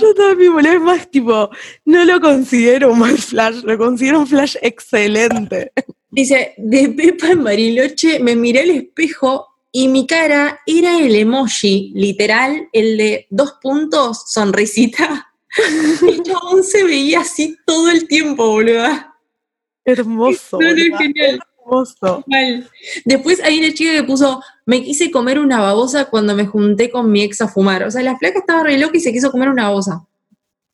Yo 0.00 0.14
también, 0.14 0.52
boludo, 0.52 0.72
es 0.72 0.80
más 0.80 1.10
tipo, 1.10 1.50
no 1.84 2.04
lo 2.04 2.20
considero 2.20 2.92
un 2.92 2.98
mal 2.98 3.16
flash, 3.18 3.62
lo 3.62 3.78
considero 3.78 4.20
un 4.20 4.26
flash 4.26 4.56
excelente. 4.62 5.72
Dice, 6.10 6.54
de 6.58 6.88
Pepa 6.88 7.28
en 7.28 7.44
Bariloche 7.44 8.18
me 8.18 8.34
miré 8.34 8.60
al 8.60 8.70
espejo 8.70 9.46
y 9.72 9.88
mi 9.88 10.06
cara 10.06 10.60
era 10.66 10.98
el 10.98 11.14
emoji, 11.14 11.92
literal, 11.94 12.68
el 12.72 12.98
de 12.98 13.26
dos 13.30 13.54
puntos, 13.62 14.24
sonrisita. 14.26 15.26
El 16.06 16.22
chabón 16.22 16.62
se 16.62 16.84
veía 16.84 17.22
así 17.22 17.56
todo 17.66 17.90
el 17.90 18.06
tiempo, 18.06 18.46
boludo. 18.46 18.86
Hermoso. 19.84 20.58
Boluda, 20.58 20.98
genial. 20.98 21.40
Hermoso. 21.58 22.24
Después 23.04 23.42
hay 23.42 23.58
una 23.58 23.74
chica 23.74 23.92
que 23.94 24.04
puso, 24.04 24.40
me 24.66 24.82
quise 24.82 25.10
comer 25.10 25.38
una 25.38 25.60
babosa 25.60 26.06
cuando 26.06 26.34
me 26.34 26.46
junté 26.46 26.90
con 26.90 27.10
mi 27.10 27.22
ex 27.22 27.40
a 27.40 27.48
fumar. 27.48 27.84
O 27.84 27.90
sea, 27.90 28.02
la 28.02 28.16
flaca 28.18 28.38
estaba 28.40 28.62
re 28.64 28.78
loca 28.78 28.96
y 28.96 29.00
se 29.00 29.12
quiso 29.12 29.30
comer 29.30 29.48
una 29.48 29.64
babosa. 29.68 30.04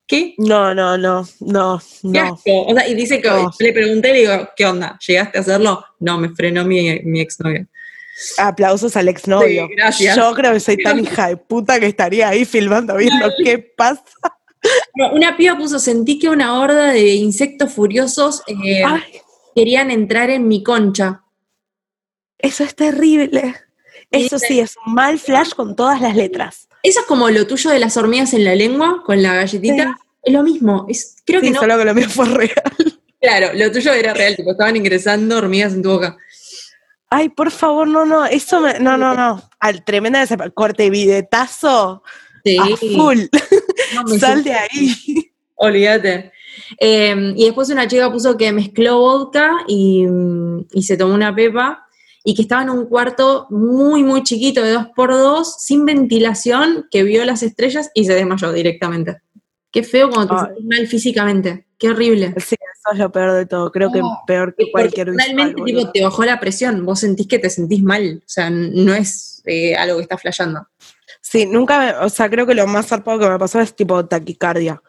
¿Qué? 0.07 0.35
No, 0.39 0.73
no, 0.75 0.97
no, 0.97 1.27
no, 1.41 1.81
Qué 2.03 2.09
no. 2.09 2.35
asco. 2.35 2.63
O 2.67 2.75
sea, 2.75 2.87
y 2.89 2.95
dice 2.95 3.21
que 3.21 3.29
No. 3.29 3.51
le 3.59 3.73
pregunté, 3.73 4.13
le 4.13 4.19
digo, 4.21 4.49
¿qué 4.57 4.65
onda? 4.67 4.99
¿Llegaste 5.05 5.39
a 5.39 5.41
hacerlo? 5.41 5.85
No, 5.99 6.19
me 6.19 6.29
frenó 6.31 6.65
mi, 6.65 7.01
mi 7.01 7.21
exnovia. 7.21 7.67
Aplausos 8.39 8.97
al 8.97 9.09
exnovio. 9.09 9.67
Sí, 9.67 9.75
gracias. 9.77 10.17
Yo 10.17 10.33
creo 10.35 10.53
que 10.53 10.61
soy 10.61 10.77
tan 10.77 11.01
hija 11.01 11.29
de 11.29 11.37
puta 11.37 11.81
que 11.81 11.87
estaría 11.87 12.29
ahí 12.29 12.45
filmando 12.45 12.97
viendo 12.97 13.31
qué 13.45 13.59
pasa. 13.59 14.03
Una 15.13 15.37
piba 15.37 15.57
puso, 15.57 15.79
sentí 15.79 16.19
que 16.19 16.29
una 16.29 16.59
horda 16.59 16.93
de 16.93 17.15
insectos 17.15 17.73
furiosos 17.73 18.43
eh, 18.47 18.83
querían 19.55 19.91
entrar 19.91 20.31
en 20.31 20.49
mi 20.49 20.63
concha. 20.63 21.23
eso 22.39 22.65
es 22.65 22.75
terrible. 22.75 23.55
Eso 24.25 24.39
sí, 24.39 24.61
es 24.61 24.75
un 24.87 24.95
mal 24.95 25.19
flash 25.19 25.51
con 25.51 25.77
todas 25.77 26.01
las 26.01 26.15
letras. 26.17 26.69
Eso 26.83 27.01
es 27.01 27.07
como 27.07 27.29
lo 27.31 27.47
tuyo 27.47 27.71
de 27.71 27.79
las 27.79 27.97
hormigas 27.97 28.33
en 28.35 28.45
la 28.45 28.55
lengua, 28.55 29.03
con 29.05 29.23
la 29.23 29.35
galletita. 29.35 29.99
Es 30.23 30.33
lo 30.33 30.43
mismo. 30.43 30.87
Es, 30.89 31.17
creo 31.25 31.41
Sí, 31.41 31.47
que 31.49 31.53
no. 31.53 31.61
solo 31.61 31.79
que 31.79 31.85
lo 31.85 31.95
mío 31.95 32.09
fue 32.09 32.27
real. 32.27 32.63
Claro, 33.21 33.49
lo 33.55 33.73
tuyo 33.73 33.93
era 33.93 34.15
real, 34.15 34.37
tipo, 34.37 34.53
estaban 34.53 34.77
ingresando 34.77 35.39
hormigas 35.39 35.73
en 35.73 35.83
tu 35.83 35.91
boca. 35.91 36.17
Ay, 37.11 37.29
por 37.29 37.51
favor, 37.51 37.87
no, 37.89 38.05
no, 38.05 38.27
eso 38.27 38.61
me, 38.61 38.79
no, 38.79 38.97
no, 38.97 39.15
no. 39.15 39.43
Al 39.61 39.85
tremenda 39.85 40.25
corte 40.55 40.91
videtazo 40.91 42.03
Sí. 42.45 42.57
a 42.59 42.77
full. 42.77 43.21
No, 43.95 44.09
Sal 44.19 44.45
de 44.45 44.53
ahí. 44.53 45.33
Olvídate. 45.57 46.33
Eh, 46.81 47.33
y 47.37 47.45
después 47.45 47.69
una 47.71 47.89
chica 47.89 48.11
puso 48.13 48.37
que 48.37 48.53
mezcló 48.53 48.99
vodka 48.99 49.51
y, 49.67 50.05
y 50.73 50.83
se 50.83 50.97
tomó 50.97 51.15
una 51.15 51.35
pepa 51.35 51.86
y 52.29 52.35
que 52.35 52.43
estaba 52.43 52.63
en 52.65 52.71
un 52.71 52.87
cuarto 52.87 53.47
muy, 53.51 54.03
muy 54.03 54.25
chiquito 54.25 54.61
de 54.61 54.73
dos 54.73 54.87
por 54.97 55.13
dos, 55.13 55.55
sin 55.63 55.85
ventilación, 55.85 56.89
que 56.91 57.05
vio 57.05 57.25
las 57.25 57.45
estrellas 57.45 57.89
y 57.95 58.05
se 58.05 58.15
desmayó 58.15 58.53
directamente. 58.53 59.19
Qué 59.71 59.85
feo 59.85 60.11
cuando 60.11 60.35
te 60.35 60.41
Ay. 60.41 60.47
sentís 60.49 60.65
mal 60.67 60.87
físicamente. 60.89 61.67
Qué 61.79 61.91
horrible. 61.91 62.35
Sí, 62.39 62.57
eso 62.57 62.93
es 62.95 62.99
lo 62.99 63.13
peor 63.13 63.33
de 63.33 63.47
todo. 63.47 63.71
Creo 63.71 63.93
que 63.93 64.01
peor 64.27 64.57
que 64.57 64.73
cualquier 64.73 65.11
visual, 65.13 65.27
realmente 65.37 65.63
tipo, 65.63 65.93
te 65.93 66.03
bajó 66.03 66.25
la 66.25 66.41
presión, 66.41 66.85
vos 66.85 66.99
sentís 66.99 67.29
que 67.29 67.39
te 67.39 67.49
sentís 67.49 67.83
mal, 67.85 68.17
o 68.25 68.29
sea, 68.29 68.51
no 68.51 68.93
es 68.93 69.41
eh, 69.45 69.77
algo 69.77 69.99
que 69.99 70.03
está 70.03 70.19
flasheando. 70.19 70.67
Sí, 71.21 71.47
nunca, 71.47 71.79
me- 71.79 72.05
o 72.05 72.09
sea, 72.09 72.29
creo 72.29 72.45
que 72.45 72.55
lo 72.57 72.67
más 72.67 72.89
zarpado 72.89 73.21
que 73.21 73.29
me 73.29 73.39
pasó 73.39 73.61
es 73.61 73.73
tipo 73.77 74.05
taquicardia. 74.05 74.83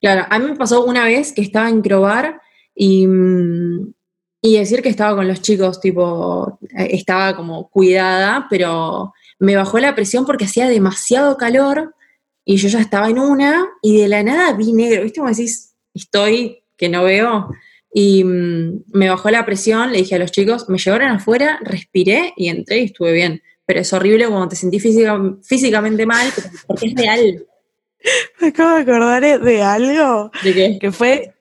Claro, 0.00 0.24
a 0.30 0.38
mí 0.38 0.46
me 0.46 0.56
pasó 0.56 0.84
una 0.86 1.04
vez 1.04 1.34
que 1.34 1.42
estaba 1.42 1.68
en 1.68 1.82
Crobar 1.82 2.40
y, 2.74 3.06
mm, 3.06 3.92
y 4.44 4.58
decir 4.58 4.82
que 4.82 4.88
estaba 4.88 5.14
con 5.16 5.28
los 5.28 5.40
chicos, 5.40 5.80
tipo, 5.80 6.58
eh, 6.76 6.88
estaba 6.90 7.36
como 7.36 7.70
cuidada, 7.70 8.48
pero 8.50 9.14
me 9.38 9.54
bajó 9.56 9.78
la 9.78 9.94
presión 9.94 10.26
porque 10.26 10.44
hacía 10.46 10.68
demasiado 10.68 11.36
calor 11.36 11.94
y 12.44 12.56
yo 12.56 12.68
ya 12.68 12.80
estaba 12.80 13.08
en 13.08 13.20
una 13.20 13.68
y 13.80 14.00
de 14.00 14.08
la 14.08 14.22
nada 14.24 14.52
vi 14.54 14.72
negro, 14.72 15.04
¿viste? 15.04 15.20
Como 15.20 15.30
decís, 15.30 15.74
estoy 15.94 16.64
que 16.76 16.88
no 16.88 17.04
veo. 17.04 17.48
Y 17.94 18.24
mm, 18.24 18.84
me 18.92 19.08
bajó 19.10 19.30
la 19.30 19.46
presión, 19.46 19.92
le 19.92 19.98
dije 19.98 20.16
a 20.16 20.18
los 20.18 20.32
chicos, 20.32 20.68
me 20.68 20.78
llevaron 20.78 21.12
afuera, 21.12 21.60
respiré 21.62 22.32
y 22.36 22.48
entré 22.48 22.78
y 22.78 22.84
estuve 22.86 23.12
bien. 23.12 23.42
Pero 23.64 23.80
es 23.80 23.92
horrible 23.92 24.26
cuando 24.26 24.48
te 24.48 24.56
sentís 24.56 24.82
física- 24.82 25.20
físicamente 25.44 26.04
mal, 26.04 26.26
porque 26.66 26.86
es 26.88 26.94
real. 26.96 27.46
Me 28.40 28.48
acabo 28.48 28.74
de 28.74 28.80
acordar 28.82 29.22
eh, 29.22 29.38
de 29.38 29.62
algo 29.62 30.32
¿De 30.42 30.52
qué? 30.52 30.78
que 30.80 30.90
fue, 30.90 31.32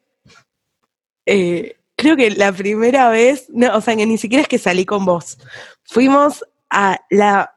eh, 1.26 1.76
creo 2.02 2.18
que 2.18 2.32
la 2.32 2.52
primera 2.52 3.10
vez, 3.10 3.46
no, 3.50 3.76
o 3.76 3.82
sea, 3.82 3.96
que 3.96 4.06
ni 4.06 4.18
siquiera 4.18 4.42
es 4.42 4.48
que 4.48 4.58
salí 4.58 4.86
con 4.86 5.06
vos. 5.06 5.38
Fuimos 5.84 6.44
a 6.70 7.00
la 7.10 7.54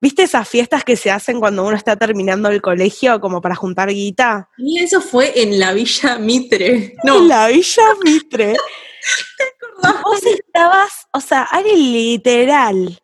¿Viste 0.00 0.22
esas 0.22 0.46
fiestas 0.46 0.84
que 0.84 0.96
se 0.96 1.10
hacen 1.10 1.40
cuando 1.40 1.64
uno 1.64 1.74
está 1.74 1.96
terminando 1.96 2.50
el 2.50 2.60
colegio 2.60 3.18
como 3.22 3.40
para 3.40 3.54
juntar 3.54 3.88
guita? 3.88 4.50
Y 4.58 4.78
eso 4.78 5.00
fue 5.00 5.32
en 5.40 5.58
la 5.58 5.72
Villa 5.72 6.18
Mitre. 6.18 6.94
No, 7.04 7.20
En 7.20 7.28
la 7.28 7.48
Villa 7.48 7.84
Mitre. 8.04 8.52
Vos 10.04 10.22
estabas, 10.26 11.06
o 11.10 11.20
sea, 11.22 11.44
Ari, 11.44 11.74
literal, 11.74 13.00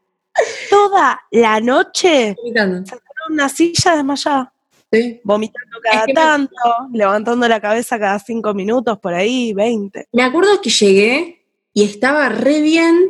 toda 0.68 1.22
la 1.31 1.59
noche 1.61 2.37
en 2.45 2.85
una 3.31 3.49
silla 3.49 3.97
desmayada, 3.97 4.53
Sí. 4.93 5.20
vomitando 5.22 5.78
cada 5.82 6.01
Es 6.01 6.07
que 6.07 6.12
me- 6.12 6.14
tanto, 6.20 6.55
levantando 6.93 7.47
la 7.49 7.61
cabeza 7.61 7.99
cada 7.99 8.18
cinco 8.18 8.55
minutos, 8.55 8.99
por 8.99 9.14
ahí, 9.14 9.53
20. 9.53 10.09
Me 10.12 10.22
acuerdo 10.22 10.61
que 10.61 10.70
llegué 10.70 11.45
y 11.72 11.84
estaba 11.84 12.28
re 12.28 12.61
bien. 12.61 13.09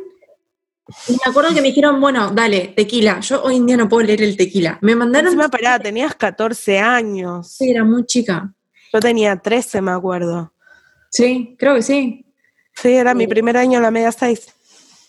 Y 1.08 1.12
me 1.12 1.18
acuerdo 1.26 1.54
que 1.54 1.62
me 1.62 1.68
dijeron, 1.68 2.00
bueno, 2.00 2.30
dale, 2.32 2.74
tequila. 2.76 3.20
Yo 3.20 3.42
hoy 3.44 3.56
en 3.56 3.66
día 3.66 3.76
no 3.76 3.88
puedo 3.88 4.06
leer 4.06 4.22
el 4.22 4.36
tequila. 4.36 4.78
Me 4.82 4.94
mandaron. 4.94 5.28
Encima, 5.28 5.48
pará, 5.48 5.78
tenías 5.82 6.14
14 6.16 6.78
años. 6.80 7.48
Sí, 7.52 7.70
era 7.70 7.84
muy 7.84 8.04
chica. 8.04 8.52
Yo 8.92 8.98
tenía 9.00 9.36
13, 9.36 9.80
me 9.80 9.92
acuerdo. 9.92 10.52
Sí, 11.10 11.54
creo 11.58 11.76
que 11.76 11.82
sí. 11.82 12.26
Sí, 12.74 12.88
era 12.92 13.14
mi 13.14 13.26
primer 13.26 13.56
año 13.56 13.76
en 13.78 13.82
la 13.84 13.90
media 13.90 14.10
6. 14.12 14.52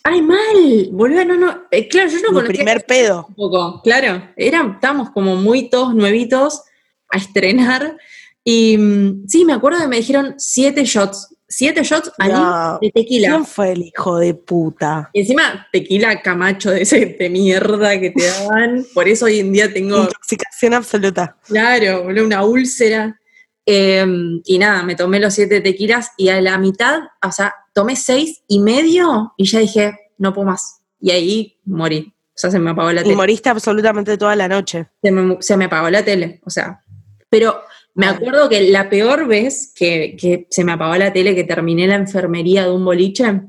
¡Ay, 0.04 0.22
mal! 0.22 0.90
Volvé, 0.92 1.26
no, 1.26 1.36
no. 1.38 1.64
eh, 1.70 1.88
claro, 1.88 2.10
yo 2.10 2.18
no 2.22 2.30
Mi 2.30 2.34
conocía 2.36 2.56
primer 2.56 2.86
pedo. 2.86 3.26
un 3.30 3.36
poco. 3.36 3.82
Claro, 3.84 4.30
era, 4.36 4.72
estábamos 4.74 5.12
como 5.12 5.36
muy 5.36 5.70
todos 5.70 5.94
nuevitos 5.94 6.64
a 7.10 7.18
estrenar. 7.18 7.98
Y 8.44 8.78
mm, 8.78 9.28
sí, 9.28 9.46
me 9.46 9.54
acuerdo 9.54 9.80
que 9.80 9.88
me 9.88 9.98
dijeron 9.98 10.36
siete 10.38 10.84
shots. 10.86 11.36
Siete 11.48 11.84
shots 11.84 12.12
No. 12.18 12.80
de 12.82 12.90
tequila. 12.92 13.28
¿Quién 13.30 13.46
fue 13.46 13.74
el 13.74 13.82
hijo 13.84 14.18
de 14.18 14.34
puta? 14.34 15.10
Y 15.14 15.20
encima, 15.20 15.68
tequila 15.72 16.22
camacho 16.22 16.72
de 16.72 16.84
ese 16.84 17.06
de 17.20 17.30
mierda 17.30 18.00
que 18.00 18.10
te 18.12 18.26
daban. 18.26 18.86
Por 18.94 19.08
eso 19.10 19.26
hoy 19.26 19.40
en 19.40 19.52
día 19.52 19.72
tengo, 19.72 19.98
Intoxicación 20.04 20.74
absoluta. 20.74 21.36
claro, 21.46 22.04
boludo, 22.04 22.26
una 22.26 22.44
úlcera. 22.46 23.20
Eh, 23.66 24.06
y 24.46 24.58
nada, 24.58 24.82
me 24.84 24.96
tomé 24.96 25.20
los 25.20 25.34
siete 25.36 25.62
tequilas 25.62 26.12
y 26.18 26.30
a 26.30 26.42
la 26.42 26.58
mitad, 26.58 27.02
o 27.22 27.32
sea, 27.32 27.54
tomé 27.74 27.96
seis 27.96 28.42
y 28.48 28.60
medio 28.60 29.34
y 29.38 29.46
ya 29.46 29.60
dije, 29.60 29.94
no 30.18 30.34
puedo 30.34 30.48
más. 30.48 30.82
Y 31.00 31.12
ahí 31.12 31.58
morí. 31.66 32.14
O 32.30 32.38
sea, 32.42 32.50
se 32.52 32.60
me 32.60 32.72
apagó 32.72 32.92
la 32.92 33.02
Y 33.02 33.04
tele. 33.06 33.16
moriste 33.16 33.50
absolutamente 33.50 34.18
toda 34.18 34.36
la 34.36 34.48
noche. 34.48 34.88
Se 35.02 35.12
me, 35.12 35.38
se 35.42 35.58
me 35.58 35.66
apagó 35.66 35.90
la 35.90 36.04
tele, 36.04 36.42
o 36.46 36.50
sea. 36.50 36.84
Pero 37.30 37.62
me 37.94 38.08
Ah. 38.08 38.12
acuerdo 38.12 38.50
que 38.50 38.62
la 38.70 38.90
peor 38.90 39.28
vez 39.28 39.72
que, 39.76 40.16
que 40.20 40.48
se 40.50 40.64
me 40.64 40.72
apagó 40.72 40.96
la 40.96 41.12
tele, 41.14 41.36
que 41.36 41.44
terminé 41.44 41.88
la 41.88 41.96
enfermería 41.96 42.64
de 42.64 42.72
un 42.72 42.84
boliche, 42.86 43.42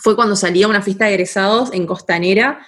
fue 0.00 0.16
cuando 0.16 0.34
salí 0.36 0.62
a 0.62 0.68
una 0.68 0.82
fiesta 0.82 1.04
de 1.06 1.12
egresados 1.14 1.72
en 1.72 1.86
Costanera. 1.86 2.60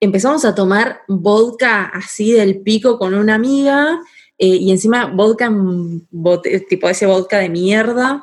Empezamos 0.00 0.44
a 0.44 0.54
tomar 0.54 1.02
vodka 1.08 1.84
así 1.94 2.32
del 2.32 2.60
pico 2.60 2.98
con 2.98 3.14
una 3.14 3.34
amiga 3.36 4.00
eh, 4.38 4.46
y 4.48 4.70
encima 4.72 5.06
vodka 5.06 5.46
en 5.46 6.06
bote- 6.10 6.60
tipo 6.68 6.88
ese 6.88 7.06
vodka 7.06 7.38
de 7.38 7.48
mierda. 7.48 8.22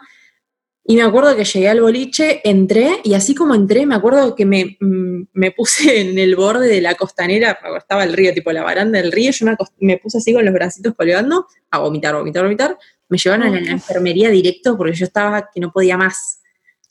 Y 0.90 0.96
me 0.96 1.04
acuerdo 1.04 1.36
que 1.36 1.46
llegué 1.46 1.70
al 1.70 1.82
boliche, 1.82 2.42
entré 2.44 3.00
y 3.04 3.14
así 3.14 3.36
como 3.36 3.54
entré, 3.54 3.86
me 3.86 3.94
acuerdo 3.94 4.34
que 4.34 4.44
me, 4.44 4.76
mm, 4.80 5.28
me 5.34 5.52
puse 5.52 6.02
en 6.02 6.18
el 6.18 6.36
borde 6.36 6.68
de 6.68 6.82
la 6.82 6.96
costanera, 6.96 7.60
estaba 7.78 8.04
el 8.04 8.12
río, 8.12 8.34
tipo 8.34 8.52
la 8.52 8.64
baranda 8.64 9.00
del 9.00 9.12
río, 9.12 9.30
yo 9.32 9.46
me, 9.46 9.56
me 9.82 9.98
puse 9.98 10.18
así 10.18 10.34
con 10.34 10.44
los 10.44 10.52
bracitos 10.52 10.96
colgando 10.96 11.46
a 11.70 11.78
vomitar, 11.78 12.16
vomitar, 12.16 12.42
vomitar. 12.42 12.76
Me 13.08 13.20
llevaron 13.20 13.46
a 13.46 13.52
la, 13.52 13.62
la 13.62 13.70
enfermería 13.70 14.32
directo 14.32 14.76
porque 14.76 14.96
yo 14.96 15.06
estaba 15.06 15.52
que 15.54 15.60
no 15.60 15.72
podía 15.72 15.96
más. 15.96 16.42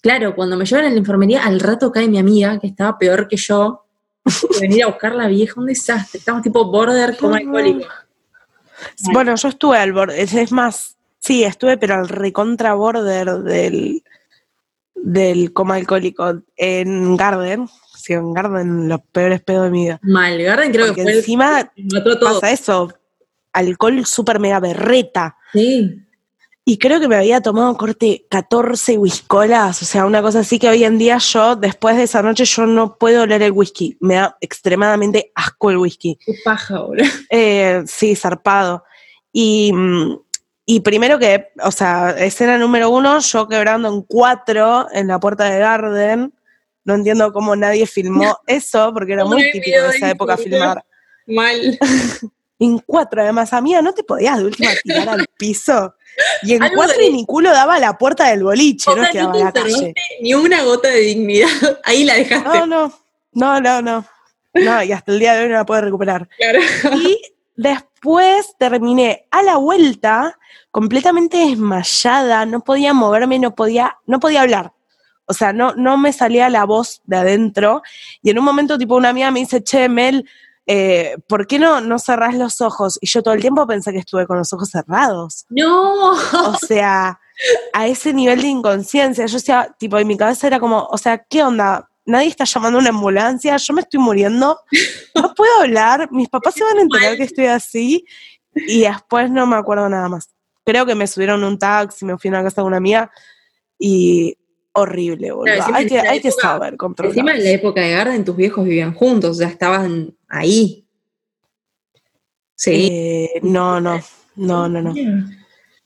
Claro, 0.00 0.36
cuando 0.36 0.56
me 0.56 0.64
llevan 0.64 0.84
a 0.84 0.90
la 0.90 0.96
enfermería, 0.96 1.44
al 1.44 1.58
rato 1.58 1.90
cae 1.90 2.06
mi 2.06 2.20
amiga, 2.20 2.60
que 2.60 2.68
estaba 2.68 2.96
peor 2.98 3.26
que 3.26 3.36
yo, 3.36 3.84
venir 4.60 4.84
a 4.84 4.86
buscar 4.86 5.16
la 5.16 5.26
vieja, 5.26 5.54
un 5.58 5.66
desastre. 5.66 6.20
Estamos 6.20 6.42
tipo 6.42 6.70
border 6.70 7.16
como 7.16 7.34
alcohólico. 7.34 7.88
Bueno, 9.12 9.34
yo 9.34 9.48
estuve 9.48 9.76
al 9.76 9.92
borde, 9.92 10.22
es 10.22 10.52
más, 10.52 10.97
sí, 11.20 11.44
estuve, 11.44 11.76
pero 11.78 11.94
al 11.94 12.08
recontra 12.08 12.74
border 12.74 13.38
del, 13.42 14.02
del 14.94 15.52
coma 15.52 15.76
alcohólico 15.76 16.42
en 16.56 17.16
Garden. 17.16 17.68
Sí, 17.96 18.12
en 18.12 18.32
Garden, 18.32 18.88
los 18.88 19.00
peores 19.12 19.40
pedos 19.42 19.64
de 19.64 19.70
mi 19.70 19.84
vida. 19.84 19.98
Mal, 20.02 20.40
Garden 20.42 20.72
creo 20.72 20.86
Porque 20.86 21.00
que 21.00 21.02
fue 21.02 21.12
el 21.12 21.18
encima 21.18 21.64
que 21.74 21.84
mató 21.92 22.18
todo. 22.18 22.34
pasa 22.34 22.50
eso, 22.52 22.92
alcohol 23.52 24.04
súper 24.06 24.38
mega 24.38 24.60
berreta. 24.60 25.36
Sí. 25.52 26.04
Y 26.64 26.76
creo 26.76 27.00
que 27.00 27.08
me 27.08 27.16
había 27.16 27.40
tomado 27.40 27.74
corte 27.78 28.26
14 28.28 28.98
whiskolas, 28.98 29.80
o 29.80 29.86
sea, 29.86 30.04
una 30.04 30.20
cosa 30.20 30.40
así 30.40 30.58
que 30.58 30.68
hoy 30.68 30.84
en 30.84 30.98
día 30.98 31.16
yo, 31.16 31.56
después 31.56 31.96
de 31.96 32.02
esa 32.02 32.22
noche, 32.22 32.44
yo 32.44 32.66
no 32.66 32.98
puedo 32.98 33.22
oler 33.22 33.40
el 33.40 33.52
whisky. 33.52 33.96
Me 34.00 34.16
da 34.16 34.36
extremadamente 34.42 35.32
asco 35.34 35.70
el 35.70 35.78
whisky. 35.78 36.18
Qué 36.24 36.34
paja, 36.44 36.80
boludo. 36.80 37.06
Eh, 37.30 37.82
sí, 37.86 38.14
zarpado. 38.14 38.84
Y, 39.32 39.72
mm, 39.72 40.18
y 40.70 40.80
primero 40.80 41.18
que, 41.18 41.48
o 41.62 41.70
sea, 41.70 42.10
escena 42.10 42.58
número 42.58 42.90
uno, 42.90 43.20
yo 43.20 43.48
quebrando 43.48 43.88
en 43.88 44.02
cuatro 44.02 44.86
en 44.92 45.06
la 45.08 45.18
puerta 45.18 45.44
de 45.44 45.58
Garden. 45.60 46.34
No 46.84 46.94
entiendo 46.94 47.32
cómo 47.32 47.56
nadie 47.56 47.86
filmó 47.86 48.38
eso, 48.46 48.92
porque 48.92 49.14
era 49.14 49.24
muy 49.24 49.50
típico 49.50 49.80
de 49.82 49.96
esa 49.96 50.10
época 50.10 50.36
filmar. 50.36 50.84
Mal. 51.26 51.78
En 52.60 52.80
cuatro, 52.80 53.22
además, 53.22 53.52
amiga, 53.52 53.80
no 53.82 53.94
te 53.94 54.02
podías 54.02 54.36
de 54.36 54.44
última 54.46 54.70
tirar 54.82 55.08
al 55.10 55.26
piso. 55.38 55.94
Y 56.42 56.54
en 56.54 56.62
cuatro 56.74 56.98
de- 56.98 57.06
y 57.06 57.12
mi 57.12 57.24
culo 57.24 57.52
daba 57.52 57.78
la 57.78 57.96
puerta 57.96 58.28
del 58.30 58.42
boliche, 58.42 58.90
O 58.90 58.96
no 58.96 59.02
sea, 59.02 59.10
es 59.12 59.16
que 59.16 59.22
no 59.22 59.32
daba 59.38 59.52
te 59.52 59.60
a 59.60 59.62
la 59.64 59.70
calle. 59.70 59.94
ni 60.20 60.34
una 60.34 60.64
gota 60.64 60.88
de 60.88 60.98
dignidad. 60.98 61.48
Ahí 61.84 62.02
la 62.02 62.14
dejaste. 62.14 62.48
No, 62.48 62.66
no, 62.66 62.92
no, 63.32 63.60
no, 63.60 63.80
no. 63.80 64.04
No, 64.54 64.82
y 64.82 64.90
hasta 64.90 65.12
el 65.12 65.20
día 65.20 65.34
de 65.34 65.42
hoy 65.44 65.48
no 65.50 65.54
la 65.54 65.64
puedo 65.64 65.82
recuperar. 65.82 66.28
Claro. 66.36 66.58
Y 66.96 67.20
después 67.58 68.54
terminé 68.56 69.26
a 69.32 69.42
la 69.42 69.56
vuelta 69.56 70.38
completamente 70.70 71.38
desmayada, 71.38 72.46
no 72.46 72.60
podía 72.60 72.94
moverme, 72.94 73.40
no 73.40 73.54
podía, 73.54 73.98
no 74.06 74.20
podía 74.20 74.42
hablar. 74.42 74.72
O 75.26 75.34
sea, 75.34 75.52
no, 75.52 75.74
no 75.74 75.98
me 75.98 76.12
salía 76.12 76.48
la 76.48 76.64
voz 76.64 77.02
de 77.04 77.16
adentro. 77.16 77.82
Y 78.22 78.30
en 78.30 78.38
un 78.38 78.44
momento, 78.44 78.78
tipo, 78.78 78.96
una 78.96 79.08
amiga 79.10 79.30
me 79.32 79.40
dice, 79.40 79.62
che, 79.62 79.88
Mel, 79.88 80.26
eh, 80.66 81.16
¿por 81.26 81.48
qué 81.48 81.58
no, 81.58 81.80
no 81.80 81.98
cerrás 81.98 82.34
los 82.36 82.60
ojos? 82.60 82.96
Y 83.00 83.08
yo 83.08 83.22
todo 83.24 83.34
el 83.34 83.40
tiempo 83.40 83.66
pensé 83.66 83.90
que 83.92 83.98
estuve 83.98 84.26
con 84.26 84.38
los 84.38 84.52
ojos 84.52 84.70
cerrados. 84.70 85.44
No. 85.50 86.12
O 86.12 86.54
sea, 86.66 87.18
a 87.72 87.86
ese 87.88 88.14
nivel 88.14 88.40
de 88.40 88.48
inconsciencia. 88.48 89.26
Yo 89.26 89.34
decía, 89.34 89.74
tipo, 89.78 89.98
en 89.98 90.06
mi 90.06 90.16
cabeza 90.16 90.46
era 90.46 90.60
como, 90.60 90.84
o 90.84 90.96
sea, 90.96 91.18
¿qué 91.28 91.42
onda? 91.42 91.90
Nadie 92.08 92.28
está 92.28 92.44
llamando 92.44 92.78
a 92.78 92.80
una 92.80 92.88
ambulancia, 92.88 93.54
yo 93.58 93.74
me 93.74 93.82
estoy 93.82 94.00
muriendo, 94.00 94.58
no 95.14 95.34
puedo 95.34 95.60
hablar, 95.60 96.08
mis 96.10 96.30
papás 96.30 96.54
se 96.54 96.64
van 96.64 96.78
a 96.78 96.80
enterar 96.80 97.18
que 97.18 97.24
estoy 97.24 97.44
así, 97.44 98.06
y 98.54 98.80
después 98.80 99.30
no 99.30 99.46
me 99.46 99.56
acuerdo 99.56 99.86
nada 99.90 100.08
más. 100.08 100.30
Creo 100.64 100.86
que 100.86 100.94
me 100.94 101.06
subieron 101.06 101.44
un 101.44 101.58
taxi, 101.58 102.06
me 102.06 102.16
fui 102.16 102.28
a 102.28 102.30
una 102.30 102.44
casa 102.44 102.62
de 102.62 102.66
una 102.66 102.78
amiga, 102.78 103.10
y 103.78 104.38
horrible, 104.72 105.32
boludo. 105.32 105.52
hay 105.74 105.86
que, 105.86 106.00
hay 106.00 106.20
que 106.22 106.30
saber 106.32 106.78
controlar. 106.78 107.14
Encima 107.14 107.34
en 107.34 107.44
la 107.44 107.50
época 107.50 107.82
de 107.82 107.90
Garden 107.90 108.24
tus 108.24 108.36
viejos 108.36 108.64
vivían 108.64 108.94
juntos, 108.94 109.36
sea, 109.36 109.48
estaban 109.48 110.16
ahí. 110.28 110.88
Sí. 112.54 112.88
Eh, 112.90 113.40
no, 113.42 113.82
no, 113.82 114.00
no, 114.34 114.66
no, 114.66 114.80
no. 114.80 114.94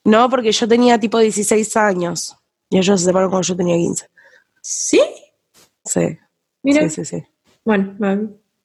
No, 0.05 0.31
porque 0.31 0.53
yo 0.53 0.69
tenía 0.69 1.01
tipo 1.01 1.19
16 1.19 1.77
años, 1.79 2.37
y 2.71 2.79
ellos 2.79 3.01
se 3.01 3.07
separaron 3.07 3.31
cuando 3.33 3.49
yo 3.49 3.57
tenía 3.57 3.75
15. 3.75 4.07
¿Sí? 4.61 5.01
Sí, 5.85 6.19
Mira. 6.63 6.83
sí, 6.83 6.91
sí, 6.91 7.05
sí. 7.05 7.25
Bueno, 7.65 7.95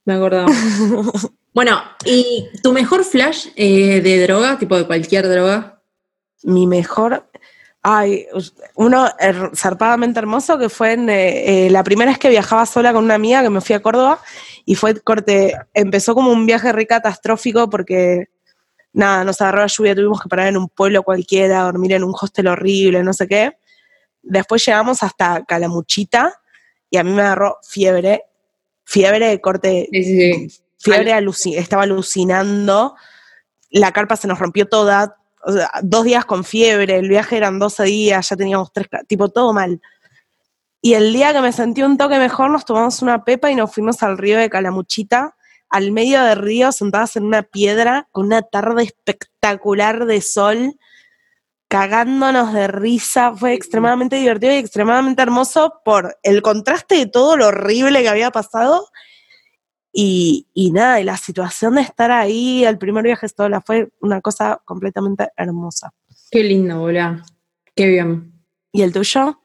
me, 0.05 0.13
acordaba. 0.13 0.47
bueno, 1.53 1.81
¿y 2.05 2.47
tu 2.63 2.71
mejor 2.71 3.03
flash 3.03 3.47
eh, 3.55 4.01
de 4.01 4.23
droga, 4.23 4.57
tipo 4.57 4.77
de 4.77 4.85
cualquier 4.85 5.27
droga? 5.27 5.77
mi 6.43 6.67
mejor. 6.67 7.29
Ay, 7.83 8.27
uno 8.75 9.07
zarpadamente 9.55 10.19
hermoso 10.19 10.57
que 10.57 10.67
fue 10.67 10.93
en, 10.93 11.09
eh, 11.09 11.67
eh, 11.67 11.69
la 11.69 11.83
primera 11.83 12.11
vez 12.11 12.19
que 12.19 12.29
viajaba 12.29 12.65
sola 12.65 12.91
con 12.91 13.05
una 13.05 13.15
amiga 13.15 13.41
que 13.41 13.49
me 13.49 13.61
fui 13.61 13.75
a 13.75 13.81
Córdoba 13.81 14.19
y 14.65 14.75
fue 14.75 14.99
corte. 15.01 15.53
Empezó 15.73 16.13
como 16.13 16.31
un 16.31 16.45
viaje 16.45 16.71
re 16.71 16.85
catastrófico 16.85 17.69
porque 17.69 18.25
nada, 18.91 19.23
nos 19.23 19.39
agarró 19.41 19.59
la 19.61 19.67
lluvia, 19.67 19.95
tuvimos 19.95 20.21
que 20.21 20.29
parar 20.29 20.47
en 20.47 20.57
un 20.57 20.69
pueblo 20.69 21.03
cualquiera, 21.03 21.61
dormir 21.61 21.93
en 21.93 22.03
un 22.03 22.13
hostel 22.19 22.47
horrible, 22.47 23.03
no 23.03 23.13
sé 23.13 23.27
qué. 23.27 23.57
Después 24.21 24.65
llegamos 24.65 25.03
hasta 25.03 25.45
Calamuchita 25.45 26.33
y 26.89 26.97
a 26.97 27.03
mí 27.03 27.11
me 27.11 27.21
agarró 27.21 27.57
fiebre, 27.63 28.23
fiebre 28.83 29.27
de 29.27 29.41
corte 29.41 29.87
Sí, 29.91 30.03
sí, 30.03 30.33
sí. 30.47 30.61
fiebre, 30.79 31.13
aluci- 31.13 31.57
estaba 31.57 31.83
alucinando, 31.83 32.95
la 33.69 33.91
carpa 33.91 34.15
se 34.15 34.27
nos 34.27 34.39
rompió 34.39 34.67
toda, 34.67 35.17
o 35.43 35.51
sea, 35.51 35.69
dos 35.83 36.05
días 36.05 36.25
con 36.25 36.43
fiebre, 36.43 36.97
el 36.97 37.09
viaje 37.09 37.37
eran 37.37 37.59
12 37.59 37.83
días, 37.83 38.29
ya 38.29 38.35
teníamos 38.35 38.71
tres, 38.71 38.87
tipo 39.07 39.29
todo 39.29 39.53
mal. 39.53 39.81
Y 40.81 40.93
el 40.93 41.11
día 41.11 41.33
que 41.33 41.41
me 41.41 41.51
sentí 41.51 41.81
un 41.83 41.97
toque 41.97 42.17
mejor, 42.17 42.49
nos 42.51 42.63
tomamos 42.63 43.01
una 43.01 43.23
pepa 43.25 43.51
y 43.51 43.55
nos 43.55 43.73
fuimos 43.73 44.03
al 44.03 44.17
río 44.17 44.37
de 44.37 44.49
Calamuchita, 44.49 45.35
al 45.69 45.91
medio 45.91 46.21
del 46.23 46.37
río, 46.37 46.71
sentadas 46.71 47.17
en 47.17 47.25
una 47.25 47.43
piedra, 47.43 48.07
con 48.11 48.27
una 48.27 48.41
tarde 48.41 48.83
espectacular 48.83 50.05
de 50.05 50.21
sol, 50.21 50.77
cagándonos 51.67 52.53
de 52.53 52.67
risa. 52.67 53.33
Fue 53.35 53.53
extremadamente 53.53 54.15
divertido 54.15 54.53
y 54.53 54.57
extremadamente 54.57 55.21
hermoso 55.21 55.81
por 55.83 56.17
el 56.23 56.41
contraste 56.41 56.95
de 56.95 57.05
todo 57.07 57.37
lo 57.37 57.47
horrible 57.47 58.01
que 58.01 58.09
había 58.09 58.31
pasado 58.31 58.87
Y, 59.91 60.47
y 60.53 60.71
nada, 60.71 61.01
y 61.01 61.03
la 61.03 61.17
situación 61.17 61.75
de 61.75 61.81
estar 61.81 62.11
ahí, 62.11 62.63
el 62.63 62.77
primer 62.77 63.03
viaje 63.03 63.27
sola, 63.27 63.61
fue 63.65 63.89
una 63.99 64.21
cosa 64.21 64.61
completamente 64.63 65.29
hermosa. 65.35 65.91
Qué 66.29 66.43
lindo, 66.43 66.79
boludo. 66.79 67.21
Qué 67.75 67.87
bien. 67.87 68.33
¿Y 68.71 68.83
el 68.83 68.93
tuyo? 68.93 69.41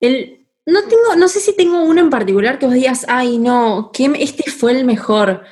El, 0.00 0.46
no 0.66 0.82
tengo, 0.88 1.14
no 1.16 1.28
sé 1.28 1.40
si 1.40 1.54
tengo 1.54 1.82
uno 1.82 2.00
en 2.00 2.10
particular 2.10 2.58
que 2.58 2.66
vos 2.66 2.74
digas, 2.74 3.04
ay 3.08 3.38
no, 3.38 3.90
que 3.92 4.10
este 4.18 4.50
fue 4.50 4.72
el 4.72 4.84
mejor. 4.84 5.44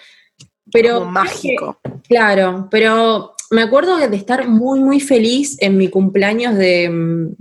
Pero 0.73 1.01
Como 1.01 1.13
mágico. 1.13 1.81
Claro, 2.09 2.69
pero 2.71 3.35
me 3.51 3.63
acuerdo 3.63 3.97
de 3.97 4.17
estar 4.17 4.49
muy, 4.49 4.81
muy 4.81 5.01
feliz 5.01 5.57
en 5.61 5.77
mi 5.77 5.89
cumpleaños 5.89 6.57
de, 6.57 6.89
mm, 6.91 7.37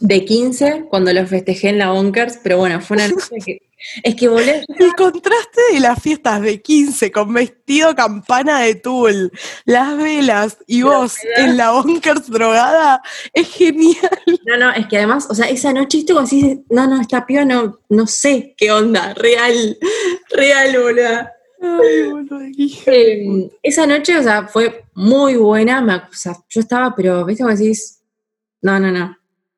de 0.00 0.24
15, 0.24 0.86
cuando 0.90 1.12
lo 1.12 1.26
festejé 1.26 1.70
en 1.70 1.78
la 1.78 1.90
Bonkers, 1.90 2.38
pero 2.42 2.58
bueno, 2.58 2.80
fue 2.80 2.96
una 2.96 3.08
noche 3.08 3.36
que... 3.44 3.58
Es 4.02 4.14
que 4.14 4.28
volé, 4.28 4.64
El 4.78 4.94
contraste 4.94 5.60
de 5.72 5.80
las 5.80 6.00
fiestas 6.00 6.40
de 6.40 6.62
15 6.62 7.10
con 7.10 7.34
vestido 7.34 7.94
campana 7.96 8.60
de 8.60 8.76
tul, 8.76 9.32
las 9.64 9.96
velas 9.96 10.58
y 10.68 10.82
vos 10.82 11.16
en 11.36 11.56
la 11.56 11.72
bunkers 11.72 12.30
drogada 12.30 13.02
es 13.32 13.48
genial. 13.48 14.08
no, 14.46 14.56
no, 14.56 14.72
es 14.72 14.86
que 14.86 14.98
además, 14.98 15.26
o 15.28 15.34
sea, 15.34 15.46
esa 15.46 15.72
noche 15.72 16.04
cuando 16.06 16.30
decís, 16.30 16.58
no, 16.70 16.86
no, 16.86 17.00
esta 17.00 17.26
piba 17.26 17.44
no, 17.44 17.80
no 17.88 18.06
sé 18.06 18.54
qué 18.56 18.70
onda, 18.70 19.14
real, 19.14 19.76
real, 20.30 20.80
boludo. 20.80 21.26
Ay, 21.62 22.10
boludo, 22.10 22.40
hija 22.56 22.90
de 22.90 23.24
Eh, 23.24 23.50
esa 23.62 23.86
noche, 23.86 24.18
o 24.18 24.22
sea, 24.22 24.48
fue 24.48 24.84
muy 24.94 25.36
buena, 25.36 25.80
me, 25.80 25.94
o 25.96 26.02
sea, 26.12 26.36
yo 26.48 26.60
estaba, 26.60 26.94
pero, 26.94 27.24
¿viste 27.24 27.44
cómo 27.44 27.54
decís? 27.56 28.00
No, 28.60 28.80
no, 28.80 28.90
no. 28.90 29.16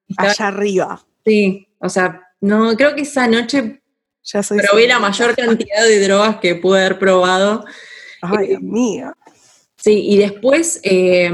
Estaba- 0.09 0.30
Allá 0.30 0.48
arriba. 0.48 1.05
sí, 1.24 1.66
o 1.78 1.88
sea, 1.88 2.20
no, 2.40 2.76
creo 2.76 2.94
que 2.94 3.02
esa 3.02 3.26
noche 3.26 3.80
Ya 4.22 4.42
soy 4.42 4.59
probé 4.59 4.86
la 4.86 4.98
mayor 4.98 5.34
cantidad 5.34 5.82
de 5.82 6.00
drogas 6.07 6.36
que 6.40 6.55
pude 6.57 6.80
haber 6.80 6.98
probado. 6.98 7.64
Ay, 8.22 8.55
amiga. 8.55 9.14
Sí, 9.76 10.02
y 10.09 10.16
después, 10.18 10.80
eh, 10.82 11.30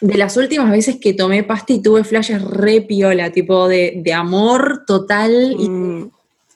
de 0.00 0.14
las 0.16 0.36
últimas 0.36 0.70
veces 0.70 0.96
que 1.00 1.14
tomé 1.14 1.42
pasta 1.44 1.72
y 1.72 1.82
tuve 1.82 2.02
flashes 2.04 2.42
re 2.42 2.80
piola, 2.82 3.30
tipo 3.32 3.66
de, 3.68 4.00
de 4.04 4.12
amor 4.12 4.84
total, 4.86 5.56
y- 5.58 5.68
Mm, 5.68 6.10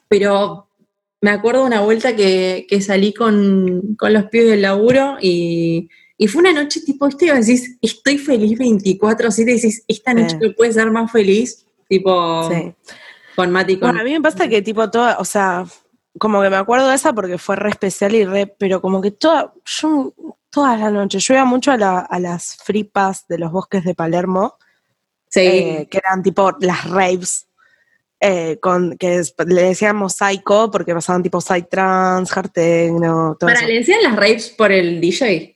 pero 0.07 0.67
me 1.21 1.31
acuerdo 1.31 1.65
una 1.65 1.81
vuelta 1.81 2.15
que, 2.15 2.65
que 2.69 2.81
salí 2.81 3.13
con, 3.13 3.95
con 3.97 4.13
los 4.13 4.25
pibes 4.25 4.51
del 4.51 4.61
laburo 4.61 5.17
y, 5.21 5.89
y 6.17 6.27
fue 6.27 6.41
una 6.41 6.53
noche 6.53 6.81
tipo, 6.81 7.07
¿viste? 7.07 7.25
Y 7.25 7.29
decís, 7.29 7.77
estoy 7.81 8.17
feliz 8.17 8.57
24-7, 8.59 9.41
y 9.41 9.43
decís, 9.55 9.83
esta 9.87 10.13
noche 10.13 10.37
Sí. 10.39 10.47
no 10.47 10.53
puede 10.55 10.73
ser 10.73 10.89
más 10.91 11.11
feliz, 11.11 11.65
tipo, 11.87 12.49
sí. 12.51 12.73
con 13.35 13.51
Mati, 13.51 13.77
con... 13.77 13.89
Bueno, 13.89 14.01
a 14.01 14.03
mí 14.03 14.11
me 14.13 14.21
pasa 14.21 14.47
que 14.47 14.61
tipo 14.61 14.89
toda, 14.89 15.17
o 15.19 15.25
sea, 15.25 15.65
como 16.17 16.41
que 16.41 16.49
me 16.49 16.55
acuerdo 16.57 16.87
de 16.89 16.95
esa 16.95 17.13
porque 17.13 17.37
fue 17.37 17.55
re 17.55 17.69
especial 17.69 18.15
y 18.15 18.25
re, 18.25 18.47
pero 18.47 18.81
como 18.81 19.01
que 19.01 19.11
toda, 19.11 19.53
yo 19.65 20.13
todas 20.49 20.79
las 20.79 20.91
noches, 20.91 21.23
yo 21.25 21.33
iba 21.35 21.45
mucho 21.45 21.71
a, 21.71 21.77
la- 21.77 21.99
a 21.99 22.19
las 22.19 22.55
fripas 22.63 23.27
de 23.27 23.37
los 23.37 23.51
bosques 23.51 23.83
de 23.83 23.93
Palermo, 23.93 24.55
sí, 25.29 25.41
eh, 25.41 25.87
que 25.91 25.97
eran 25.99 26.23
tipo 26.23 26.51
las 26.61 26.89
raves, 26.89 27.45
eh, 28.21 28.57
con, 28.59 28.97
que 28.97 29.15
es- 29.17 29.33
le 29.47 29.63
decíamos 29.63 30.13
psycho 30.13 30.69
porque 30.71 30.93
pasaban 30.93 31.23
tipo 31.23 31.39
psytrance, 31.41 32.33
hard 32.37 32.51
techno, 32.51 33.35
todo 33.39 33.47
¿Para 33.47 33.59
eso. 33.59 33.67
le 33.67 33.75
decían 33.79 34.03
las 34.03 34.15
raves 34.15 34.49
por 34.49 34.71
el 34.71 34.99
DJ? 34.99 35.55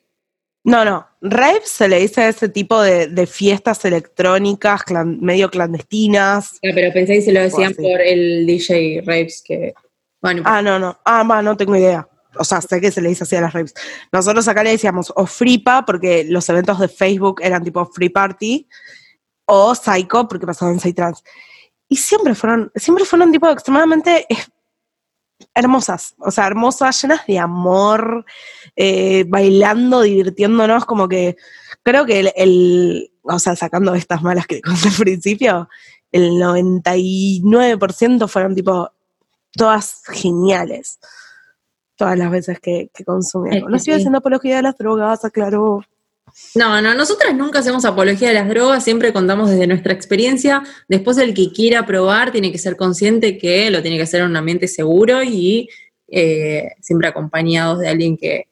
No, 0.66 0.86
no, 0.86 1.06
raves 1.22 1.68
se 1.70 1.90
le 1.90 2.00
dice 2.00 2.22
a 2.22 2.30
ese 2.30 2.48
tipo 2.48 2.82
de, 2.82 3.08
de 3.08 3.28
fiestas 3.28 3.84
electrónicas 3.84 4.82
clan- 4.86 5.20
medio 5.20 5.50
clandestinas. 5.50 6.54
Ah, 6.66 6.72
pero 6.74 6.94
pensé 6.94 7.16
que 7.16 7.22
se 7.22 7.34
lo 7.34 7.42
decían 7.42 7.74
por 7.74 8.00
el 8.00 8.46
DJ 8.46 9.02
raves 9.06 9.44
que... 9.46 9.74
Bueno, 10.22 10.44
Ah, 10.46 10.62
no, 10.62 10.80
no. 10.80 10.98
Ah, 11.04 11.42
no 11.44 11.58
tengo 11.58 11.76
idea. 11.76 12.08
O 12.38 12.46
sea, 12.46 12.62
sé 12.62 12.80
que 12.80 12.92
se 12.92 13.02
le 13.02 13.10
dice 13.10 13.26
así 13.26 13.36
a 13.36 13.42
las 13.42 13.52
raves. 13.52 13.74
Nosotros 14.12 14.48
acá 14.48 14.64
le 14.64 14.72
decíamos 14.72 15.12
o 15.16 15.26
Fripa, 15.26 15.84
porque 15.86 16.24
los 16.24 16.48
eventos 16.48 16.80
de 16.80 16.88
Facebook 16.88 17.42
eran 17.44 17.62
tipo 17.62 17.86
Free 17.88 18.08
Party, 18.10 18.66
o 19.46 19.76
Psycho, 19.76 20.28
porque 20.30 20.46
pasaban 20.48 20.76
en 20.76 20.80
Psytrance. 20.80 21.24
Y 21.94 21.96
siempre 21.98 22.34
fueron, 22.34 22.72
siempre 22.74 23.06
fueron 23.06 23.32
tipo 23.32 23.48
extremadamente 23.50 24.26
eh, 24.28 24.38
hermosas. 25.54 26.16
O 26.18 26.32
sea, 26.32 26.48
hermosas, 26.48 27.00
llenas 27.00 27.26
de 27.28 27.38
amor, 27.38 28.26
eh, 28.76 29.26
bailando, 29.28 30.02
divirtiéndonos, 30.02 30.86
como 30.86 31.08
que 31.08 31.36
creo 31.84 32.04
que 32.08 32.20
el, 32.22 32.32
el- 32.36 33.12
o 33.22 33.38
sea, 33.38 33.56
sacando 33.56 33.94
estas 33.94 34.24
malas 34.24 34.48
que 34.48 34.60
conté 34.62 34.88
al 34.90 34.96
principio, 34.96 35.70
el 36.12 36.32
99% 36.32 38.28
fueron 38.28 38.56
tipo 38.56 38.90
todas 39.52 40.02
geniales. 40.08 41.00
Todas 41.96 42.18
las 42.18 42.32
veces 42.32 42.60
que, 42.60 42.90
que 42.92 43.06
consumí 43.06 43.50
algo. 43.52 43.68
que 43.68 43.72
No 43.72 43.78
estoy 43.78 43.94
haciendo 43.94 44.18
apología 44.18 44.56
de 44.56 44.62
las 44.64 44.78
drogas, 44.78 45.24
aclaró. 45.26 45.84
No, 46.56 46.82
no, 46.82 46.94
nosotras 46.94 47.36
nunca 47.36 47.60
hacemos 47.60 47.86
apología 47.86 48.30
de 48.30 48.34
las 48.36 48.50
drogas, 48.50 48.84
siempre 48.84 49.14
contamos 49.14 49.50
desde 49.50 49.68
nuestra 49.68 49.94
experiencia. 49.94 50.64
Después 50.88 51.18
el 51.18 51.34
que 51.34 51.52
quiera 51.52 51.86
probar 51.86 52.32
tiene 52.32 52.52
que 52.52 52.58
ser 52.58 52.76
consciente 52.76 53.38
que 53.38 53.70
lo 53.70 53.82
tiene 53.82 53.98
que 53.98 54.04
hacer 54.04 54.22
en 54.22 54.28
un 54.28 54.38
ambiente 54.38 54.68
seguro 54.68 55.24
y 55.24 55.70
eh, 56.08 56.72
siempre 56.82 57.08
acompañados 57.08 57.80
de 57.80 57.88
alguien 57.90 58.18
que, 58.18 58.48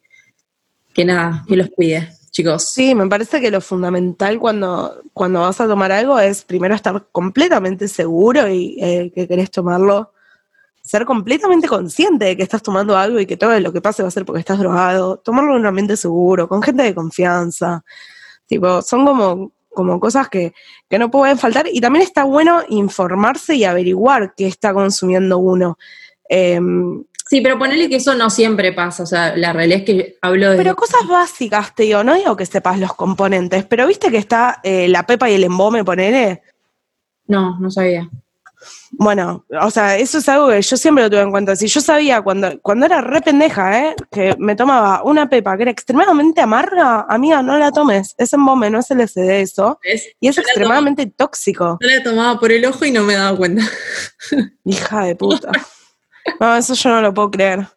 que 0.93 1.05
nada, 1.05 1.43
que 1.47 1.55
los 1.55 1.69
cuide, 1.69 2.09
chicos. 2.31 2.69
Sí, 2.69 2.95
me 2.95 3.07
parece 3.07 3.39
que 3.39 3.51
lo 3.51 3.61
fundamental 3.61 4.39
cuando, 4.39 5.01
cuando 5.13 5.41
vas 5.41 5.61
a 5.61 5.67
tomar 5.67 5.91
algo 5.91 6.19
es 6.19 6.43
primero 6.43 6.75
estar 6.75 7.07
completamente 7.11 7.87
seguro 7.87 8.47
y 8.47 8.77
eh, 8.81 9.11
que 9.13 9.27
querés 9.27 9.51
tomarlo, 9.51 10.11
ser 10.83 11.05
completamente 11.05 11.67
consciente 11.67 12.25
de 12.25 12.37
que 12.37 12.43
estás 12.43 12.63
tomando 12.63 12.97
algo 12.97 13.19
y 13.19 13.25
que 13.25 13.37
todo 13.37 13.59
lo 13.59 13.71
que 13.71 13.81
pase 13.81 14.01
va 14.01 14.07
a 14.07 14.11
ser 14.11 14.25
porque 14.25 14.39
estás 14.39 14.59
drogado, 14.59 15.17
tomarlo 15.17 15.53
en 15.53 15.61
un 15.61 15.65
ambiente 15.67 15.95
seguro, 15.97 16.47
con 16.47 16.61
gente 16.61 16.83
de 16.83 16.95
confianza. 16.95 17.83
Tipo, 18.47 18.81
son 18.81 19.05
como, 19.05 19.51
como 19.69 19.99
cosas 19.99 20.27
que, 20.29 20.53
que 20.89 20.99
no 20.99 21.11
pueden 21.11 21.37
faltar 21.37 21.67
y 21.71 21.79
también 21.79 22.03
está 22.03 22.23
bueno 22.23 22.61
informarse 22.69 23.55
y 23.55 23.63
averiguar 23.63 24.33
qué 24.35 24.47
está 24.47 24.73
consumiendo 24.73 25.37
uno. 25.37 25.77
Em, 26.27 27.03
Sí, 27.31 27.39
pero 27.39 27.57
ponele 27.57 27.87
que 27.87 27.95
eso 27.95 28.13
no 28.13 28.29
siempre 28.29 28.73
pasa, 28.73 29.03
o 29.03 29.05
sea, 29.05 29.37
la 29.37 29.53
realidad 29.53 29.79
es 29.79 29.85
que 29.85 30.17
hablo 30.21 30.51
de... 30.51 30.57
Pero 30.57 30.75
cosas 30.75 31.07
básicas, 31.07 31.73
te 31.73 31.83
digo, 31.83 32.03
no 32.03 32.13
digo 32.13 32.35
que 32.35 32.45
sepas 32.45 32.77
los 32.77 32.93
componentes, 32.93 33.63
pero 33.63 33.87
viste 33.87 34.11
que 34.11 34.17
está 34.17 34.59
eh, 34.63 34.89
la 34.89 35.05
pepa 35.05 35.29
y 35.29 35.35
el 35.35 35.45
embome, 35.45 35.85
ponele. 35.85 36.41
No, 37.27 37.57
no 37.57 37.71
sabía. 37.71 38.09
Bueno, 38.91 39.45
o 39.61 39.71
sea, 39.71 39.97
eso 39.97 40.17
es 40.17 40.29
algo 40.29 40.49
que 40.49 40.61
yo 40.61 40.77
siempre 40.77 41.03
lo 41.03 41.09
tuve 41.09 41.21
en 41.21 41.31
cuenta. 41.31 41.55
Si 41.55 41.67
yo 41.67 41.81
sabía 41.81 42.21
cuando, 42.21 42.59
cuando 42.61 42.85
era 42.85 43.01
re 43.01 43.21
pendeja, 43.21 43.79
¿eh? 43.79 43.95
que 44.11 44.35
me 44.37 44.55
tomaba 44.55 45.03
una 45.03 45.29
pepa 45.29 45.55
que 45.55 45.63
era 45.63 45.71
extremadamente 45.71 46.41
amarga, 46.41 47.05
amiga, 47.09 47.41
no 47.41 47.57
la 47.57 47.71
tomes. 47.71 48.15
Es 48.17 48.33
embome, 48.33 48.69
no 48.69 48.79
es 48.79 48.89
LSD 48.89 49.41
eso. 49.41 49.79
¿Ves? 49.83 50.09
Y 50.19 50.27
es 50.27 50.35
Yo 50.35 50.41
extremadamente 50.41 51.05
tóxico. 51.05 51.77
Yo 51.81 51.87
la 51.87 52.03
tomaba 52.03 52.39
por 52.39 52.51
el 52.51 52.65
ojo 52.65 52.85
y 52.85 52.91
no 52.91 53.03
me 53.03 53.15
daba 53.15 53.35
cuenta. 53.37 53.63
Hija 54.65 55.05
de 55.05 55.15
puta. 55.15 55.51
No, 56.39 56.55
eso 56.55 56.73
yo 56.73 56.89
no 56.89 57.01
lo 57.01 57.13
puedo 57.13 57.31
creer. 57.31 57.67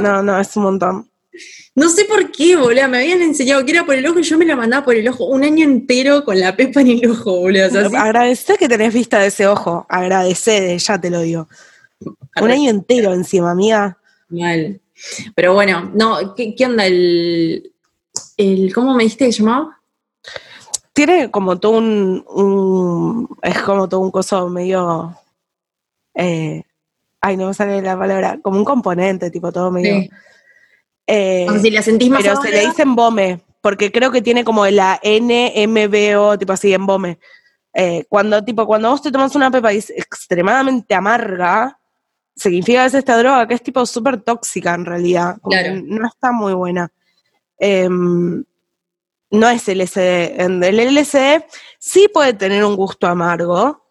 No, 0.00 0.22
no, 0.22 0.38
es 0.38 0.56
un 0.56 0.62
montón. 0.64 1.10
No 1.74 1.88
sé 1.88 2.04
por 2.06 2.30
qué, 2.32 2.56
boludo. 2.56 2.88
Me 2.88 2.98
habían 2.98 3.22
enseñado 3.22 3.64
que 3.64 3.72
era 3.72 3.84
por 3.84 3.94
el 3.94 4.06
ojo 4.06 4.18
y 4.18 4.22
yo 4.22 4.38
me 4.38 4.44
la 4.46 4.56
mandaba 4.56 4.84
por 4.84 4.94
el 4.94 5.06
ojo 5.08 5.24
un 5.26 5.44
año 5.44 5.64
entero 5.64 6.24
con 6.24 6.38
la 6.40 6.56
pepa 6.56 6.80
en 6.80 6.88
el 6.90 7.10
ojo, 7.10 7.38
boludo. 7.40 7.66
O 7.66 7.70
sea, 7.70 7.88
sí, 7.88 7.96
Agradecé 7.96 8.56
que 8.56 8.68
tenés 8.68 8.92
vista 8.94 9.18
de 9.20 9.26
ese 9.28 9.46
ojo. 9.46 9.86
Agradecé, 9.88 10.78
ya 10.78 11.00
te 11.00 11.10
lo 11.10 11.20
digo. 11.20 11.48
Un 12.40 12.50
año 12.50 12.70
entero 12.70 13.12
encima, 13.14 13.50
amiga. 13.50 13.98
mal. 14.28 14.80
Pero 15.34 15.52
bueno, 15.54 15.90
no, 15.94 16.34
¿qué, 16.34 16.54
qué 16.54 16.64
onda 16.66 16.86
el, 16.86 17.72
el. 18.38 18.72
¿Cómo 18.74 18.94
me 18.94 19.02
dijiste 19.04 19.26
que 19.26 19.32
llamaba? 19.32 19.78
Tiene 20.92 21.30
como 21.30 21.58
todo 21.60 21.72
un, 21.72 22.24
un- 22.28 23.28
es 23.42 23.60
como 23.60 23.86
todo 23.88 24.00
un 24.00 24.10
coso 24.10 24.48
medio, 24.48 25.14
eh, 26.14 26.62
ay, 27.20 27.36
no 27.36 27.48
me 27.48 27.54
sale 27.54 27.82
la 27.82 27.98
palabra, 27.98 28.38
como 28.42 28.56
un 28.58 28.64
componente, 28.64 29.30
tipo 29.30 29.52
todo 29.52 29.70
medio. 29.70 30.00
Sí. 30.00 30.10
Eh, 31.06 31.46
O 31.48 31.58
si 31.58 31.70
la 31.70 31.82
sentís 31.82 32.10
más 32.10 32.22
pero 32.22 32.40
se 32.40 32.50
le 32.50 32.66
dice 32.66 32.82
embome, 32.82 33.40
porque 33.60 33.92
creo 33.92 34.10
que 34.10 34.22
tiene 34.22 34.44
como 34.44 34.66
la 34.66 35.00
NMBO, 35.02 36.38
tipo 36.38 36.52
así, 36.52 36.72
embome. 36.72 37.18
Eh, 37.72 38.06
cuando, 38.08 38.42
tipo, 38.42 38.66
cuando 38.66 38.90
vos 38.90 39.02
te 39.02 39.12
tomas 39.12 39.34
una 39.36 39.50
pepa 39.50 39.72
y 39.72 39.78
es 39.78 39.90
extremadamente 39.90 40.94
amarga, 40.94 41.78
significa 42.34 42.82
que 42.82 42.86
es 42.86 42.94
esta 42.94 43.18
droga 43.18 43.46
que 43.46 43.54
es 43.54 43.62
tipo 43.62 43.84
súper 43.84 44.20
tóxica 44.22 44.74
en 44.74 44.84
realidad. 44.86 45.36
como 45.40 45.50
Claro. 45.50 45.80
No 45.84 46.06
está 46.06 46.32
muy 46.32 46.54
buena. 46.54 46.90
Em, 47.58 48.44
no 49.30 49.48
es 49.48 49.68
LSD. 49.68 50.40
En 50.40 50.62
el 50.62 50.78
LSD 50.80 51.44
sí 51.78 52.08
puede 52.12 52.32
tener 52.32 52.64
un 52.64 52.76
gusto 52.76 53.06
amargo, 53.06 53.84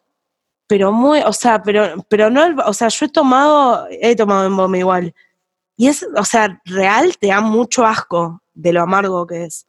pero 0.67 0.91
muy, 0.91 1.19
o 1.19 1.33
sea, 1.33 1.61
pero, 1.61 2.03
pero 2.09 2.29
no, 2.29 2.55
o 2.65 2.73
sea, 2.73 2.87
yo 2.87 3.05
he 3.05 3.09
tomado, 3.09 3.87
he 3.89 4.15
tomado 4.15 4.45
embome 4.45 4.79
igual. 4.79 5.13
Y 5.77 5.87
es, 5.87 6.05
o 6.15 6.23
sea, 6.23 6.61
real 6.65 7.17
te 7.19 7.27
da 7.27 7.41
mucho 7.41 7.85
asco 7.85 8.41
de 8.53 8.73
lo 8.73 8.81
amargo 8.81 9.27
que 9.27 9.45
es. 9.45 9.67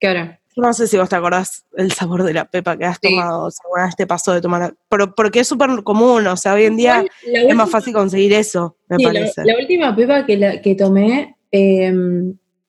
Claro. 0.00 0.36
No 0.56 0.72
sé 0.72 0.86
si 0.86 0.96
vos 0.96 1.08
te 1.08 1.16
acordás 1.16 1.64
el 1.76 1.92
sabor 1.92 2.22
de 2.22 2.32
la 2.32 2.46
pepa 2.46 2.76
que 2.78 2.84
has 2.86 2.98
Sí. 3.02 3.10
tomado, 3.10 3.44
o 3.44 3.50
si 3.50 3.58
alguna 3.64 3.86
vez 3.86 3.96
te 3.96 4.06
pasó 4.06 4.32
de 4.32 4.40
tomar, 4.40 4.74
pero 4.88 5.14
porque 5.14 5.40
es 5.40 5.48
súper 5.48 5.82
común, 5.82 6.26
o 6.26 6.36
sea, 6.36 6.54
hoy 6.54 6.64
en 6.64 6.76
día 6.76 7.04
la 7.26 7.40
es 7.42 7.54
más 7.54 7.70
fácil 7.70 7.92
conseguir 7.92 8.32
eso, 8.32 8.76
me 8.88 8.96
Sí, 8.96 9.02
la, 9.04 9.10
parece. 9.12 9.44
la 9.44 9.54
última 9.58 9.94
pepa 9.96 10.24
que, 10.24 10.36
la- 10.38 10.60
que 10.62 10.74
tomé, 10.74 11.36
eh, 11.52 11.92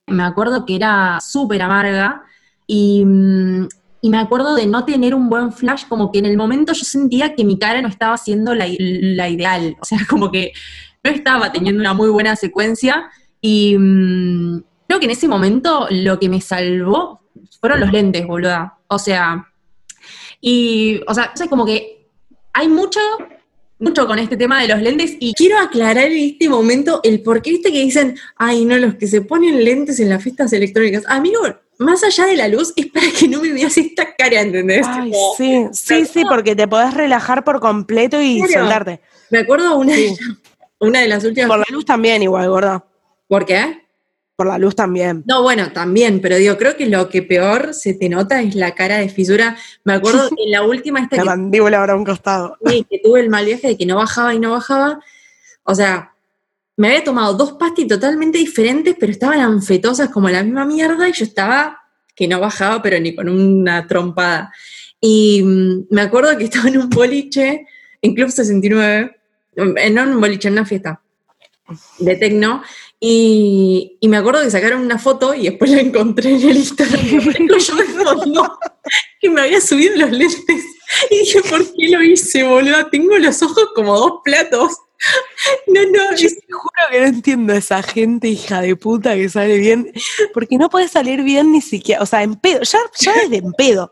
me 0.07 0.23
acuerdo 0.23 0.65
que 0.65 0.75
era 0.75 1.19
súper 1.21 1.61
amarga 1.61 2.23
y, 2.65 3.03
mm, 3.05 3.67
y 4.01 4.09
me 4.09 4.17
acuerdo 4.17 4.55
de 4.55 4.67
no 4.67 4.83
tener 4.83 5.15
un 5.15 5.29
buen 5.29 5.53
flash, 5.53 5.85
como 5.87 6.11
que 6.11 6.19
en 6.19 6.25
el 6.25 6.35
momento 6.37 6.73
yo 6.73 6.83
sentía 6.83 7.35
que 7.35 7.45
mi 7.45 7.57
cara 7.57 7.81
no 7.81 7.87
estaba 7.87 8.17
siendo 8.17 8.53
la, 8.53 8.65
la 8.79 9.29
ideal, 9.29 9.77
o 9.81 9.85
sea, 9.85 9.97
como 10.09 10.29
que 10.29 10.51
no 11.07 11.15
estaba 11.15 11.51
teniendo 11.51 11.79
una 11.81 11.93
muy 11.93 12.09
buena 12.09 12.35
secuencia 12.35 13.09
y 13.41 13.77
mm, 13.77 14.63
creo 14.87 14.99
que 14.99 15.05
en 15.05 15.11
ese 15.11 15.27
momento 15.27 15.87
lo 15.89 16.19
que 16.19 16.29
me 16.29 16.41
salvó 16.41 17.21
fueron 17.59 17.79
los 17.79 17.91
lentes, 17.91 18.25
boluda. 18.27 18.77
O 18.87 18.99
sea, 18.99 19.47
y, 20.41 21.01
o 21.07 21.13
sea, 21.13 21.31
sea, 21.35 21.47
como 21.47 21.65
que 21.65 22.07
hay 22.53 22.67
mucho 22.67 22.99
mucho 23.79 24.07
con 24.07 24.17
este 24.17 24.37
tema 24.37 24.59
de 24.59 24.67
los 24.69 24.81
lentes 24.81 25.15
y 25.19 25.33
quiero 25.35 25.59
aclarar 25.59 26.07
en 26.07 26.31
este 26.31 26.49
momento 26.49 26.99
el 27.03 27.21
por 27.21 27.43
qué 27.43 27.51
viste 27.51 27.71
que 27.71 27.83
dicen, 27.83 28.17
ay 28.35 28.65
no, 28.65 28.75
los 28.77 28.95
que 28.95 29.05
se 29.05 29.21
ponen 29.21 29.63
lentes 29.63 29.99
en 29.99 30.09
las 30.09 30.23
fiestas 30.23 30.51
electrónicas. 30.51 31.03
Amigo, 31.07 31.41
más 31.77 32.03
allá 32.03 32.25
de 32.25 32.37
la 32.37 32.47
luz 32.47 32.73
es 32.75 32.87
para 32.87 33.05
que 33.11 33.27
no 33.27 33.39
me 33.39 33.53
veas 33.53 33.77
esta 33.77 34.15
cara, 34.15 34.41
¿entendés? 34.41 34.85
Ay, 34.89 35.11
Tipo, 35.11 35.33
sí, 35.37 35.67
sí, 35.73 36.05
sí, 36.05 36.23
porque 36.27 36.55
te 36.55 36.67
podés 36.67 36.95
relajar 36.95 37.43
por 37.43 37.59
completo 37.59 38.19
y 38.19 38.41
Claro. 38.41 38.61
soltarte. 38.61 38.99
Me 39.29 39.39
acuerdo 39.39 39.77
una, 39.77 39.93
Sí. 39.93 40.15
una 40.79 41.01
de 41.01 41.07
las 41.07 41.23
últimas... 41.23 41.49
Por 41.49 41.59
la 41.59 41.65
luz 41.69 41.85
también 41.85 42.23
igual, 42.23 42.49
gorda. 42.49 42.85
¿Por 43.27 43.45
qué? 43.45 43.87
Por 44.35 44.47
la 44.47 44.57
luz 44.57 44.75
también. 44.75 45.23
No, 45.25 45.41
bueno, 45.41 45.71
también, 45.71 46.21
pero 46.21 46.37
digo, 46.37 46.57
creo 46.57 46.77
que 46.77 46.85
lo 46.85 47.09
que 47.09 47.23
peor 47.23 47.73
se 47.73 47.95
te 47.95 48.07
nota 48.07 48.41
es 48.41 48.53
la 48.53 48.75
cara 48.75 48.97
de 48.97 49.09
fisura. 49.09 49.57
Me 49.83 49.93
acuerdo 49.93 50.29
en 50.37 50.51
la 50.51 50.63
última 50.63 50.99
esta 50.99 51.17
La 51.17 51.23
que 51.23 51.29
mandíbula 51.29 51.79
para 51.79 51.95
un 51.95 52.05
costado. 52.05 52.57
Sí, 52.65 52.85
que 52.89 52.99
tuve 52.99 53.21
el 53.21 53.29
mal 53.29 53.45
viaje 53.45 53.69
de 53.69 53.77
que 53.77 53.85
no 53.85 53.95
bajaba 53.95 54.33
y 54.35 54.39
no 54.39 54.51
bajaba. 54.51 54.99
O 55.63 55.73
sea, 55.73 56.13
me 56.75 56.89
había 56.89 57.03
tomado 57.03 57.33
dos 57.33 57.53
pastis 57.53 57.87
totalmente 57.87 58.37
diferentes, 58.37 58.95
pero 58.99 59.11
estaban 59.11 59.39
anfetosas 59.39 60.09
como 60.09 60.29
la 60.29 60.43
misma 60.43 60.65
mierda 60.65 61.09
y 61.09 61.13
yo 61.13 61.25
estaba 61.25 61.81
que 62.15 62.27
no 62.27 62.39
bajaba, 62.39 62.81
pero 62.81 62.99
ni 62.99 63.15
con 63.15 63.29
una 63.29 63.87
trompada. 63.87 64.53
Y 65.01 65.41
mm, 65.43 65.87
me 65.89 66.01
acuerdo 66.01 66.37
que 66.37 66.45
estaba 66.45 66.69
en 66.69 66.77
un 66.77 66.89
boliche, 66.89 67.65
en 68.01 68.13
Club 68.13 68.29
69, 68.29 69.03
eh, 69.03 69.09
no 69.09 69.16
en 69.57 69.99
un 69.99 70.21
boliche, 70.21 70.47
en 70.47 70.53
una 70.53 70.65
fiesta 70.65 71.01
de 71.99 72.15
tecno, 72.15 72.63
y, 72.99 73.97
y 73.99 74.07
me 74.07 74.17
acuerdo 74.17 74.41
que 74.41 74.51
sacaron 74.51 74.81
una 74.81 74.97
foto 74.97 75.33
y 75.33 75.43
después 75.49 75.69
la 75.69 75.81
encontré 75.81 76.31
en 76.31 76.49
el 76.49 76.57
Instagram. 76.57 77.05
yo 77.59 77.75
de 77.75 77.83
fondo, 77.83 78.59
que 79.19 79.29
me 79.29 79.41
había 79.41 79.61
subido 79.61 79.97
los 79.97 80.11
lentes. 80.11 80.65
Y 81.11 81.19
dije, 81.19 81.41
¿por 81.41 81.63
qué 81.73 81.89
lo 81.89 82.01
hice, 82.01 82.43
boludo? 82.43 82.87
Tengo 82.89 83.17
los 83.17 83.41
ojos 83.43 83.69
como 83.75 83.97
dos 83.97 84.13
platos. 84.23 84.77
No, 85.67 85.81
no, 85.81 86.15
Yo 86.15 86.27
te 86.27 86.51
juro 86.51 86.71
que 86.91 86.99
no 87.01 87.05
entiendo 87.05 87.53
a 87.53 87.57
esa 87.57 87.83
gente 87.83 88.29
hija 88.29 88.61
de 88.61 88.75
puta 88.75 89.15
que 89.15 89.29
sale 89.29 89.57
bien, 89.57 89.91
porque 90.33 90.57
no 90.57 90.69
puede 90.69 90.87
salir 90.87 91.21
bien 91.21 91.51
ni 91.51 91.61
siquiera, 91.61 92.01
o 92.01 92.05
sea, 92.05 92.23
en 92.23 92.35
pedo, 92.35 92.61
ya, 92.63 92.79
ya 92.99 93.13
desde 93.13 93.37
en 93.37 93.51
pedo. 93.53 93.91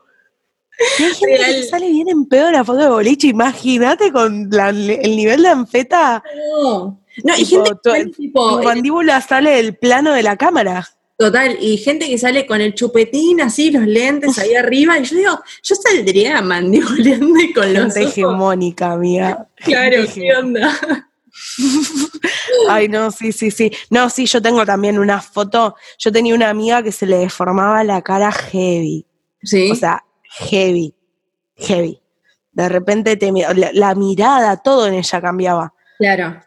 Hay 1.00 1.14
gente 1.14 1.38
Real. 1.38 1.52
que 1.56 1.64
sale 1.64 1.90
bien 1.90 2.10
en 2.10 2.26
pedo 2.26 2.52
la 2.52 2.64
foto 2.64 2.80
de 2.80 2.90
boliche, 2.90 3.28
imagínate 3.28 4.12
con 4.12 4.50
la- 4.52 4.70
el 4.70 5.16
nivel 5.16 5.42
de 5.44 5.50
anfeta, 5.50 6.24
no. 6.64 7.02
No, 7.24 7.34
y 7.38 7.46
gente 7.46 7.72
que 7.72 7.90
sale, 7.90 8.06
tipo, 8.12 8.58
tu 8.58 8.64
mandíbula 8.64 9.22
sale 9.22 9.52
del 9.52 9.76
plano 9.78 10.12
de 10.14 10.24
la 10.24 10.36
cámara. 10.36 10.88
total, 11.18 11.58
y 11.62 11.78
gente 11.78 12.10
que 12.10 12.18
sale 12.18 12.46
con 12.46 12.60
el 12.60 12.74
chupetín 12.76 13.40
así, 13.40 13.72
los 13.72 13.86
lentes 13.88 14.38
ahí 14.38 14.54
arriba, 14.54 15.00
y 15.00 15.06
yo 15.06 15.16
digo, 15.16 15.40
yo 15.64 15.76
saldría 15.76 16.42
mandibuleando 16.42 17.40
y 17.40 17.54
con 17.54 17.74
los 17.74 17.96
ojos. 17.96 18.10
hegemónica, 18.10 18.92
amiga. 18.92 19.48
Claro, 19.56 19.96
Gente 20.04 20.14
¿qué 20.14 20.36
onda? 20.36 20.78
Ay, 22.70 22.88
no, 22.90 23.12
sí, 23.12 23.32
sí, 23.32 23.52
sí. 23.52 23.72
No, 23.90 24.10
sí, 24.10 24.26
yo 24.26 24.42
tengo 24.42 24.66
también 24.66 25.00
una 25.00 25.22
foto. 25.22 25.76
Yo 26.00 26.12
tenía 26.12 26.36
una 26.36 26.50
amiga 26.50 26.84
que 26.84 26.92
se 26.92 27.06
le 27.06 27.18
deformaba 27.18 27.84
la 27.84 28.02
cara 28.02 28.32
heavy. 28.32 29.06
Sí. 29.44 29.72
O 29.72 29.76
sea, 29.76 30.04
heavy. 30.38 30.94
Heavy. 31.56 32.02
De 32.52 32.70
repente 32.70 33.18
te, 33.18 33.32
la, 33.32 33.72
la 33.74 33.96
mirada, 33.96 34.58
todo 34.58 34.88
en 34.88 34.94
ella 34.96 35.22
cambiaba. 35.22 35.74
claro. 36.00 36.42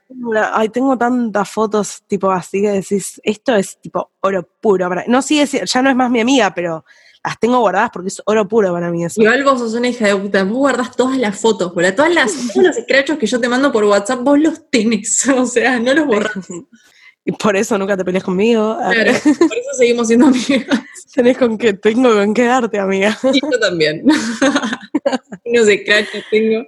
Ay, 0.53 0.69
tengo 0.71 0.97
tantas 0.97 1.49
fotos 1.51 2.03
tipo 2.07 2.31
así 2.31 2.63
que 2.63 2.71
decís, 2.71 3.21
esto 3.25 3.55
es 3.57 3.79
tipo 3.81 4.11
oro 4.21 4.47
puro. 4.61 4.89
Para, 4.89 5.05
no 5.07 5.21
sigue, 5.23 5.47
si- 5.47 5.61
ya 5.65 5.83
no 5.83 5.91
es 5.91 5.97
más 5.97 6.11
mi 6.11 6.21
amiga, 6.21 6.53
pero 6.55 6.85
las 7.25 7.39
tengo 7.39 7.59
guardadas 7.61 7.91
porque 7.93 8.09
es 8.09 8.23
oro 8.25 8.47
puro 8.49 8.73
para 8.73 8.91
mí 8.91 9.05
eso. 9.05 9.21
Igual 9.21 9.45
vos 9.45 9.59
sos 9.59 9.75
una 9.75 9.89
hija 9.89 10.07
de 10.07 10.17
puta, 10.17 10.45
vos 10.45 10.57
guardás 10.57 10.97
todas 10.97 11.17
las 11.19 11.39
fotos, 11.39 11.75
boludo. 11.75 11.95
Todas 11.95 12.13
las, 12.15 12.33
todos 12.55 12.67
los 12.69 12.77
scratchos 12.77 13.19
que 13.19 13.27
yo 13.27 13.39
te 13.41 13.49
mando 13.49 13.71
por 13.73 13.85
WhatsApp, 13.85 14.21
vos 14.23 14.39
los 14.39 14.71
tenés. 14.71 15.27
O 15.37 15.45
sea, 15.47 15.79
no 15.79 15.93
los 15.95 16.07
borrás. 16.07 16.33
Y 17.25 17.33
por 17.33 17.55
eso 17.59 17.77
nunca 17.77 17.95
te 17.95 18.07
pelees 18.07 18.25
conmigo. 18.25 18.79
Claro. 18.79 19.13
Por 19.23 19.59
eso 19.59 19.73
seguimos 19.77 20.07
siendo 20.07 20.29
amigas. 20.29 20.67
Tenés 21.13 21.39
con 21.39 21.57
que, 21.59 21.73
tengo 21.75 22.15
con 22.15 22.35
qué 22.35 22.45
darte, 22.45 22.79
amiga. 22.79 23.17
Y 23.33 23.41
yo 23.41 23.59
también. 23.61 24.05
Unos 25.45 25.67
scratches 25.67 26.25
tengo. 26.31 26.67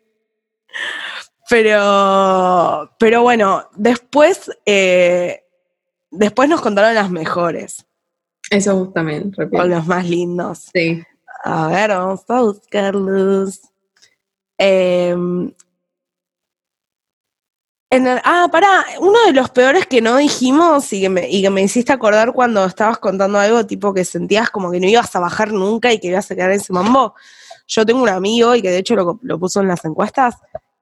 Pero, 1.48 2.90
pero 2.98 3.22
bueno, 3.22 3.68
después, 3.74 4.50
eh, 4.64 5.42
después 6.10 6.48
nos 6.48 6.60
contaron 6.60 6.94
las 6.94 7.10
mejores, 7.10 7.84
Eso 8.50 8.80
o 8.80 8.92
repito. 9.36 9.64
los 9.66 9.86
más 9.86 10.08
lindos. 10.08 10.70
Sí. 10.72 11.02
A 11.42 11.68
ver, 11.68 11.90
vamos 11.90 12.22
a 12.28 12.40
buscarlos. 12.40 13.60
Eh, 14.58 15.16
en 17.90 18.06
el- 18.06 18.20
ah, 18.24 18.48
pará, 18.50 18.84
uno 19.00 19.18
de 19.26 19.32
los 19.32 19.50
peores 19.50 19.86
que 19.86 20.00
no 20.00 20.16
dijimos 20.16 20.92
y 20.92 21.00
que, 21.00 21.08
me, 21.08 21.28
y 21.28 21.42
que 21.42 21.50
me 21.50 21.62
hiciste 21.62 21.92
acordar 21.92 22.32
cuando 22.32 22.64
estabas 22.64 22.98
contando 22.98 23.38
algo 23.38 23.66
tipo 23.66 23.92
que 23.92 24.04
sentías 24.04 24.48
como 24.50 24.70
que 24.70 24.78
no 24.80 24.86
ibas 24.86 25.14
a 25.16 25.20
bajar 25.20 25.52
nunca 25.52 25.92
y 25.92 25.98
que 25.98 26.08
ibas 26.08 26.30
a 26.30 26.34
quedar 26.36 26.50
en 26.50 26.56
ese 26.60 26.72
mambo. 26.72 27.14
Yo 27.66 27.84
tengo 27.84 28.02
un 28.02 28.08
amigo 28.08 28.54
y 28.54 28.62
que 28.62 28.70
de 28.70 28.78
hecho 28.78 28.94
lo, 28.94 29.18
lo 29.22 29.38
puso 29.38 29.60
en 29.60 29.68
las 29.68 29.84
encuestas, 29.84 30.36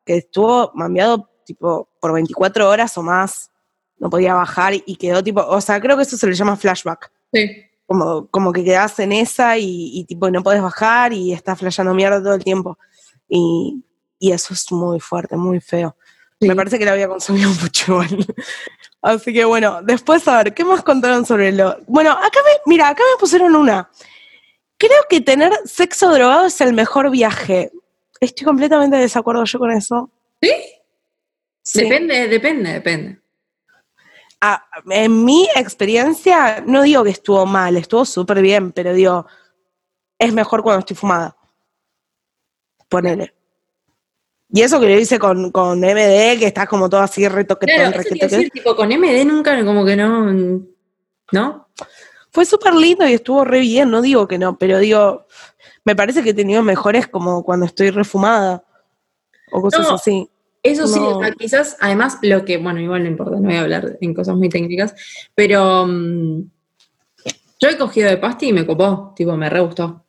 que 0.05 0.19
estuvo 0.19 0.71
mambeado 0.75 1.29
tipo 1.45 1.89
por 2.01 2.13
24 2.13 2.69
horas 2.69 2.97
o 2.99 3.03
más, 3.03 3.51
no 3.99 4.11
podía 4.11 4.35
bajar 4.35 4.75
y 4.75 4.97
quedó 4.97 5.23
tipo, 5.23 5.41
o 5.41 5.61
sea, 5.61 5.81
creo 5.81 5.97
que 5.97 6.03
eso 6.03 6.17
se 6.17 6.27
le 6.27 6.35
llama 6.35 6.57
flashback 6.57 7.11
Sí. 7.33 7.51
como, 7.87 8.27
como 8.29 8.53
que 8.53 8.63
quedás 8.65 8.99
en 9.01 9.13
esa 9.13 9.57
y, 9.59 9.91
y 9.99 10.05
tipo 10.05 10.31
no 10.31 10.43
podés 10.43 10.63
bajar 10.63 11.13
y 11.13 11.33
estás 11.33 11.59
flasheando 11.59 11.95
mierda 11.95 12.23
todo 12.23 12.35
el 12.35 12.45
tiempo. 12.45 12.79
Y, 13.29 13.83
y 14.19 14.33
eso 14.33 14.55
es 14.55 14.71
muy 14.73 15.01
fuerte, 15.01 15.37
muy 15.37 15.61
feo. 15.61 15.97
Sí. 16.41 16.47
Me 16.47 16.55
parece 16.55 16.78
que 16.78 16.84
lo 16.84 16.93
había 16.93 17.09
consumido 17.09 17.51
mucho 17.61 17.93
igual. 17.93 18.26
Así 19.03 19.32
que 19.32 19.45
bueno, 19.45 19.80
después 19.82 20.26
a 20.28 20.43
ver, 20.43 20.55
¿qué 20.55 20.64
más 20.64 20.82
contaron 20.82 21.24
sobre 21.24 21.53
lo? 21.53 21.78
Bueno, 21.86 22.12
acá 22.12 22.41
me, 22.45 22.61
mira, 22.66 22.89
acá 22.89 23.03
me 23.14 23.20
pusieron 23.20 23.55
una. 23.55 23.91
Creo 24.76 25.03
que 25.09 25.20
tener 25.20 25.53
sexo 25.64 26.12
drogado 26.12 26.47
es 26.47 26.61
el 26.61 26.72
mejor 26.72 27.11
viaje. 27.11 27.72
Estoy 28.20 28.45
completamente 28.45 28.97
de 28.97 29.03
desacuerdo 29.03 29.45
yo 29.45 29.59
con 29.59 29.72
eso. 29.72 30.11
¿Sí? 30.41 30.51
Sí. 31.62 31.82
Depende, 31.82 32.28
depende, 32.28 32.72
depende. 32.72 33.20
Ah, 34.41 34.64
en 34.91 35.24
mi 35.24 35.49
experiencia, 35.57 36.62
no 36.64 36.82
digo 36.82 37.03
que 37.03 37.11
estuvo 37.11 37.45
mal, 37.45 37.76
estuvo 37.76 38.05
súper 38.05 38.41
bien, 38.41 38.70
pero 38.70 38.93
digo, 38.95 39.26
es 40.18 40.32
mejor 40.32 40.62
cuando 40.62 40.80
estoy 40.80 40.97
fumada. 40.97 41.36
Ponele. 42.89 43.34
Y 44.51 44.63
eso 44.63 44.81
que 44.81 44.87
lo 44.87 44.99
hice 44.99 45.19
con, 45.19 45.51
con 45.51 45.79
MD, 45.81 46.39
que 46.39 46.47
estás 46.47 46.67
como 46.69 46.89
todo 46.89 47.01
así 47.01 47.29
retoquetón, 47.29 47.75
Claro, 47.75 47.91
eso 47.91 47.99
requetoquetón. 47.99 48.39
decir, 48.39 48.51
tipo, 48.51 48.75
con 48.75 48.89
MD 48.89 49.25
nunca 49.27 49.65
como 49.65 49.85
que 49.85 49.97
no... 49.97 50.33
¿No? 51.31 51.69
Fue 52.31 52.47
súper 52.47 52.75
lindo 52.75 53.07
y 53.07 53.13
estuvo 53.13 53.45
re 53.45 53.61
bien, 53.61 53.91
no 53.91 54.01
digo 54.01 54.27
que 54.27 54.39
no, 54.39 54.57
pero 54.57 54.79
digo, 54.79 55.27
me 55.85 55.95
parece 55.95 56.23
que 56.23 56.31
he 56.31 56.35
tenido 56.35 56.63
mejores 56.63 57.07
como 57.07 57.43
cuando 57.43 57.67
estoy 57.67 57.91
refumada 57.91 58.65
o 59.51 59.61
cosas 59.61 59.89
No, 59.89 59.95
así. 59.95 60.29
Eso 60.63 60.87
sí, 60.87 60.99
No. 60.99 61.19
o 61.19 61.23
sea, 61.23 61.33
quizás, 61.33 61.77
además, 61.81 62.19
lo 62.23 62.45
que, 62.45 62.57
bueno, 62.59 62.81
igual 62.81 63.03
no 63.03 63.09
importa, 63.09 63.37
no 63.37 63.43
voy 63.49 63.57
a 63.57 63.61
hablar 63.61 63.97
en 64.01 64.15
cosas 64.15 64.37
muy 64.37 64.49
técnicas, 64.49 64.95
pero 65.35 65.87
mm, 65.87 66.43
yo 67.61 67.69
he 67.69 67.77
cogido 67.77 68.09
de 68.09 68.17
pasti 68.17 68.49
y 68.49 68.53
me 68.53 68.67
copó, 68.67 69.13
tipo, 69.17 69.37
me 69.37 69.51
re 69.51 69.61
gustó. 69.61 70.05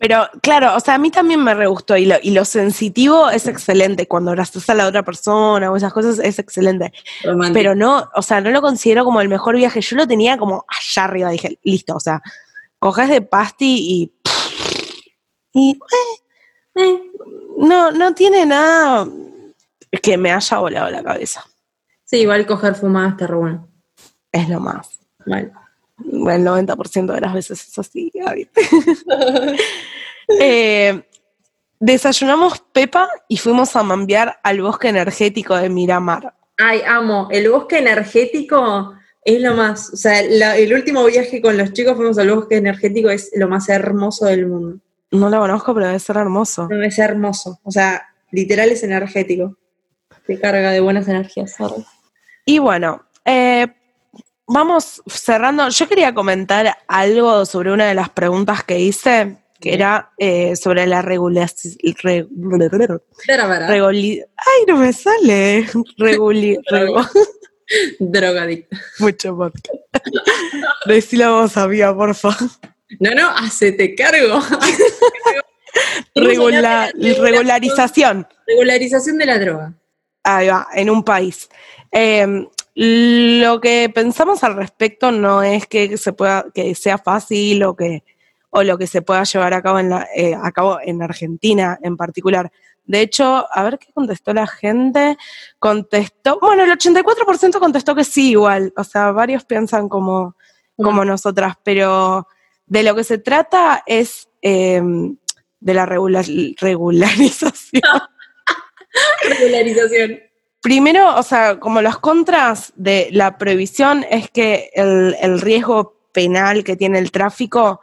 Pero 0.00 0.30
claro, 0.40 0.74
o 0.74 0.80
sea, 0.80 0.94
a 0.94 0.98
mí 0.98 1.10
también 1.10 1.44
me 1.44 1.52
re 1.52 1.66
gustó 1.66 1.94
y 1.94 2.06
lo, 2.06 2.16
y 2.22 2.30
lo 2.30 2.46
sensitivo 2.46 3.28
es 3.28 3.46
excelente. 3.46 4.08
Cuando 4.08 4.30
abrazas 4.30 4.68
a 4.70 4.74
la 4.74 4.86
otra 4.86 5.02
persona 5.02 5.70
o 5.70 5.76
esas 5.76 5.92
cosas 5.92 6.18
es 6.18 6.38
excelente. 6.38 6.90
Romántico. 7.22 7.52
Pero 7.52 7.74
no, 7.74 8.08
o 8.14 8.22
sea, 8.22 8.40
no 8.40 8.48
lo 8.48 8.62
considero 8.62 9.04
como 9.04 9.20
el 9.20 9.28
mejor 9.28 9.56
viaje. 9.56 9.82
Yo 9.82 9.96
lo 9.96 10.08
tenía 10.08 10.38
como 10.38 10.64
allá 10.68 11.04
arriba. 11.04 11.28
Dije, 11.28 11.58
listo, 11.64 11.94
o 11.94 12.00
sea, 12.00 12.22
coges 12.78 13.10
de 13.10 13.20
pasti 13.20 13.76
y. 13.78 14.12
Y 15.52 15.78
Eh, 16.76 17.02
no, 17.58 17.90
no 17.90 18.14
tiene 18.14 18.46
nada 18.46 19.06
que 20.02 20.16
me 20.16 20.32
haya 20.32 20.58
volado 20.58 20.88
la 20.88 21.02
cabeza. 21.02 21.44
sí, 22.04 22.20
igual 22.20 22.46
coger 22.46 22.74
fumadas 22.74 23.12
está 23.12 23.26
re 23.26 23.36
bueno. 23.36 23.68
Es 24.32 24.48
lo 24.48 24.60
más. 24.60 24.98
Mal. 25.26 25.52
El 26.04 26.44
90% 26.44 27.12
de 27.14 27.20
las 27.20 27.34
veces 27.34 27.66
es 27.66 27.78
así. 27.78 28.12
Eh, 30.40 31.02
desayunamos 31.80 32.60
Pepa 32.72 33.08
y 33.28 33.36
fuimos 33.38 33.74
a 33.74 33.82
mambiar 33.82 34.38
al 34.44 34.62
bosque 34.62 34.88
energético 34.88 35.56
de 35.56 35.68
Miramar. 35.68 36.34
Ay, 36.58 36.82
amo. 36.86 37.26
El 37.32 37.50
bosque 37.50 37.78
energético 37.78 38.94
es 39.24 39.40
lo 39.40 39.54
más. 39.54 39.90
O 39.92 39.96
sea, 39.96 40.22
la- 40.22 40.56
el 40.56 40.72
último 40.72 41.04
viaje 41.04 41.40
con 41.42 41.56
los 41.56 41.72
chicos 41.72 41.96
fuimos 41.96 42.16
al 42.18 42.30
bosque 42.34 42.56
energético, 42.58 43.10
es 43.10 43.30
lo 43.34 43.48
más 43.48 43.68
hermoso 43.68 44.26
del 44.26 44.46
mundo. 44.46 44.78
No 45.10 45.28
lo 45.30 45.40
conozco, 45.40 45.74
pero 45.74 45.86
debe 45.86 45.98
ser 45.98 46.16
hermoso. 46.16 46.68
No, 46.70 46.80
Es 46.80 46.98
hermoso. 46.98 47.58
O 47.64 47.70
sea, 47.72 48.00
literal 48.30 48.70
es 48.70 48.84
energético. 48.84 49.56
Te 50.26 50.38
carga 50.38 50.70
de 50.70 50.78
buenas 50.80 51.08
energías. 51.08 51.54
sorry. 51.56 51.84
Y 52.44 52.60
bueno, 52.60 53.04
eh, 53.24 53.66
vamos 54.52 55.02
cerrando. 55.06 55.68
Yo 55.68 55.88
quería 55.88 56.12
comentar 56.14 56.76
algo 56.88 57.44
sobre 57.46 57.72
una 57.72 57.86
de 57.86 57.94
las 57.94 58.08
preguntas 58.10 58.64
que 58.64 58.78
hice, 58.80 59.36
que 59.60 59.74
era 59.74 60.10
eh, 60.18 60.56
sobre 60.56 60.86
la 60.86 61.02
regulación. 61.02 61.74
Para. 63.28 63.66
Ay, 64.36 64.64
no 64.66 64.76
me 64.76 64.92
sale. 64.92 65.66
Reguli, 65.96 66.58
Drogadicta. 68.00 68.76
mucho 68.98 69.36
podcast. 69.36 69.68
Decí 70.86 71.16
la 71.16 71.30
voz, 71.30 71.56
amiga, 71.56 71.94
por 71.94 72.14
favor. 72.14 72.36
No, 72.98 73.10
no, 73.14 73.28
hacete 73.30 73.94
cargo. 73.94 74.40
Regula- 76.16 76.90
regularización. 76.94 78.26
Regularización 78.46 79.18
de 79.18 79.26
la 79.26 79.38
droga. 79.38 79.72
Ahí 80.24 80.48
va, 80.48 80.66
en 80.74 80.90
un 80.90 81.04
país. 81.04 81.48
Eh, 81.92 82.46
lo 82.74 83.60
que 83.60 83.90
pensamos 83.94 84.44
al 84.44 84.56
respecto 84.56 85.10
no 85.12 85.42
es 85.42 85.66
que 85.66 85.96
se 85.96 86.12
pueda, 86.12 86.46
que 86.54 86.74
sea 86.74 86.98
fácil 86.98 87.62
o 87.64 87.74
que, 87.76 88.04
o 88.50 88.62
lo 88.62 88.78
que 88.78 88.86
se 88.86 89.02
pueda 89.02 89.24
llevar 89.24 89.54
a 89.54 89.62
cabo 89.62 89.78
en 89.78 89.90
la, 89.90 90.08
eh, 90.14 90.34
a 90.40 90.50
cabo 90.52 90.78
en 90.82 91.02
Argentina 91.02 91.78
en 91.82 91.96
particular. 91.96 92.50
De 92.84 93.00
hecho, 93.02 93.46
a 93.52 93.62
ver 93.62 93.78
qué 93.78 93.92
contestó 93.92 94.32
la 94.34 94.46
gente. 94.46 95.16
Contestó, 95.58 96.38
bueno, 96.40 96.64
el 96.64 96.70
84% 96.70 97.58
contestó 97.60 97.94
que 97.94 98.04
sí, 98.04 98.30
igual. 98.30 98.72
O 98.76 98.84
sea, 98.84 99.12
varios 99.12 99.44
piensan 99.44 99.88
como, 99.88 100.36
como 100.76 101.04
nosotras, 101.04 101.54
pero 101.62 102.26
de 102.66 102.82
lo 102.82 102.94
que 102.94 103.04
se 103.04 103.18
trata 103.18 103.82
es 103.86 104.28
eh, 104.42 104.82
de 105.60 105.74
la 105.74 105.86
regula- 105.86 106.24
regularización. 106.60 107.82
Regularización. 109.28 110.29
Primero, 110.62 111.16
o 111.16 111.22
sea, 111.22 111.58
como 111.58 111.80
los 111.80 111.98
contras 111.98 112.72
de 112.76 113.08
la 113.12 113.38
prohibición 113.38 114.04
es 114.10 114.30
que 114.30 114.70
el, 114.74 115.16
el 115.20 115.40
riesgo 115.40 115.96
penal 116.12 116.64
que 116.64 116.76
tiene 116.76 116.98
el 116.98 117.10
tráfico 117.10 117.80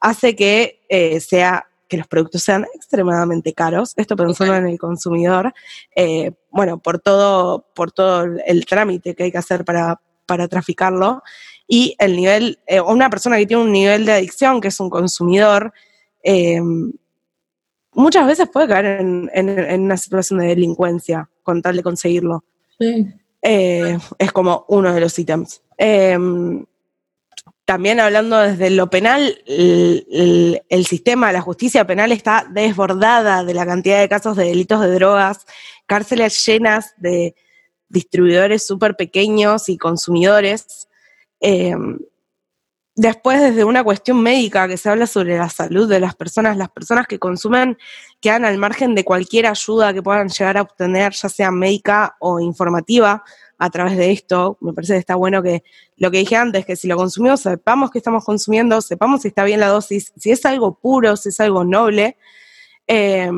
hace 0.00 0.34
que 0.34 0.80
eh, 0.88 1.20
sea 1.20 1.66
que 1.88 1.98
los 1.98 2.06
productos 2.06 2.42
sean 2.42 2.66
extremadamente 2.74 3.52
caros. 3.52 3.92
Esto 3.96 4.16
pensando 4.16 4.56
en 4.56 4.66
el 4.66 4.78
consumidor, 4.78 5.52
eh, 5.94 6.32
bueno, 6.50 6.78
por 6.78 6.98
todo, 7.00 7.66
por 7.74 7.92
todo 7.92 8.24
el, 8.46 8.64
trámite 8.66 9.14
que 9.14 9.24
hay 9.24 9.32
que 9.32 9.38
hacer 9.38 9.64
para, 9.64 10.00
para 10.24 10.48
traficarlo. 10.48 11.22
Y 11.68 11.96
el 11.98 12.16
nivel, 12.16 12.58
eh, 12.66 12.80
una 12.80 13.10
persona 13.10 13.36
que 13.36 13.46
tiene 13.46 13.62
un 13.62 13.72
nivel 13.72 14.06
de 14.06 14.12
adicción, 14.12 14.60
que 14.60 14.68
es 14.68 14.80
un 14.80 14.88
consumidor, 14.88 15.72
eh, 16.24 16.60
muchas 17.92 18.26
veces 18.26 18.48
puede 18.48 18.68
caer 18.68 19.00
en, 19.00 19.30
en- 19.34 19.48
en 19.58 19.80
una 19.82 19.96
situación 19.98 20.40
de 20.40 20.46
delincuencia 20.48 21.28
con 21.46 21.62
tal 21.62 21.76
de 21.76 21.82
conseguirlo. 21.84 22.44
Sí. 22.78 23.06
Eh, 23.40 23.96
es 24.18 24.32
como 24.32 24.64
uno 24.68 24.92
de 24.92 25.00
los 25.00 25.16
ítems. 25.18 25.62
Eh, 25.78 26.18
también 27.64 27.98
hablando 28.00 28.38
desde 28.38 28.70
lo 28.70 28.90
penal, 28.90 29.38
el, 29.46 30.06
el- 30.10 30.62
el 30.68 30.86
sistema, 30.86 31.32
la 31.32 31.40
justicia 31.40 31.86
penal 31.86 32.12
está 32.12 32.46
desbordada 32.50 33.44
de 33.44 33.54
la 33.54 33.64
cantidad 33.66 34.00
de 34.00 34.08
casos 34.08 34.36
de 34.36 34.44
delitos 34.46 34.80
de 34.80 34.92
drogas, 34.94 35.46
cárceles 35.86 36.44
llenas 36.44 36.94
de 36.96 37.34
distribuidores 37.88 38.66
súper 38.66 38.96
pequeños 38.96 39.68
y 39.68 39.78
consumidores. 39.78 40.88
Eh, 41.40 41.74
después, 42.96 43.40
desde 43.40 43.64
una 43.64 43.84
cuestión 43.84 44.20
médica 44.20 44.66
que 44.66 44.76
se 44.76 44.88
habla 44.88 45.06
sobre 45.06 45.38
la 45.38 45.48
salud 45.48 45.88
de 45.88 46.00
las 46.00 46.16
personas, 46.16 46.56
las 46.56 46.70
personas 46.70 47.06
que 47.06 47.18
consumen 47.18 47.78
quedan 48.20 48.44
al 48.44 48.58
margen 48.58 48.94
de 48.94 49.04
cualquier 49.04 49.46
ayuda 49.46 49.94
que 49.94 50.02
puedan 50.02 50.28
llegar 50.28 50.56
a 50.56 50.62
obtener, 50.62 51.12
ya 51.12 51.28
sea 51.28 51.50
médica 51.50 52.16
o 52.18 52.40
informativa, 52.40 53.22
a 53.58 53.70
través 53.70 53.96
de 53.96 54.12
esto. 54.12 54.58
Me 54.60 54.72
parece 54.72 54.94
que 54.94 54.98
está 54.98 55.14
bueno 55.14 55.42
que 55.42 55.62
lo 55.96 56.10
que 56.10 56.18
dije 56.18 56.36
antes, 56.36 56.66
que 56.66 56.76
si 56.76 56.88
lo 56.88 56.96
consumimos, 56.96 57.40
sepamos 57.40 57.90
que 57.90 57.98
estamos 57.98 58.24
consumiendo, 58.24 58.80
sepamos 58.80 59.22
si 59.22 59.28
está 59.28 59.44
bien 59.44 59.60
la 59.60 59.68
dosis, 59.68 60.12
si 60.16 60.30
es 60.30 60.44
algo 60.46 60.78
puro, 60.78 61.16
si 61.16 61.30
es 61.30 61.40
algo 61.40 61.64
noble. 61.64 62.16
Eh, 62.86 63.30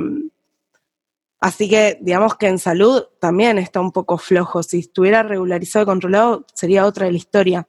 así 1.40 1.68
que 1.68 1.98
digamos 2.00 2.36
que 2.36 2.48
en 2.48 2.58
salud 2.58 3.04
también 3.20 3.58
está 3.58 3.80
un 3.80 3.92
poco 3.92 4.18
flojo. 4.18 4.62
Si 4.62 4.80
estuviera 4.80 5.22
regularizado 5.22 5.84
y 5.84 5.86
controlado, 5.86 6.46
sería 6.54 6.86
otra 6.86 7.06
de 7.06 7.12
la 7.12 7.18
historia. 7.18 7.68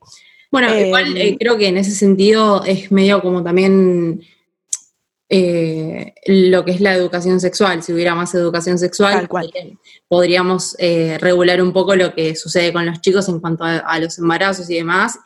Bueno, 0.51 0.69
Eh, 0.69 0.87
igual 0.87 1.17
eh, 1.17 1.37
creo 1.39 1.57
que 1.57 1.67
en 1.67 1.77
ese 1.77 1.91
sentido 1.91 2.63
es 2.65 2.91
medio 2.91 3.21
como 3.21 3.43
también 3.43 4.21
eh, 5.29 6.13
lo 6.25 6.65
que 6.65 6.71
es 6.71 6.81
la 6.81 6.93
educación 6.95 7.39
sexual. 7.39 7.83
Si 7.83 7.93
hubiera 7.93 8.15
más 8.15 8.33
educación 8.33 8.79
sexual, 8.79 9.27
cual. 9.27 9.51
podríamos 10.07 10.75
eh, 10.79 11.17
regular 11.19 11.61
un 11.61 11.71
poco 11.71 11.95
lo 11.95 12.15
que 12.15 12.35
sucede 12.35 12.73
con 12.73 12.85
los 12.85 12.99
chicos 13.01 13.29
en 13.29 13.39
cuanto 13.39 13.63
a, 13.63 13.77
a 13.77 13.99
los 13.99 14.17
embarazos 14.17 14.69
y 14.69 14.75
demás. 14.75 15.19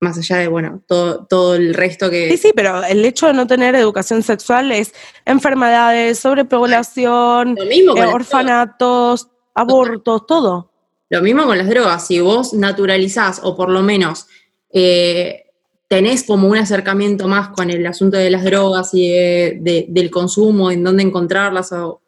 Más 0.00 0.16
allá 0.16 0.36
de, 0.36 0.46
bueno, 0.46 0.80
todo, 0.86 1.26
todo 1.26 1.56
el 1.56 1.74
resto 1.74 2.08
que... 2.08 2.30
Sí, 2.30 2.36
sí, 2.36 2.52
pero 2.54 2.84
el 2.84 3.04
hecho 3.04 3.26
de 3.26 3.32
no 3.32 3.48
tener 3.48 3.74
educación 3.74 4.22
sexual 4.22 4.70
es 4.70 4.94
enfermedades, 5.24 6.20
sobrepoblación, 6.20 7.58
eh, 7.58 7.84
orfanatos, 8.06 9.28
abortos, 9.54 10.24
todo. 10.24 10.67
Lo 11.10 11.22
mismo 11.22 11.44
con 11.44 11.56
las 11.58 11.68
drogas, 11.68 12.06
si 12.06 12.20
vos 12.20 12.52
naturalizás 12.52 13.40
o 13.42 13.56
por 13.56 13.70
lo 13.70 13.82
menos 13.82 14.26
eh, 14.70 15.44
tenés 15.88 16.22
como 16.24 16.48
un 16.48 16.56
acercamiento 16.58 17.26
más 17.28 17.48
con 17.48 17.70
el 17.70 17.86
asunto 17.86 18.18
de 18.18 18.28
las 18.28 18.44
drogas 18.44 18.90
y 18.92 19.08
de- 19.08 19.58
de- 19.62 19.86
del 19.88 20.10
consumo, 20.10 20.70
en 20.70 20.84
dónde 20.84 21.02
encontrarlas, 21.02 21.72
o 21.72 22.02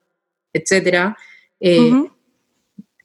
etcétera, 0.53 1.16
eh, 1.61 2.05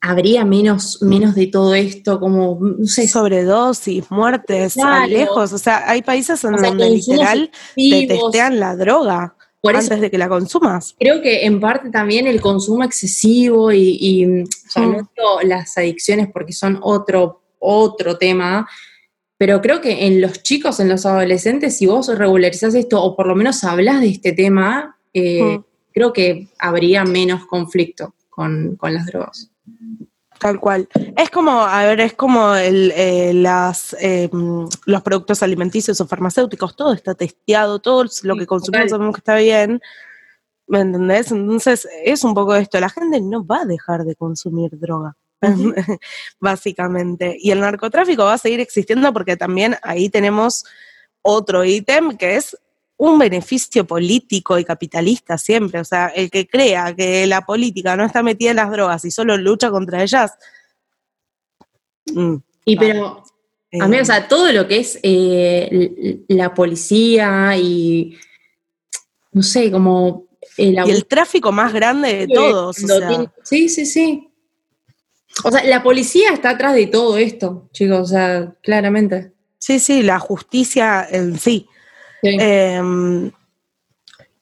habría 0.02 0.44
menos, 0.44 1.00
menos 1.02 1.34
de 1.34 1.46
todo 1.46 1.74
esto, 1.74 2.20
como, 2.20 2.58
no 2.60 2.86
sé, 2.86 3.08
Sobredosis, 3.08 4.10
muertes, 4.10 4.74
Claro. 4.74 5.06
lejos. 5.06 5.52
O 5.54 5.58
sea, 5.58 5.88
hay 5.90 6.02
países 6.02 6.44
en 6.44 6.54
O 6.54 6.58
sea, 6.58 6.68
donde 6.68 6.90
literal 6.90 7.50
te 7.74 8.06
testean 8.06 8.60
la 8.60 8.76
droga 8.76 9.35
Por 9.66 9.74
eso 9.76 9.84
antes 9.92 10.00
de 10.00 10.10
que 10.10 10.18
la 10.18 10.28
consumas. 10.28 10.94
creo 10.98 11.20
que 11.22 11.44
en 11.44 11.60
parte 11.60 11.90
también 11.90 12.26
el 12.26 12.40
consumo 12.40 12.84
excesivo 12.84 13.72
y, 13.72 13.98
y, 14.00 14.24
o 14.42 14.46
sea, 14.68 14.82
Mm. 14.82 14.92
no 14.92 14.96
digo 15.16 15.40
las 15.44 15.76
adicciones 15.78 16.28
porque 16.32 16.52
son 16.52 16.78
otro, 16.82 17.42
otro 17.58 18.16
tema, 18.18 18.68
pero 19.38 19.60
creo 19.60 19.80
que 19.80 20.06
en 20.06 20.20
los 20.20 20.42
chicos, 20.42 20.80
en 20.80 20.88
los 20.88 21.04
adolescentes, 21.04 21.76
si 21.76 21.86
vos 21.86 22.06
regularizás 22.16 22.74
esto 22.74 23.02
o 23.02 23.14
por 23.14 23.26
lo 23.26 23.34
menos 23.34 23.62
hablas 23.64 24.00
de 24.00 24.08
este 24.08 24.32
tema, 24.32 24.96
eh, 25.12 25.42
Mm. 25.58 25.64
creo 25.92 26.12
que 26.12 26.48
habría 26.58 27.04
menos 27.04 27.46
conflicto 27.46 28.14
con, 28.30 28.76
con 28.76 28.92
las 28.94 29.06
drogas. 29.06 29.50
Tal 30.38 30.60
cual. 30.60 30.88
Es 31.16 31.30
como, 31.30 31.62
a 31.62 31.84
ver, 31.84 32.00
es 32.00 32.12
como 32.14 32.54
el, 32.54 32.92
eh, 32.94 33.32
las, 33.34 33.96
eh, 34.00 34.28
los 34.84 35.02
productos 35.02 35.42
alimenticios 35.42 36.00
o 36.00 36.06
farmacéuticos, 36.06 36.76
todo 36.76 36.92
está 36.92 37.14
testeado, 37.14 37.78
todo 37.78 38.04
lo 38.22 38.36
que 38.36 38.46
consumimos 38.46 38.90
sabemos 38.90 39.14
que 39.14 39.20
está 39.20 39.36
bien. 39.36 39.80
¿Me 40.66 40.80
entendés? 40.80 41.30
Entonces, 41.30 41.88
es 42.04 42.24
un 42.24 42.34
poco 42.34 42.54
esto. 42.56 42.80
La 42.80 42.90
gente 42.90 43.20
no 43.20 43.46
va 43.46 43.62
a 43.62 43.66
dejar 43.66 44.04
de 44.04 44.14
consumir 44.14 44.70
droga. 44.78 45.16
básicamente. 46.40 47.36
Y 47.38 47.50
el 47.50 47.60
narcotráfico 47.60 48.24
va 48.24 48.34
a 48.34 48.38
seguir 48.38 48.60
existiendo 48.60 49.12
porque 49.12 49.36
también 49.36 49.76
ahí 49.82 50.08
tenemos 50.08 50.64
otro 51.22 51.64
ítem 51.64 52.16
que 52.16 52.36
es 52.36 52.56
un 52.98 53.18
beneficio 53.18 53.86
político 53.86 54.58
y 54.58 54.64
capitalista 54.64 55.36
siempre. 55.36 55.80
O 55.80 55.84
sea, 55.84 56.08
el 56.08 56.30
que 56.30 56.46
crea 56.46 56.94
que 56.94 57.26
la 57.26 57.44
política 57.44 57.96
no 57.96 58.04
está 58.04 58.22
metida 58.22 58.50
en 58.50 58.56
las 58.56 58.70
drogas 58.70 59.04
y 59.04 59.10
solo 59.10 59.36
lucha 59.36 59.70
contra 59.70 60.02
ellas. 60.02 60.32
mm, 62.06 62.36
Y 62.64 62.76
pero, 62.76 63.22
eh, 63.70 63.80
a 63.80 63.88
mí, 63.88 63.98
o 63.98 64.04
sea, 64.04 64.26
todo 64.28 64.50
lo 64.52 64.66
que 64.66 64.78
es 64.78 64.98
eh, 65.02 66.24
la 66.28 66.54
policía 66.54 67.56
y, 67.56 68.16
no 69.32 69.42
sé, 69.42 69.70
como 69.70 70.26
el 70.56 70.74
y 70.74 70.90
el 70.90 71.06
tráfico 71.06 71.52
más 71.52 71.72
grande 71.72 72.26
de 72.26 72.28
todos. 72.28 72.82
o 72.82 72.86
sea, 72.86 73.32
Sí, 73.42 73.68
sí, 73.68 73.84
sí. 73.84 74.30
O 75.44 75.50
sea, 75.50 75.62
la 75.64 75.82
policía 75.82 76.30
está 76.32 76.50
atrás 76.50 76.74
de 76.74 76.86
todo 76.86 77.18
esto, 77.18 77.68
chicos, 77.72 77.98
o 78.00 78.06
sea, 78.06 78.54
claramente. 78.62 79.32
sí, 79.58 79.78
sí, 79.78 80.02
la 80.02 80.18
justicia 80.18 81.06
en 81.10 81.38
sí. 81.38 81.68
Sí. 82.22 82.36
Eh, 82.40 83.30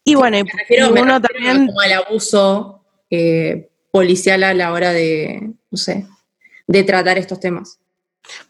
y 0.05 0.15
bueno, 0.15 0.37
me 0.45 0.51
refiero, 0.59 0.89
y 0.89 0.93
me 0.93 1.03
uno 1.03 1.19
refiero 1.19 1.21
también 1.45 1.67
como 1.69 1.81
al 1.81 1.93
abuso 1.93 2.85
eh, 3.11 3.69
policial 3.91 4.45
a 4.45 4.53
la 4.55 4.73
hora 4.73 4.93
de, 4.93 5.51
no 5.71 5.79
sé, 5.79 6.07
de 6.67 6.85
tratar 6.85 7.17
estos 7.19 7.41
temas. 7.41 7.79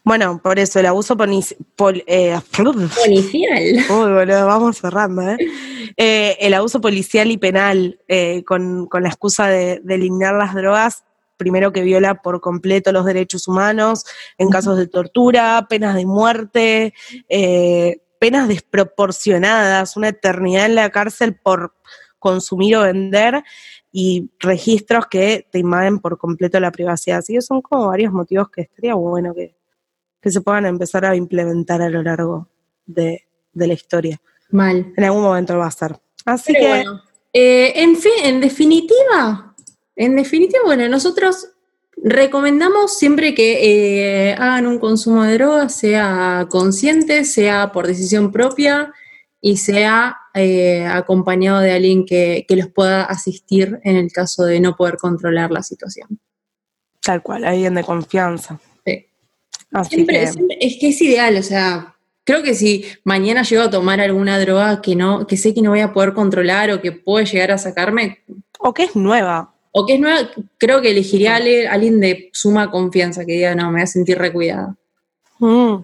Bueno, 0.03 0.39
por 0.41 0.57
eso 0.59 0.79
el 0.79 0.85
abuso 0.85 1.17
pol- 1.17 2.03
eh, 2.07 2.39
Policial. 2.53 3.75
Uy, 3.89 4.11
boludo, 4.13 4.47
vamos 4.47 4.77
cerrando, 4.77 5.21
¿eh? 5.21 5.37
Eh, 5.97 6.37
el 6.39 6.53
abuso 6.53 6.79
policial 6.81 7.29
y 7.31 7.37
penal 7.37 7.99
eh, 8.07 8.43
con, 8.45 8.87
con 8.87 9.03
la 9.03 9.09
excusa 9.09 9.47
de, 9.47 9.79
de 9.83 9.95
eliminar 9.95 10.33
las 10.35 10.53
drogas, 10.55 11.03
primero 11.37 11.71
que 11.73 11.81
viola 11.81 12.15
por 12.21 12.39
completo 12.41 12.91
los 12.91 13.05
derechos 13.05 13.47
humanos, 13.47 14.05
en 14.37 14.49
casos 14.49 14.77
de 14.77 14.87
tortura, 14.87 15.67
penas 15.69 15.95
de 15.95 16.05
muerte, 16.05 16.93
penas 18.19 18.47
desproporcionadas, 18.47 19.97
una 19.97 20.09
eternidad 20.09 20.65
en 20.65 20.75
la 20.75 20.89
cárcel 20.89 21.35
por 21.35 21.73
consumir 22.19 22.77
o 22.77 22.81
vender 22.81 23.43
y 23.91 24.29
registros 24.39 25.07
que 25.07 25.47
te 25.51 25.59
invaden 25.59 25.99
por 25.99 26.17
completo 26.17 26.59
la 26.59 26.71
privacidad. 26.71 27.19
Así 27.19 27.33
que 27.33 27.41
son 27.41 27.61
como 27.61 27.87
varios 27.87 28.11
motivos 28.11 28.49
que 28.49 28.61
estaría 28.61 28.95
bueno 28.95 29.33
que, 29.33 29.55
que 30.21 30.31
se 30.31 30.41
puedan 30.41 30.65
empezar 30.65 31.05
a 31.05 31.15
implementar 31.15 31.81
a 31.81 31.89
lo 31.89 32.01
largo 32.01 32.49
de, 32.85 33.27
de 33.53 33.67
la 33.67 33.73
historia. 33.73 34.19
Mal. 34.49 34.93
En 34.97 35.03
algún 35.03 35.23
momento 35.23 35.57
va 35.57 35.65
a 35.65 35.69
estar. 35.69 35.99
Así 36.25 36.53
Pero 36.53 36.65
que, 36.65 36.69
bueno, 36.69 37.01
eh, 37.31 37.73
en 37.75 37.95
fin, 37.95 38.13
en 38.23 38.41
definitiva, 38.41 39.55
en 39.95 40.15
definitiva, 40.15 40.63
bueno, 40.65 40.87
nosotros 40.89 41.49
recomendamos 42.03 42.97
siempre 42.97 43.33
que 43.33 44.29
eh, 44.29 44.33
hagan 44.33 44.67
un 44.67 44.79
consumo 44.79 45.23
de 45.23 45.33
drogas, 45.35 45.75
sea 45.75 46.47
consciente, 46.49 47.25
sea 47.25 47.71
por 47.71 47.87
decisión 47.87 48.31
propia 48.31 48.93
y 49.41 49.57
sea 49.57 50.17
eh, 50.33 50.85
acompañado 50.85 51.59
de 51.59 51.71
alguien 51.71 52.05
que, 52.05 52.45
que 52.47 52.55
los 52.55 52.67
pueda 52.67 53.03
asistir 53.03 53.79
en 53.83 53.95
el 53.95 54.11
caso 54.11 54.43
de 54.45 54.59
no 54.59 54.75
poder 54.75 54.97
controlar 54.97 55.51
la 55.51 55.63
situación. 55.63 56.19
tal 57.01 57.21
cual, 57.21 57.43
alguien 57.45 57.75
de 57.75 57.83
confianza. 57.83 58.59
Sí. 58.85 59.05
Así 59.71 59.95
Siempre, 59.95 60.19
que, 60.21 60.27
siempre- 60.27 60.57
es 60.61 60.77
que 60.79 60.89
es 60.89 61.01
ideal, 61.01 61.37
o 61.37 61.43
sea, 61.43 61.95
creo 62.23 62.41
que 62.43 62.55
si 62.55 62.85
mañana 63.03 63.43
llego 63.43 63.63
a 63.63 63.69
tomar 63.69 64.01
alguna 64.01 64.39
droga 64.39 64.81
que 64.81 64.95
no, 64.95 65.27
que 65.27 65.37
sé 65.37 65.53
que 65.53 65.61
no 65.61 65.69
voy 65.71 65.81
a 65.81 65.93
poder 65.93 66.13
controlar 66.13 66.71
o 66.71 66.81
que 66.81 66.91
puede 66.91 67.25
llegar 67.25 67.51
a 67.51 67.57
sacarme, 67.57 68.23
o 68.59 68.73
que 68.73 68.83
es 68.83 68.95
nueva. 68.95 69.54
O 69.77 69.85
que 69.85 69.95
es 69.95 69.99
nueva, 69.99 70.29
creo 70.57 70.81
que 70.81 70.91
elegiría 70.91 71.33
a 71.33 71.35
alguien, 71.35 71.99
de 71.99 72.29
suma 72.31 72.71
confianza 72.71 73.25
que 73.25 73.33
diga, 73.33 73.53
no, 73.55 73.65
me 73.65 73.71
voy 73.73 73.81
a 73.81 73.87
sentir 73.87 74.17
recuidada. 74.17 74.73
Mm. 75.39 75.83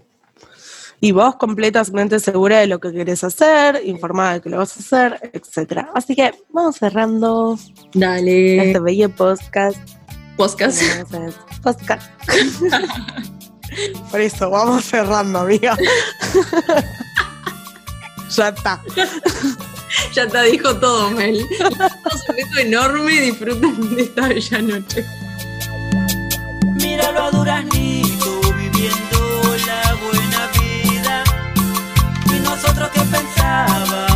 Y 1.02 1.12
vos 1.12 1.36
completamente 1.36 2.18
segura 2.22 2.60
de 2.60 2.68
lo 2.68 2.80
que 2.80 2.94
querés 2.94 3.22
hacer, 3.26 3.82
informada 3.84 4.36
de 4.36 4.42
que 4.42 4.50
lo 4.50 4.60
vas 4.60 4.78
a 4.78 4.80
hacer, 4.80 5.32
etcétera. 5.34 5.90
Así 5.94 6.16
que 6.16 6.32
vamos 6.52 6.78
cerrando 6.78 7.60
Dale. 7.94 8.68
este 8.68 8.80
bello 8.80 9.10
podcast. 9.10 9.78
Podcast. 10.38 10.82
Podcast. 11.62 12.10
Por 14.10 14.22
eso, 14.22 14.50
vamos 14.50 14.86
cerrando, 14.86 15.40
amiga. 15.40 15.78
ya 18.38 18.48
está. 18.48 18.82
ya 20.14 20.28
te 20.28 20.44
dijo 20.44 20.76
todo, 20.78 21.12
Mel. 21.12 21.38
Un 21.60 22.36
beso 22.36 22.58
enorme, 22.60 23.22
disfruten 23.22 23.96
de 23.96 24.04
esta 24.04 24.28
bella 24.28 24.62
noche. 24.62 25.06
Míralo 26.76 27.24
a 27.24 27.32
Duraznito 27.32 28.42
viviendo 28.56 29.56
la 29.66 29.96
buena 29.96 30.48
vida. 30.60 31.24
Y 32.36 32.40
nosotros 32.40 32.90
que 32.90 33.02
pensábamos 33.02 34.11